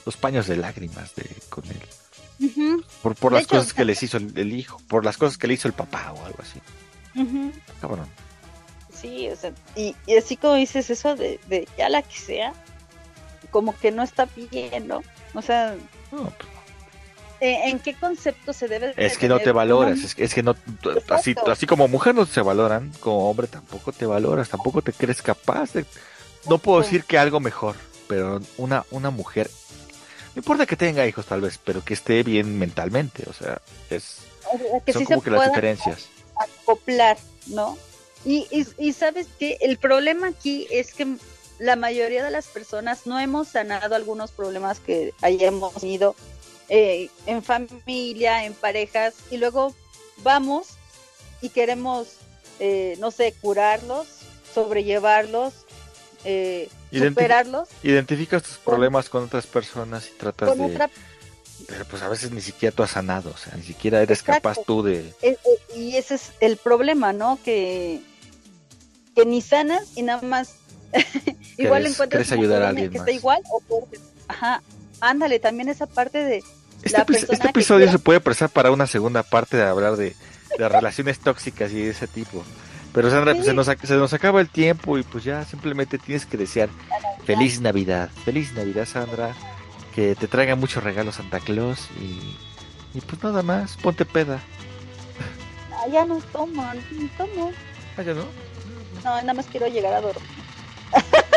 los 0.05 0.17
paños 0.17 0.47
de 0.47 0.55
lágrimas 0.57 1.13
de 1.15 1.29
con 1.49 1.65
él. 1.65 1.79
Por, 3.01 3.15
por 3.15 3.31
las 3.34 3.43
hecho, 3.43 3.57
cosas 3.57 3.73
que 3.73 3.85
les 3.85 4.01
hizo 4.03 4.18
el, 4.18 4.38
el 4.38 4.53
hijo, 4.53 4.81
por 4.88 5.05
las 5.05 5.18
cosas 5.18 5.38
que 5.38 5.47
le 5.47 5.53
hizo 5.53 5.68
el 5.68 5.73
papá 5.73 6.11
o 6.11 6.26
algo 6.26 6.39
así. 6.41 6.60
Cabrón. 7.80 8.07
Sí, 8.93 9.30
o 9.30 9.35
sea, 9.35 9.51
y, 9.76 9.95
y 10.07 10.18
así 10.18 10.38
como 10.38 10.55
dices 10.55 10.89
eso 10.89 11.15
de, 11.15 11.39
de 11.47 11.68
ya 11.77 11.89
la 11.89 12.01
que 12.01 12.18
sea, 12.18 12.53
como 13.51 13.77
que 13.77 13.91
no 13.91 14.03
está 14.03 14.27
bien, 14.35 14.88
¿no? 14.88 15.01
O 15.34 15.41
sea, 15.41 15.76
No, 16.11 16.23
pues, 16.23 16.49
¿en, 17.39 17.80
qué 17.80 17.93
concepto 17.93 18.53
se 18.53 18.68
debe 18.68 18.93
de 18.93 19.05
es 19.05 19.18
que 19.18 19.27
no 19.27 19.39
te 19.39 19.51
valoras, 19.51 19.99
es 19.99 20.15
que, 20.15 20.23
es 20.23 20.34
que 20.34 20.43
no, 20.43 20.55
así, 21.10 21.31
Exacto. 21.31 21.51
así 21.51 21.65
como 21.65 21.88
mujer 21.88 22.15
no 22.15 22.26
se 22.26 22.41
valoran, 22.41 22.91
como 22.99 23.30
hombre 23.30 23.47
tampoco 23.47 23.91
te 23.91 24.05
valoras, 24.05 24.49
tampoco 24.49 24.81
te 24.81 24.93
crees 24.93 25.22
capaz 25.22 25.73
de... 25.73 25.85
No 26.49 26.57
puedo 26.57 26.81
decir 26.81 27.03
que 27.05 27.18
algo 27.18 27.39
mejor, 27.39 27.76
pero 28.07 28.41
una, 28.57 28.85
una 28.91 29.10
mujer, 29.11 29.49
no 30.35 30.39
importa 30.39 30.65
que 30.65 30.76
tenga 30.76 31.05
hijos 31.05 31.26
tal 31.26 31.41
vez, 31.41 31.60
pero 31.64 31.84
que 31.84 31.93
esté 31.93 32.23
bien 32.23 32.57
mentalmente, 32.57 33.23
o 33.30 33.34
sea, 33.34 33.61
es, 33.89 34.18
o 34.51 34.57
sea, 34.57 34.80
que 34.80 34.93
son 34.93 35.01
sí 35.01 35.05
como 35.05 35.19
se 35.19 35.26
que 35.26 35.31
las 35.31 35.49
diferencias. 35.49 36.07
acoplar, 36.35 37.18
¿no? 37.47 37.77
Y, 38.26 38.47
y, 38.49 38.68
y 38.77 38.93
sabes 38.93 39.27
que 39.38 39.57
el 39.61 39.77
problema 39.77 40.27
aquí 40.27 40.68
es 40.72 40.93
que 40.93 41.18
la 41.60 41.76
mayoría 41.76 42.23
de 42.23 42.31
las 42.31 42.47
personas 42.47 43.05
no 43.05 43.19
hemos 43.19 43.49
sanado 43.49 43.95
algunos 43.95 44.31
problemas 44.31 44.80
que 44.80 45.14
hayamos 45.22 45.73
tenido 45.76 46.15
eh, 46.69 47.10
en 47.26 47.43
familia, 47.43 48.45
en 48.45 48.53
parejas, 48.53 49.14
y 49.30 49.38
luego 49.38 49.76
vamos 50.23 50.69
y 51.41 51.49
queremos, 51.49 52.18
eh, 52.60 52.95
no 52.99 53.11
sé, 53.11 53.34
curarlos, 53.41 54.07
sobrellevarlos, 54.53 55.53
eh, 56.26 56.69
Identi- 56.93 57.09
superarlos 57.09 57.69
Identificas 57.83 58.43
tus 58.43 58.57
problemas 58.57 59.09
con 59.09 59.23
otras 59.23 59.45
personas 59.47 60.07
y 60.07 60.17
tratas 60.17 60.49
con 60.49 60.57
de... 60.59 60.65
otra 60.65 60.89
Pero 61.67 61.85
pues 61.85 62.01
a 62.01 62.09
veces 62.09 62.31
ni 62.31 62.41
siquiera 62.41 62.75
tú 62.75 62.83
has 62.83 62.91
sanado, 62.91 63.31
o 63.31 63.37
sea, 63.37 63.53
ni 63.55 63.63
siquiera 63.63 64.01
eres 64.01 64.19
Exacto. 64.19 64.49
capaz 64.49 64.63
tú 64.65 64.83
de... 64.83 65.13
Y 65.75 65.95
ese 65.95 66.15
es 66.15 66.31
el 66.39 66.57
problema, 66.57 67.13
¿no? 67.13 67.39
Que, 67.43 68.01
que 69.15 69.25
ni 69.25 69.41
sanas 69.41 69.83
y 69.95 70.01
nada 70.03 70.21
más 70.21 70.55
igual 71.57 71.85
encuentras 71.87 72.31
ayudar 72.31 72.61
a 72.63 72.65
persona 72.65 72.69
alguien 72.69 72.91
que 72.91 72.99
más. 72.99 73.07
está 73.07 73.17
igual 73.17 73.41
o 73.51 73.59
peor. 73.61 73.87
Ajá, 74.27 74.61
ándale, 75.01 75.39
también 75.39 75.69
esa 75.69 75.87
parte 75.87 76.19
de 76.19 76.43
Este, 76.83 76.97
la 76.97 77.05
persona 77.05 77.33
este 77.33 77.43
que 77.43 77.49
episodio 77.49 77.91
se 77.91 77.99
puede 77.99 78.19
prestar 78.19 78.49
para 78.49 78.71
una 78.71 78.85
segunda 78.87 79.23
parte 79.23 79.57
de 79.57 79.63
hablar 79.63 79.95
de, 79.95 80.15
de 80.57 80.69
relaciones 80.69 81.19
tóxicas 81.19 81.71
y 81.71 81.81
de 81.81 81.89
ese 81.89 82.07
tipo. 82.07 82.43
Pero 82.93 83.09
Sandra, 83.09 83.33
pues, 83.33 83.45
se, 83.45 83.53
nos, 83.53 83.65
se 83.67 83.95
nos 83.95 84.13
acaba 84.13 84.39
el 84.39 84.49
tiempo 84.49 84.97
y 84.97 85.03
pues 85.03 85.23
ya 85.23 85.43
simplemente 85.45 85.97
tienes 85.97 86.25
que 86.25 86.37
desear 86.37 86.69
feliz 87.25 87.59
Navidad. 87.59 88.09
Feliz 88.23 88.53
Navidad, 88.53 88.85
Sandra. 88.85 89.33
Que 89.95 90.15
te 90.15 90.27
traiga 90.27 90.55
muchos 90.55 90.83
regalos 90.83 91.15
Santa 91.15 91.39
Claus 91.39 91.87
y, 91.99 92.97
y 92.97 93.01
pues 93.01 93.23
nada 93.23 93.43
más, 93.43 93.77
ponte 93.77 94.05
peda. 94.05 94.41
Ah, 95.71 95.87
ya 95.91 96.05
no 96.05 96.19
tomo, 96.31 96.63
no 96.91 97.09
tomo. 97.17 97.51
Ah, 97.97 98.01
ya 98.01 98.13
no. 98.13 98.25
No, 99.03 99.21
nada 99.21 99.33
más 99.33 99.45
quiero 99.47 99.67
llegar 99.67 99.93
a 99.93 100.01
dormir. 100.01 100.23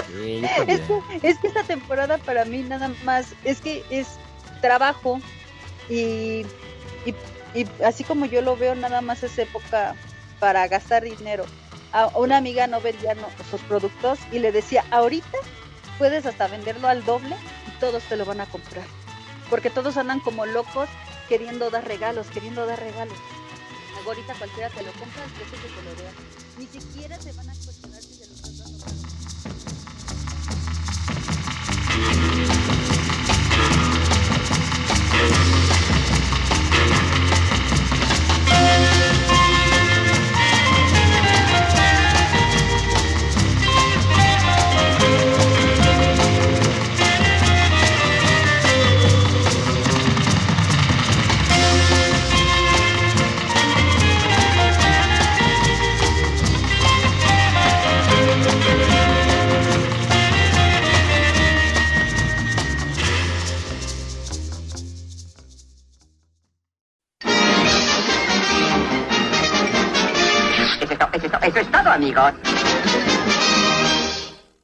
Sí, 0.06 0.40
yo 0.40 0.48
Es 0.66 0.80
también. 0.86 1.02
que, 1.20 1.28
es 1.28 1.38
que 1.38 1.48
esta 1.48 1.64
temporada 1.64 2.18
para 2.18 2.44
mí 2.44 2.62
nada 2.62 2.90
más 3.04 3.34
es 3.44 3.60
que 3.60 3.84
es 3.90 4.18
trabajo 4.62 5.20
y, 5.88 6.46
y, 7.04 7.14
y 7.54 7.66
así 7.84 8.04
como 8.04 8.24
yo 8.26 8.40
lo 8.42 8.56
veo, 8.56 8.74
nada 8.74 9.00
más 9.00 9.22
es 9.22 9.38
época 9.38 9.94
para 10.38 10.66
gastar 10.68 11.04
dinero. 11.04 11.44
A 11.92 12.08
una 12.18 12.36
amiga 12.36 12.66
no 12.66 12.80
vendía 12.80 13.16
sus 13.50 13.60
productos 13.62 14.18
y 14.32 14.38
le 14.38 14.52
decía, 14.52 14.84
ahorita 14.90 15.38
puedes 15.98 16.26
hasta 16.26 16.48
venderlo 16.48 16.88
al 16.88 17.04
doble 17.04 17.36
y 17.66 17.70
todos 17.80 18.02
te 18.04 18.16
lo 18.16 18.24
van 18.24 18.40
a 18.40 18.46
comprar. 18.46 18.84
Porque 19.48 19.70
todos 19.70 19.96
andan 19.96 20.20
como 20.20 20.44
locos 20.44 20.88
queriendo 21.28 21.70
dar 21.70 21.86
regalos, 21.86 22.26
queriendo 22.28 22.66
dar 22.66 22.80
regalos. 22.80 23.16
Ahorita 24.06 24.34
cualquiera 24.34 24.70
te 24.70 24.82
lo 24.84 24.92
compra 24.92 25.24
al 25.24 25.30
precio 25.30 25.58
que 25.60 25.68
te 25.68 25.82
lo 25.82 25.96
vea. 25.96 26.12
Ni 26.58 26.66
siquiera 26.66 27.18
se 27.18 27.32
van 27.32 27.50
a 27.50 27.54
cuestionar 27.54 28.00
si 28.00 28.14
se 28.14 28.26
lo 28.26 28.34
estás 28.34 28.58
dando. 28.58 28.86
Eso 71.98 72.28
es, 72.28 72.55